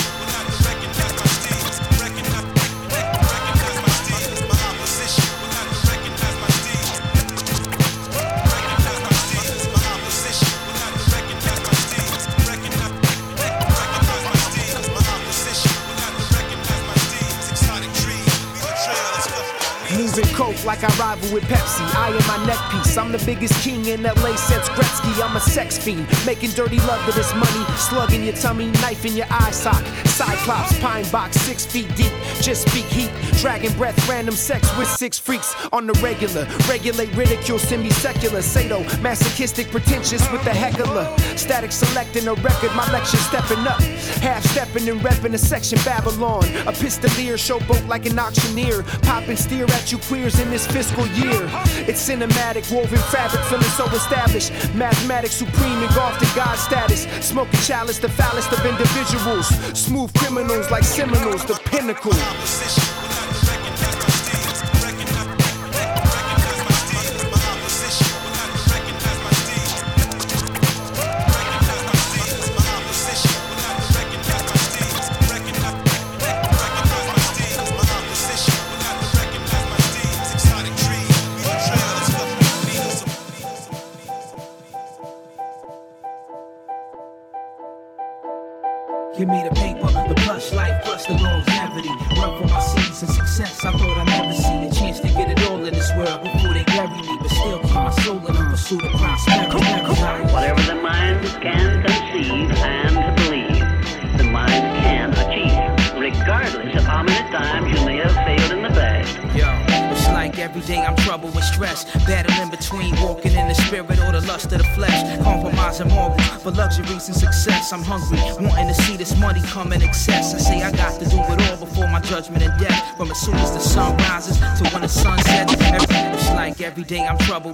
Like 20.65 20.83
I 20.83 20.87
rival 20.97 21.33
with 21.33 21.43
Pepsi. 21.45 21.85
I 21.95 22.09
am 22.09 22.27
my 22.27 22.45
neck 22.45 22.59
piece. 22.71 22.97
I'm 22.97 23.11
the 23.11 23.23
biggest 23.25 23.61
king 23.63 23.85
in 23.85 24.03
LA 24.03 24.35
since 24.35 24.67
Gretzky. 24.69 25.23
I'm 25.23 25.35
a 25.35 25.39
sex 25.39 25.77
fiend, 25.77 26.07
making 26.25 26.51
dirty 26.51 26.79
love 26.79 27.05
to 27.05 27.11
this 27.11 27.33
money. 27.33 27.65
Slugging 27.77 28.23
your 28.23 28.35
tummy, 28.35 28.67
knife 28.81 29.05
in 29.05 29.15
your 29.15 29.27
eye 29.29 29.51
sock. 29.51 29.83
Cyclops, 30.17 30.79
pine 30.79 31.07
box, 31.11 31.39
six 31.41 31.63
feet 31.63 31.87
deep. 31.95 32.11
Just 32.41 32.67
speak 32.67 32.85
heat. 32.85 33.11
Dragon 33.39 33.71
breath, 33.77 34.09
random 34.09 34.33
sex 34.33 34.75
with 34.75 34.87
six 34.87 35.19
freaks 35.19 35.53
on 35.71 35.85
the 35.85 35.93
regular. 36.01 36.47
Regulate 36.67 37.15
ridicule, 37.15 37.59
semi 37.59 37.91
secular. 37.91 38.41
Sado, 38.41 38.79
masochistic, 38.99 39.69
pretentious 39.69 40.27
with 40.31 40.43
the 40.43 40.49
heckler. 40.49 41.05
Static 41.37 41.71
selecting 41.71 42.27
a 42.27 42.33
record, 42.33 42.73
my 42.75 42.91
lecture 42.91 43.17
stepping 43.17 43.59
up. 43.67 43.79
Half 44.25 44.43
stepping 44.45 44.89
and 44.89 44.99
repping 45.01 45.35
a 45.35 45.37
section 45.37 45.77
Babylon. 45.85 46.45
A 46.65 46.73
pistolier, 46.73 47.37
showboat 47.37 47.87
like 47.87 48.07
an 48.07 48.17
auctioneer. 48.17 48.81
Pop 49.03 49.27
and 49.27 49.37
steer 49.37 49.65
at 49.65 49.91
you 49.91 49.99
queers 49.99 50.39
in 50.39 50.49
this 50.49 50.65
fiscal 50.65 51.05
year. 51.09 51.47
It's 51.87 52.01
cinematic, 52.09 52.73
woven 52.73 52.97
fabric, 53.13 53.43
feeling 53.43 53.69
so 53.77 53.85
established. 53.91 54.51
Mathematics 54.73 55.35
supreme, 55.35 55.77
engulfed 55.83 56.23
in 56.23 56.29
God 56.35 56.57
status. 56.57 57.03
Smoking 57.23 57.59
chalice, 57.59 57.99
the 57.99 58.09
foulest 58.09 58.51
of 58.51 58.65
individuals. 58.65 59.47
Smooth 59.77 60.06
criminals 60.15 60.69
like 60.69 60.83
Seminoles, 60.83 61.45
the 61.45 61.59
pinnacle. 61.65 62.13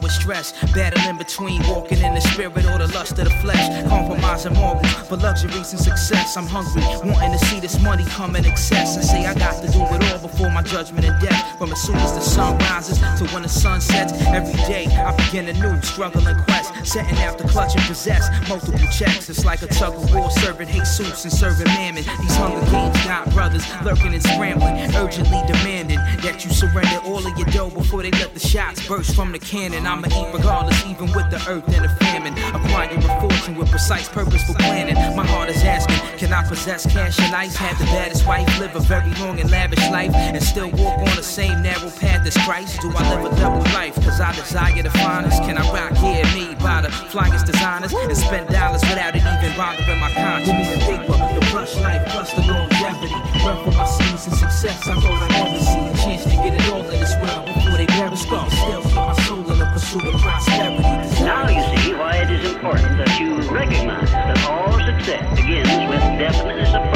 With 0.03 0.11
stress. 0.11 0.51
Battling 0.73 1.17
between 1.17 1.65
walking 1.67 1.99
in 1.99 2.13
the 2.13 2.21
spirit 2.21 2.65
or 2.65 2.77
the 2.77 2.91
lust 2.93 3.17
of 3.17 3.25
the 3.25 3.35
flesh. 3.41 3.65
Compromising 3.87 4.53
morals 4.53 4.91
for 5.07 5.17
luxuries 5.17 5.71
and 5.71 5.81
success. 5.81 6.37
I'm 6.37 6.45
hungry, 6.45 6.83
wanting 7.09 7.31
to 7.31 7.45
see 7.45 7.59
this 7.59 7.81
money 7.81 8.03
come 8.05 8.35
in 8.35 8.45
excess. 8.45 8.95
And 8.97 9.05
say 9.05 9.25
I 9.25 9.33
got 9.33 9.63
to 9.63 9.71
do 9.71 9.81
it 9.81 10.11
all 10.11 10.19
before 10.19 10.51
my 10.51 10.61
judgment 10.61 11.05
and 11.05 11.19
death. 11.21 11.57
From 11.57 11.71
as 11.71 11.81
soon 11.81 11.95
as 11.95 12.13
the 12.13 12.21
sun 12.21 12.57
rises 12.59 12.99
to 12.99 13.25
when 13.33 13.43
the 13.43 13.49
sun 13.49 13.81
sets. 13.81 14.13
Every 14.27 14.53
day 14.71 14.85
I 14.87 15.15
begin 15.15 15.47
a 15.47 15.53
new 15.53 15.81
struggle 15.81 16.27
and 16.27 16.37
quest. 16.43 16.52
Setting 16.93 17.37
to 17.37 17.47
clutch 17.47 17.73
and 17.73 17.83
possess 17.85 18.29
multiple 18.47 18.77
checks. 18.91 19.27
It's 19.27 19.43
like 19.43 19.63
a 19.63 19.67
tug 19.67 19.95
of 19.95 20.13
war 20.13 20.29
serving 20.29 20.67
Jesus 20.67 21.23
and 21.23 21.33
serving 21.33 21.65
mammon. 21.65 22.03
These 22.21 22.35
hunger 22.35 22.61
games 22.69 23.03
got 23.03 23.27
brothers 23.33 23.65
lurking 23.83 24.13
and 24.13 24.21
scrambling, 24.21 24.75
urgently 24.95 25.41
demanding 25.47 25.97
that 26.21 26.45
you 26.45 26.51
surrender 26.51 26.99
all 27.03 27.25
of 27.25 27.35
your 27.35 27.47
dough 27.47 27.71
before 27.71 28.03
they 28.03 28.11
let 28.11 28.35
the 28.35 28.39
shots 28.39 28.87
burst 28.87 29.15
from 29.15 29.31
the 29.31 29.39
cannon. 29.39 29.87
I'ma 29.87 30.05
eat 30.05 30.33
regardless, 30.35 30.85
even 30.85 31.11
with 31.13 31.31
the 31.31 31.43
earth 31.49 31.67
and 31.73 31.83
the 31.83 31.89
famine. 31.97 32.37
Acquiring 32.53 33.03
a 33.03 33.21
fortune 33.21 33.55
with 33.55 33.71
precise 33.71 34.07
purpose 34.07 34.43
for 34.43 34.53
planning. 34.53 34.93
My 35.15 35.25
heart 35.25 35.49
is 35.49 35.63
asking, 35.63 35.97
can 36.19 36.31
I 36.31 36.47
possess 36.47 36.85
cash 36.85 37.17
and 37.17 37.33
ice? 37.33 37.55
Have 37.55 37.79
the 37.79 37.85
baddest 37.85 38.27
wife, 38.27 38.47
live 38.59 38.75
a 38.75 38.81
very 38.81 39.15
long 39.15 39.39
and 39.39 39.49
lavish 39.49 39.89
life, 39.89 40.13
and 40.13 40.43
still 40.43 40.69
walk 40.69 40.99
on 40.99 41.15
the 41.15 41.23
same 41.23 41.63
narrow 41.63 41.89
path 41.89 42.23
as 42.27 42.37
Christ? 42.45 42.81
Do 42.81 42.91
I 42.95 43.15
live 43.15 43.33
a 43.33 43.35
double 43.37 43.63
life? 43.73 43.95
Cause 43.95 44.21
I 44.21 44.31
desire 44.35 44.83
the 44.83 44.91
finest. 44.91 45.41
Can 45.41 45.57
I 45.57 45.65
rock 45.73 45.97
here, 45.97 46.23
me, 46.35 46.53
by 46.61 46.82
the 46.83 46.89
flyest 47.07 47.45
designers, 47.45 47.93
and 47.93 48.17
spend 48.17 48.49
dollars 48.49 48.81
without 48.81 49.15
it 49.15 49.23
even 49.23 49.55
bothering 49.55 49.99
my 49.99 50.11
conscience? 50.11 50.67
Paper, 50.83 51.15
the 51.15 51.41
plush 51.47 51.75
life, 51.79 52.03
plus 52.11 52.33
the 52.33 52.41
longevity. 52.41 53.15
Run 53.43 53.63
for 53.63 53.71
my 53.71 53.85
seeds 53.85 54.27
and 54.27 54.35
success, 54.35 54.87
I 54.87 54.95
go 54.99 55.07
to 55.07 55.27
never 55.31 55.59
see 55.63 55.79
a 55.79 55.93
chance 56.03 56.23
to 56.23 56.35
get 56.43 56.53
it 56.59 56.67
all 56.69 56.83
in 56.83 56.99
this 56.99 57.15
world 57.23 57.45
before 57.47 57.77
they 57.77 57.87
bury 57.87 58.17
start. 58.17 58.51
Still 58.51 58.81
keep 58.83 58.95
my 58.95 59.15
soul 59.23 59.51
in 59.51 59.59
the 59.59 59.65
pursuit 59.71 60.03
of 60.03 60.19
prosperity. 60.19 60.83
Now 61.23 61.47
you 61.47 61.63
see 61.79 61.93
why 61.93 62.17
it 62.17 62.29
is 62.31 62.51
important 62.51 62.97
that 62.99 63.19
you 63.19 63.39
recognize 63.49 64.11
that 64.11 64.43
all 64.43 64.71
success 64.83 65.23
begins 65.39 65.71
with 65.87 66.03
definiteness 66.19 66.73
of 66.75 66.83
purpose, 66.91 66.92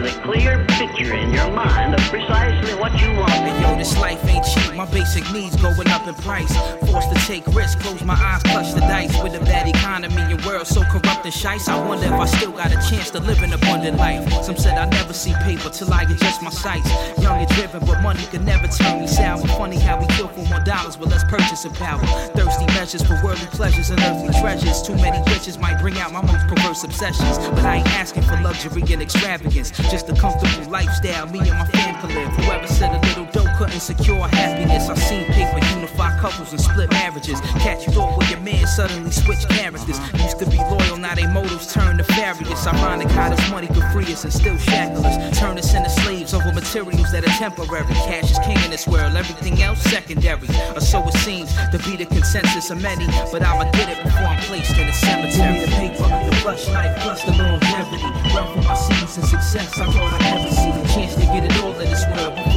with 0.00 0.16
a 0.16 0.22
clear 0.22 0.64
picture 0.68 1.14
in 1.14 1.32
your 1.32 1.50
mind 1.50 1.94
of 1.94 2.00
precisely 2.02 2.74
what 2.74 2.92
you 3.00 3.10
want. 3.16 3.30
Hey, 3.30 3.62
yo, 3.62 3.76
this 3.76 3.96
life 3.98 4.22
ain't 4.26 4.44
cheap. 4.44 4.74
My 4.74 4.86
basic 4.86 5.24
needs 5.32 5.56
going 5.56 5.88
up 5.88 6.06
in 6.06 6.14
price. 6.14 6.54
Forced 6.86 7.10
to 7.12 7.18
take 7.26 7.46
risks, 7.48 7.82
close 7.82 8.02
my 8.04 8.14
eyes, 8.14 8.42
clutch 8.44 8.72
the 8.74 8.80
dice. 8.80 9.10
With 9.22 9.34
a 9.34 9.44
bad 9.44 9.68
economy 9.68 10.22
and 10.22 10.44
world 10.44 10.66
so 10.66 10.82
corrupt 10.84 11.24
and 11.24 11.34
shice, 11.34 11.68
I 11.68 11.84
wonder 11.86 12.06
if 12.06 12.12
I 12.12 12.26
still 12.26 12.52
got 12.52 12.70
a 12.70 12.78
chance 12.88 13.10
to 13.10 13.20
live 13.20 13.42
an 13.42 13.52
abundant 13.52 13.96
life. 13.98 14.22
Some 14.44 14.56
said 14.56 14.78
I 14.78 14.88
never 14.88 15.12
see 15.12 15.34
paper 15.42 15.70
till 15.70 15.92
I 15.92 16.02
adjust 16.02 16.42
my 16.42 16.50
sights. 16.50 16.88
Young 17.20 17.38
and 17.40 17.48
driven, 17.50 17.80
but 17.84 18.00
money 18.02 18.24
could 18.30 18.44
never 18.44 18.68
turn 18.68 19.00
me 19.00 19.06
sour. 19.06 19.44
Funny 19.58 19.78
how 19.78 19.98
we 19.98 20.06
kill 20.14 20.28
for 20.28 20.44
more 20.46 20.60
dollars 20.60 20.98
with 20.98 21.10
less 21.10 21.24
purchasing 21.24 21.72
power. 21.72 22.00
Thirsty 22.36 22.66
measures 22.66 23.02
for 23.02 23.18
worldly 23.24 23.46
pleasures 23.46 23.90
and 23.90 24.00
earthly 24.00 24.40
treasures. 24.40 24.82
Too 24.82 24.94
many 24.96 25.18
riches 25.32 25.58
might 25.58 25.80
bring 25.80 25.98
out 25.98 26.12
my 26.12 26.22
most 26.22 26.46
perverse 26.46 26.84
obsessions. 26.84 27.38
But 27.38 27.64
I 27.64 27.76
ain't 27.76 27.98
asking 27.98 28.22
for 28.22 28.40
luxury 28.42 28.82
and 28.92 29.02
extravagance. 29.02 29.72
Just 29.90 30.10
a 30.10 30.14
comfortable 30.14 30.70
lifestyle 30.70 31.26
me 31.28 31.38
and 31.38 31.50
my 31.50 31.66
fam 31.66 31.94
can 32.00 32.14
live. 32.14 32.28
Whoever 32.44 32.66
said 32.66 32.94
a 32.94 33.00
little 33.06 33.24
dough 33.32 33.47
couldn't 33.58 33.80
secure 33.80 34.28
happiness. 34.28 34.88
I've 34.88 35.02
seen 35.02 35.24
paper 35.26 35.58
unify 35.74 36.16
couples 36.20 36.52
and 36.52 36.60
split 36.60 36.90
marriages. 36.92 37.40
Catch 37.58 37.88
you 37.88 37.92
thought 37.92 38.16
with 38.16 38.30
your 38.30 38.38
man 38.38 38.64
suddenly 38.68 39.10
switch 39.10 39.42
characters. 39.48 39.98
Used 40.14 40.38
to 40.38 40.46
be 40.46 40.58
loyal, 40.58 40.96
now 40.96 41.16
they 41.16 41.26
motives 41.26 41.72
turn 41.74 41.96
nefarious. 41.96 42.66
Ironic 42.68 43.08
how 43.10 43.30
this 43.34 43.50
money 43.50 43.66
could 43.66 43.82
free 43.92 44.06
us 44.12 44.22
and 44.22 44.32
still 44.32 44.56
shackle 44.58 45.04
us. 45.04 45.16
Turn 45.36 45.58
us 45.58 45.74
into 45.74 45.90
slaves 45.90 46.34
over 46.34 46.52
materials 46.52 47.10
that 47.10 47.24
are 47.26 47.34
temporary. 47.34 47.92
Cash 48.06 48.30
is 48.30 48.38
king 48.46 48.62
in 48.64 48.70
this 48.70 48.86
world, 48.86 49.16
everything 49.16 49.60
else 49.60 49.82
secondary. 49.82 50.46
Or 50.76 50.80
so 50.80 51.02
it 51.08 51.14
seems 51.14 51.50
to 51.72 51.78
be 51.82 51.96
the 51.96 52.06
consensus 52.06 52.70
of 52.70 52.80
many. 52.80 53.06
But 53.32 53.42
I'ma 53.42 53.72
get 53.72 53.90
it 53.90 54.04
before 54.04 54.22
I'm 54.22 54.40
placed 54.42 54.78
in 54.78 54.88
a 54.88 54.94
cemetery. 54.94 55.66
The 55.66 55.70
paper, 55.74 56.06
the 56.06 56.36
plush 56.42 56.68
life, 56.68 56.96
plus 57.02 57.24
the 57.24 57.32
longevity. 57.32 58.06
Run 58.34 58.54
for 58.54 58.62
my 58.62 58.76
scenes 58.76 59.18
and 59.18 59.26
success. 59.26 59.80
I 59.80 59.90
thought 59.90 60.14
I'd 60.14 60.22
never 60.30 60.54
see 60.54 60.70
a 60.70 60.94
chance 60.94 61.14
to 61.16 61.26
get 61.26 61.42
it 61.42 61.58
all 61.60 61.72
in 61.72 61.90
this 61.90 62.06
world 62.06 62.47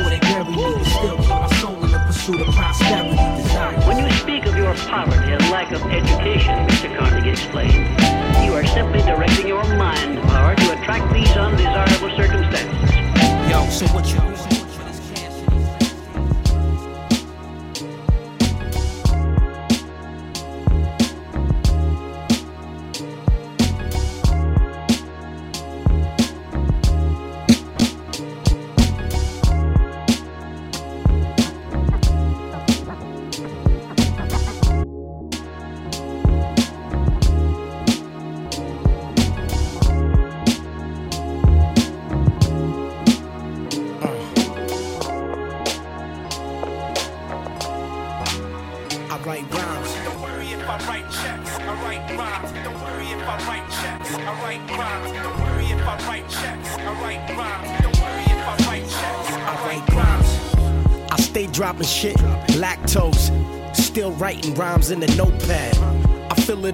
soul 2.22 2.38
the 2.38 2.46
prosperity. 2.52 3.18
Desire. 3.42 3.80
When 3.88 3.98
you 3.98 4.12
speak 4.12 4.46
of 4.46 4.56
your 4.56 4.74
poverty 4.76 5.32
and 5.34 5.42
lack 5.50 5.72
of 5.72 5.82
education, 5.84 6.54
Mr. 6.68 6.96
Carnegie 6.98 7.32
explained, 7.32 7.88
you 8.46 8.54
are 8.54 8.66
simply 8.66 9.02
directing 9.02 9.48
your 9.48 9.64
mind 9.76 10.22
power 10.30 10.56
to 10.56 10.72
attract 10.74 11.12
these 11.14 11.32
undesirable 11.36 12.16
circumstances. 12.16 12.92
Yo, 13.50 13.68
so 13.70 13.88
what 13.88 14.14
you 14.14 14.51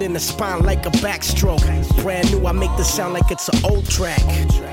in 0.07 0.13
the 0.13 0.19
spine 0.21 0.63
like 0.63 0.85
a 0.85 0.89
backstroke. 1.03 1.61
Brand 2.01 2.31
new, 2.31 2.47
I 2.47 2.53
make 2.53 2.73
the 2.77 2.83
sound 2.83 3.13
like 3.13 3.29
it's 3.29 3.49
an 3.49 3.59
old 3.65 3.85
track. 3.89 4.23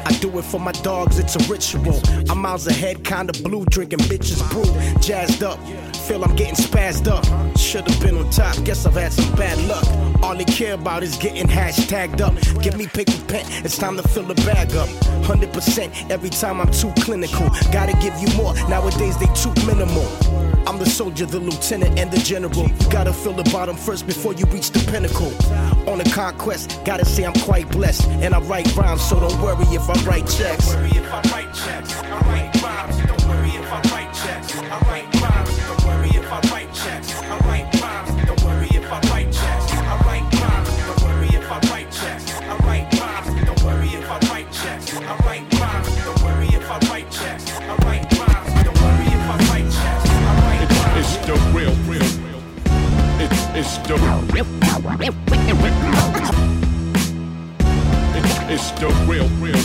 I 0.07 0.13
do 0.21 0.39
it 0.39 0.45
for 0.45 0.61
my 0.61 0.71
dogs, 0.89 1.19
it's 1.19 1.35
a 1.35 1.43
ritual. 1.53 2.01
I'm 2.31 2.39
miles 2.39 2.69
ahead, 2.69 3.05
kinda 3.05 3.33
blue, 3.43 3.65
drinking 3.65 3.99
bitches 4.11 4.41
brew. 4.53 4.71
Jazzed 5.01 5.43
up, 5.43 5.59
feel 6.07 6.23
I'm 6.23 6.37
getting 6.37 6.55
spazzed 6.55 7.09
up. 7.09 7.25
Should've 7.59 8.01
been 8.01 8.17
on 8.17 8.31
top, 8.31 8.55
guess 8.65 8.87
I've 8.87 8.95
had 8.95 9.13
some 9.13 9.35
bad 9.35 9.59
luck. 9.67 9.85
All 10.23 10.37
they 10.37 10.45
care 10.45 10.75
about 10.75 11.03
is 11.03 11.17
getting 11.17 11.49
hashtagged 11.49 12.21
up. 12.21 12.35
Give 12.63 12.77
me 12.77 12.87
paper 12.87 13.21
pen, 13.27 13.45
it's 13.65 13.77
time 13.77 13.97
to 13.97 14.07
fill 14.07 14.25
the 14.25 14.37
bag 14.47 14.77
up. 14.77 14.89
100% 15.27 16.11
every 16.11 16.31
time 16.31 16.61
I'm 16.61 16.71
too 16.71 16.93
clinical. 17.01 17.51
Gotta 17.73 17.95
give 17.95 18.17
you 18.23 18.29
more, 18.37 18.55
nowadays 18.69 19.19
they 19.19 19.27
too 19.35 19.53
minimal. 19.67 20.07
I'm 20.67 20.79
the 20.79 20.87
soldier, 20.87 21.27
the 21.27 21.41
lieutenant, 21.41 21.99
and 21.99 22.11
the 22.11 22.19
general. 22.19 22.69
Gotta 22.91 23.13
fill 23.13 23.35
the 23.35 23.45
bottom 23.51 23.77
first 23.77 24.07
before 24.07 24.33
you 24.35 24.47
reach 24.47 24.71
the 24.71 24.81
pinnacle. 24.91 25.33
On 25.89 26.01
a 26.01 26.05
conquest, 26.05 26.81
gotta 26.85 27.05
say 27.05 27.25
I'm 27.25 27.35
quite 27.35 27.69
blessed. 27.71 28.09
And 28.25 28.35
I 28.35 28.41
write 28.41 28.75
rhymes, 28.77 29.03
so 29.03 29.21
don't 29.21 29.41
worry 29.43 29.65
if 29.75 29.89
I 29.89 29.95
write 30.05 30.27
checks. 30.29 30.75
It's, 58.55 58.71
it's 58.71 58.81
the 58.81 58.87
real, 59.11 59.29
real. 59.43 59.57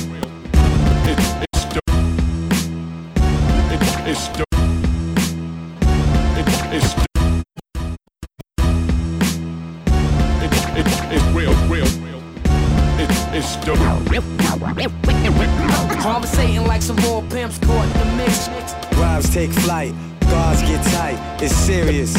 It's 1.05 1.27
it's 1.45 1.63
the 1.73 1.79
it's 3.75 3.91
it's 4.09 4.27
the 4.29 4.43
it's 6.39 6.57
it's 6.75 6.93
the 6.95 7.05
it's 10.43 10.61
it's 10.79 10.95
it's 11.13 11.27
real, 11.35 11.53
real. 11.69 11.89
It's 12.99 13.19
it's 13.37 13.55
the 13.57 13.73
Conversating 16.01 16.65
like 16.65 16.81
some 16.81 16.95
raw 16.97 17.21
pimps 17.29 17.59
caught 17.59 17.85
in 17.85 17.91
the 17.99 18.05
mix. 18.17 18.49
Rhymes 18.97 19.29
take 19.31 19.51
flight, 19.51 19.93
guards 20.21 20.61
get 20.61 20.83
tight, 20.85 20.98
it's 21.41 21.55
serious. 21.55 22.13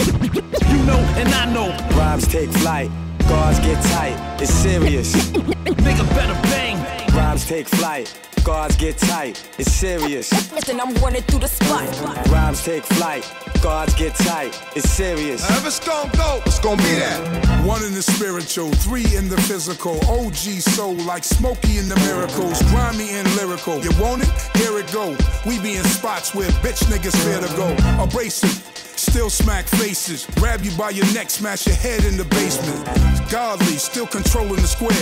You 0.70 0.82
know, 0.86 0.98
and 1.16 1.28
I 1.34 1.52
know. 1.52 1.68
Rhymes 1.96 2.26
take 2.26 2.50
flight, 2.50 2.90
guards 3.28 3.58
get 3.60 3.82
tight, 3.84 4.16
it's 4.40 4.52
serious. 4.52 5.14
Nigga 5.32 6.08
better 6.14 6.34
bang. 6.48 6.78
Rhymes 7.14 7.46
take 7.46 7.68
flight, 7.68 8.06
guards 8.44 8.76
get 8.76 8.96
tight. 8.98 9.42
It's 9.58 9.72
serious. 9.72 10.30
Listen, 10.52 10.80
I'm 10.80 10.94
running 10.94 11.22
through 11.22 11.40
the 11.40 11.48
spot. 11.48 11.88
Rhymes 12.28 12.64
take 12.64 12.84
flight, 12.84 13.30
guards 13.62 13.94
get 13.94 14.14
tight. 14.14 14.58
It's 14.74 14.88
serious. 14.88 15.48
If 15.50 15.66
it's 15.66 15.80
gonna 15.80 16.10
go, 16.16 16.40
it's 16.46 16.58
gonna 16.58 16.76
be 16.78 16.94
that. 17.00 17.66
One 17.66 17.84
in 17.84 17.92
the 17.92 18.02
spiritual, 18.02 18.70
three 18.72 19.06
in 19.16 19.28
the 19.28 19.40
physical. 19.42 19.98
OG 20.08 20.62
soul 20.62 20.94
like 20.94 21.24
Smokey 21.24 21.78
in 21.78 21.88
the 21.88 21.96
miracles, 21.96 22.62
grimy 22.70 23.10
and 23.10 23.28
lyrical. 23.36 23.78
You 23.80 23.90
want 24.00 24.22
it? 24.22 24.30
Here 24.56 24.78
it 24.78 24.90
go. 24.92 25.16
We 25.46 25.60
be 25.60 25.76
in 25.76 25.84
spots 25.84 26.34
where 26.34 26.48
bitch 26.64 26.84
niggas 26.84 27.16
fear 27.24 27.40
to 27.40 27.56
go. 27.56 27.68
Abrasive. 28.02 28.80
Still 29.00 29.30
smack 29.30 29.66
faces, 29.66 30.26
grab 30.36 30.62
you 30.62 30.70
by 30.76 30.90
your 30.90 31.06
neck, 31.14 31.30
smash 31.30 31.66
your 31.66 31.74
head 31.74 32.04
in 32.04 32.18
the 32.18 32.26
basement. 32.26 32.84
Godly, 33.30 33.78
still 33.78 34.06
controlling 34.06 34.60
the 34.60 34.68
square. 34.68 34.92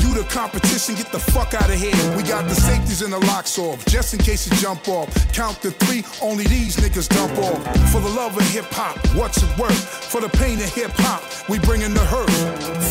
You 0.00 0.14
the 0.14 0.26
competition, 0.30 0.94
get 0.94 1.12
the 1.12 1.18
fuck 1.18 1.52
out 1.52 1.68
of 1.68 1.76
here. 1.76 1.94
We 2.16 2.22
got 2.22 2.48
the 2.48 2.54
safeties 2.54 3.02
and 3.02 3.12
the 3.12 3.18
locks 3.18 3.58
off, 3.58 3.84
just 3.84 4.14
in 4.14 4.20
case 4.20 4.48
you 4.48 4.56
jump 4.56 4.88
off. 4.88 5.12
Count 5.34 5.60
to 5.60 5.72
three, 5.72 6.02
only 6.22 6.44
these 6.44 6.76
niggas 6.76 7.06
dump 7.10 7.36
off. 7.36 7.92
For 7.92 8.00
the 8.00 8.08
love 8.08 8.34
of 8.34 8.48
hip 8.48 8.64
hop, 8.70 8.96
what's 9.14 9.42
it 9.42 9.58
worth? 9.58 9.84
For 10.10 10.22
the 10.22 10.30
pain 10.30 10.58
of 10.60 10.74
hip 10.74 10.92
hop, 10.94 11.22
we 11.46 11.58
bringin' 11.58 11.92
the 11.92 12.04
hurt. 12.06 12.30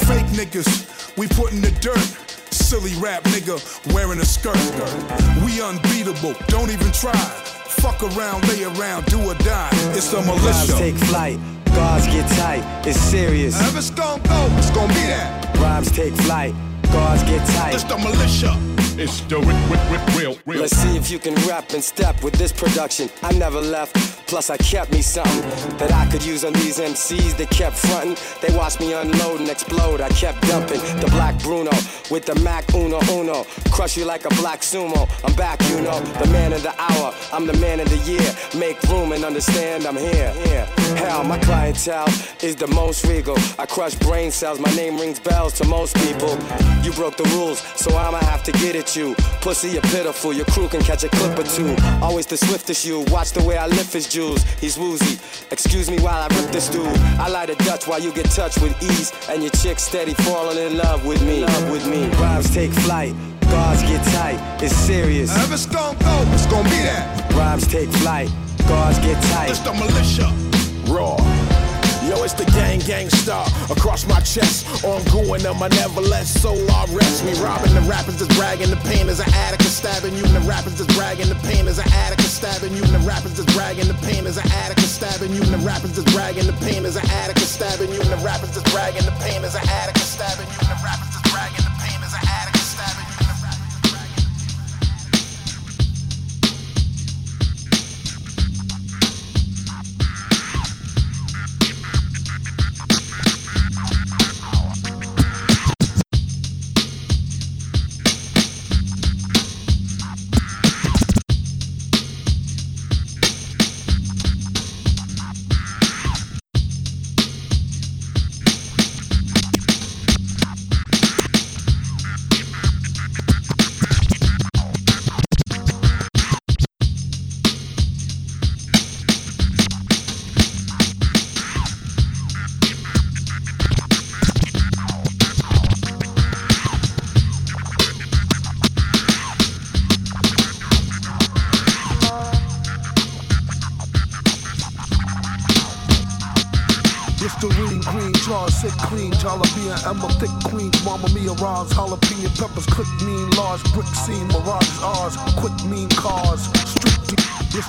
Fake 0.05 0.27
niggas, 0.37 1.17
we 1.17 1.27
put 1.29 1.51
in 1.51 1.61
the 1.61 1.71
dirt. 1.81 1.97
Silly 2.53 2.93
rap 3.01 3.23
nigga 3.23 3.57
wearing 3.91 4.19
a 4.19 4.25
skirt. 4.25 4.55
We 5.43 5.63
unbeatable, 5.63 6.35
don't 6.47 6.69
even 6.69 6.91
try. 6.91 7.52
Fuck 7.83 8.01
around, 8.15 8.47
lay 8.47 8.63
around, 8.63 9.07
do 9.07 9.19
or 9.19 9.33
die. 9.33 9.67
It's 9.91 10.09
the 10.09 10.21
Rhymes 10.21 10.41
militia. 10.41 10.77
take 10.77 10.95
flight, 10.95 11.37
guards 11.75 12.07
get 12.07 12.29
tight. 12.37 12.63
It's 12.87 12.97
serious. 12.97 13.59
If 13.59 13.75
it's 13.75 13.89
gonna 13.89 14.23
go, 14.23 14.47
it's 14.57 14.69
gonna 14.69 14.87
be 14.87 15.01
that. 15.11 15.53
Rhymes 15.57 15.91
take 15.91 16.13
flight, 16.13 16.55
guards 16.93 17.23
get 17.23 17.45
tight. 17.45 17.73
It's 17.73 17.83
the 17.83 17.97
militia. 17.97 18.82
It's 18.95 19.21
the 19.21 19.39
real, 20.19 20.37
real. 20.45 20.61
Let's 20.61 20.77
see 20.77 20.95
if 20.95 21.09
you 21.09 21.17
can 21.17 21.33
rap 21.47 21.73
and 21.73 21.83
step 21.83 22.23
with 22.23 22.35
this 22.35 22.51
production. 22.51 23.09
I 23.23 23.33
never 23.33 23.59
left, 23.59 23.95
plus 24.27 24.51
I 24.51 24.57
kept 24.57 24.91
me 24.91 25.01
something 25.01 25.41
that 25.77 25.91
I 25.91 26.05
could 26.11 26.23
use 26.23 26.45
on 26.45 26.53
these 26.53 26.77
MCs 26.77 27.35
that 27.37 27.49
kept 27.49 27.75
frontin'. 27.75 28.15
They 28.41 28.55
watched 28.55 28.79
me 28.79 28.93
unload 28.93 29.39
and 29.41 29.49
explode. 29.49 29.99
I 29.99 30.09
kept 30.09 30.41
dumping 30.41 30.79
the 30.99 31.07
black 31.07 31.41
Bruno 31.41 31.71
with 32.11 32.25
the 32.27 32.35
Mac 32.41 32.71
Uno 32.75 32.99
Uno. 33.09 33.45
Crush 33.71 33.97
you 33.97 34.05
like 34.05 34.25
a 34.25 34.33
black 34.35 34.61
sumo. 34.61 35.09
I'm 35.23 35.35
back, 35.35 35.59
you 35.69 35.81
know, 35.81 35.99
the 36.21 36.27
man 36.27 36.53
of 36.53 36.61
the 36.61 36.79
hour. 36.79 37.15
I'm 37.31 37.47
the 37.47 37.57
man 37.57 37.79
of 37.79 37.89
the 37.89 37.97
year. 38.09 38.29
Make 38.55 38.79
room 38.83 39.11
and 39.11 39.25
understand 39.25 39.87
I'm 39.87 39.97
here. 39.97 40.31
here. 40.45 40.65
Hell, 40.97 41.23
my 41.23 41.39
clientele 41.39 42.07
is 42.43 42.55
the 42.55 42.67
most 42.67 43.05
regal. 43.07 43.37
I 43.57 43.65
crush 43.65 43.95
brain 43.95 44.29
cells. 44.29 44.59
My 44.59 44.73
name 44.75 44.99
rings 44.99 45.19
bells 45.19 45.53
to 45.53 45.65
most 45.65 45.95
people. 45.95 46.37
You 46.83 46.91
broke 46.93 47.17
the 47.17 47.27
rules, 47.35 47.59
so 47.75 47.97
I'ma 47.97 48.19
have 48.19 48.43
to 48.43 48.51
get 48.51 48.75
at 48.83 48.95
you. 48.95 49.15
Pussy, 49.41 49.69
you're 49.69 49.81
pitiful. 49.81 50.33
Your 50.33 50.45
crew 50.45 50.67
can 50.67 50.81
catch 50.81 51.03
a 51.03 51.09
clip 51.09 51.37
or 51.39 51.43
two. 51.43 51.75
Always 52.01 52.25
the 52.25 52.37
swiftest 52.37 52.85
you. 52.85 53.01
Watch 53.07 53.31
the 53.31 53.43
way 53.43 53.57
I 53.57 53.67
lift 53.67 53.93
his 53.93 54.07
jewels. 54.07 54.43
He's 54.59 54.77
woozy. 54.77 55.19
Excuse 55.51 55.89
me 55.89 55.99
while 55.99 56.21
I 56.21 56.27
rip 56.35 56.51
this 56.51 56.67
dude. 56.69 56.85
I 57.19 57.29
light 57.29 57.49
a 57.49 57.55
Dutch 57.55 57.87
while 57.87 58.01
you 58.01 58.11
get 58.11 58.25
touched 58.25 58.61
with 58.61 58.75
ease. 58.83 59.11
And 59.29 59.41
your 59.41 59.51
chick 59.51 59.79
steady 59.79 60.13
falling 60.25 60.57
in 60.57 60.77
love 60.77 61.05
with 61.05 61.21
me. 61.23 61.45
Love 61.45 61.71
with 61.71 61.87
me. 61.87 62.07
Rhymes 62.21 62.53
take 62.53 62.71
flight. 62.71 63.13
Guards 63.51 63.83
get 63.83 64.03
tight. 64.17 64.39
It's 64.61 64.75
serious. 64.75 65.29
If 65.35 65.51
it's 65.51 65.65
gonna 65.65 65.97
go, 65.99 66.15
it's 66.33 66.47
gonna 66.47 66.69
be 66.69 66.81
that. 66.89 67.33
Rhymes 67.33 67.67
take 67.67 67.89
flight. 68.03 68.29
Guards 68.67 68.99
get 68.99 69.21
tight. 69.31 69.49
It's 69.51 69.59
the 69.59 69.73
militia. 69.73 70.27
Raw. 70.91 71.17
Yo, 72.13 72.21
it's 72.21 72.33
the 72.33 72.45
gang 72.53 72.77
gang 72.77 73.09
star 73.09 73.47
across 73.73 74.05
my 74.05 74.19
chest. 74.19 74.85
Ongoing 74.85 75.41
them, 75.41 75.63
I 75.63 75.67
never 75.69 75.99
let 75.99 76.27
soul 76.27 76.61
I 76.69 76.85
rest. 76.93 77.25
Me 77.25 77.33
robbing 77.41 77.73
the 77.73 77.81
rappers 77.89 78.21
that's 78.21 78.29
bragging, 78.37 78.69
the 78.69 78.77
pain 78.85 79.09
is 79.09 79.19
an 79.19 79.33
addict 79.33 79.63
stabbing 79.63 80.13
you. 80.13 80.23
And 80.23 80.35
the 80.35 80.45
rappers 80.45 80.77
that's 80.77 80.93
bragging, 80.93 81.29
the 81.29 81.41
pain 81.41 81.65
is 81.65 81.79
an 81.79 81.89
addict 82.05 82.21
stabbing 82.21 82.73
you. 82.77 82.83
And 82.83 82.93
the 82.93 82.99
rappers 82.99 83.33
that's 83.33 83.51
bragging, 83.55 83.87
the 83.87 83.97
pain 84.05 84.27
is 84.27 84.37
an 84.37 84.45
addict 84.51 84.81
stabbing 84.81 85.33
you. 85.33 85.41
And 85.41 85.53
the 85.57 85.65
rappers 85.65 85.97
that's 85.97 86.13
bragging, 86.13 86.45
the 86.45 86.57
pain 86.61 86.85
is 86.85 86.97
an 86.97 87.09
addict 87.09 87.39
stabbing 87.39 87.89
you. 87.89 88.01
And 88.01 88.11
the 88.13 88.21
rappers 88.21 88.53
that's 88.53 88.69
bragging, 88.69 89.05
the 89.09 89.17
pain 89.17 89.41
is 89.43 89.55
an 89.55 89.67
addict 89.69 89.97
stabbing 89.97 90.45
you. 90.53 90.59
And 90.61 90.69
the 90.69 90.79
rappers 90.85 91.12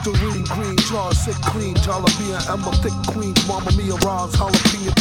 Listerine, 0.05 0.45
green 0.45 0.77
jar, 0.77 1.15
sick 1.15 1.35
clean, 1.47 1.75
jalapeno, 1.77 2.37
Emma, 2.53 2.71
thick 2.83 2.93
queen, 3.09 3.33
Mama 3.49 3.73
Mia 3.73 3.95
rhymes, 4.05 4.37
jalapeno. 4.37 4.93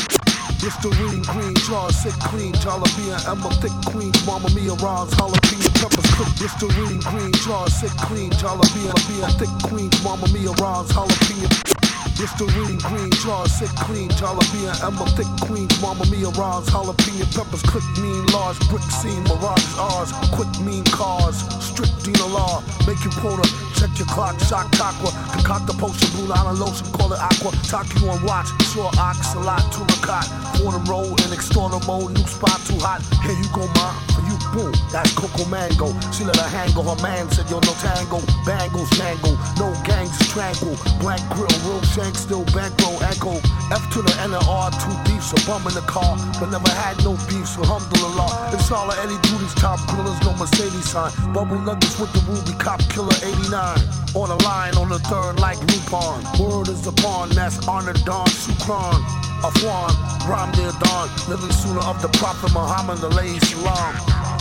Listerine, 0.64 1.22
green 1.24 1.54
jar, 1.68 1.92
sick 1.92 2.14
clean, 2.24 2.54
jalapeno, 2.54 3.20
Emma, 3.28 3.50
thick 3.60 3.74
queen, 3.92 4.14
Mama 4.26 4.48
Mia 4.56 4.72
rhymes, 4.76 5.14
jalapeno 5.16 5.74
peppers, 5.76 6.10
click 6.16 6.40
Listerine, 6.40 7.00
green 7.00 7.34
jar, 7.44 7.68
sick 7.70 7.92
clean, 8.08 8.32
jalapeno, 8.32 9.28
thick 9.38 9.70
queens, 9.70 10.04
Mama 10.06 10.26
Mia 10.32 10.52
rhymes, 10.52 10.90
jalapeno. 10.94 11.83
Listerine, 12.20 12.78
green 12.80 13.12
jar, 13.24 13.48
sick 13.48 13.70
clean, 13.84 14.10
jalapeno, 14.10 14.72
Emma, 14.86 15.06
thick 15.18 15.28
queens, 15.42 15.74
Mama 15.82 16.06
Mia 16.12 16.30
rhymes, 16.40 16.70
jalapeno 16.70 17.26
peppers, 17.36 17.64
click 17.64 17.84
mean, 18.02 18.26
large 18.28 18.60
brick 18.70 18.84
scene, 18.84 19.24
mirage 19.24 19.66
ours, 19.78 20.12
quick 20.32 20.50
mean 20.62 20.84
cars, 20.86 21.38
strict 21.64 22.04
Dina 22.04 22.26
law, 22.28 22.64
make 22.86 23.02
you 23.04 23.12
quota, 23.20 23.44
check 23.76 23.92
your 23.98 24.08
clock, 24.08 24.40
shock 24.42 24.68
aqua, 24.80 25.12
concoct 25.34 25.68
the 25.68 25.74
potion, 25.74 26.10
blue 26.16 26.28
line 26.28 26.60
lotion, 26.60 26.86
call 26.94 27.12
it 27.12 27.20
aqua, 27.20 27.52
talk 27.68 27.88
you 28.00 28.08
on 28.10 28.22
watch, 28.24 28.48
sure 28.72 28.92
ox, 29.00 29.34
a 29.36 29.40
lot, 29.40 29.62
turicot, 29.74 30.28
quarter 30.60 30.84
roll, 30.90 31.10
in 31.26 31.34
external 31.34 31.80
mode, 31.88 32.14
new 32.14 32.28
spot 32.28 32.60
too 32.68 32.78
hot, 32.80 33.02
here 33.24 33.36
you 33.36 33.50
go, 33.56 33.66
ma, 33.80 33.92
you, 34.28 34.36
boom, 34.54 34.72
that's 34.92 35.12
Coco 35.14 35.46
Mango, 35.50 35.92
she 36.12 36.24
let 36.24 36.36
her 36.38 36.50
hang 36.50 36.72
her 36.72 36.98
man 37.02 37.30
said, 37.32 37.50
yo, 37.50 37.60
no 37.60 37.74
tango, 37.82 38.20
bangles, 38.46 38.92
mango, 39.00 39.36
no 39.58 39.74
gangs, 39.84 40.14
strangle, 40.30 40.76
blank 41.00 41.24
grill, 41.34 41.52
real 41.66 41.82
shank, 41.94 42.16
still 42.18 42.44
bankroll, 42.46 42.98
echo, 43.04 43.38
F 43.70 43.84
to 43.94 44.02
the 44.02 44.14
N 44.26 44.34
R, 44.34 44.72
two 44.82 44.96
beefs, 45.06 45.30
a 45.32 45.40
bum 45.46 45.62
in 45.70 45.74
the 45.78 45.86
car, 45.86 46.18
but 46.40 46.50
never 46.50 46.70
had 46.82 46.98
no 47.06 47.14
beef, 47.30 47.46
so 47.46 47.62
alhamdulillah, 47.62 48.50
it's 48.54 48.72
all 48.72 48.92
Eddie 48.92 49.22
Duty's 49.30 49.54
top 49.54 49.80
grillers, 49.86 50.18
no 50.26 50.34
Mercedes 50.34 50.90
sign, 50.90 51.12
bubble 51.34 51.60
nuggets 51.60 52.00
with 52.00 52.12
the 52.14 52.22
ruby, 52.26 52.58
cop 52.58 52.82
killer 52.90 53.14
89, 53.22 53.78
on 54.18 54.30
the 54.30 54.40
line, 54.44 54.76
on 54.76 54.90
the 54.90 55.00
third, 55.06 55.40
like 55.40 55.58
Lupon, 55.70 56.18
word 56.42 56.68
is 56.68 56.86
upon, 56.88 57.30
that's 57.30 57.68
honor 57.68 57.94
Don 58.06 58.26
Shukran, 58.28 58.98
Afwan, 59.46 59.94
Ram 60.28 60.50
near 60.58 60.74
dawn, 60.82 61.10
living 61.30 61.52
Sunnah 61.52 61.86
of 61.86 62.02
the 62.02 62.10
Prophet 62.18 62.52
Muhammad, 62.54 62.98
the 63.00 63.10
lay 63.10 63.38
salam. 63.40 64.33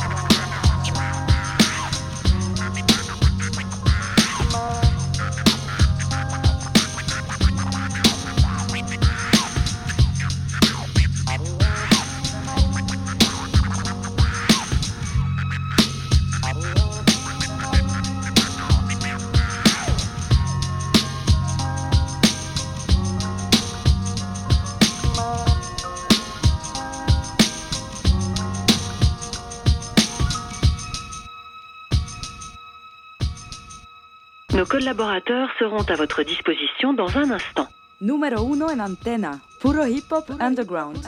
Nos 34.63 34.69
collaborateurs 34.69 35.49
seront 35.59 35.83
à 35.91 35.97
votre 35.97 36.23
disposition 36.23 36.93
dans 36.93 37.19
un 37.19 37.33
instant. 37.33 37.67
Numéro 38.01 38.55
uno 38.55 38.67
en 38.67 38.79
antena, 38.79 39.33
puro 39.61 39.85
hip 39.87 40.05
hop 40.13 40.31
underground, 40.39 40.99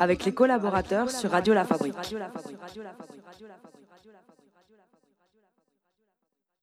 avec 0.00 0.24
les 0.24 0.34
collaborateurs 0.34 1.08
sur 1.12 1.30
Radio 1.30 1.54
La 1.54 1.64
Fabrique. 1.64 1.94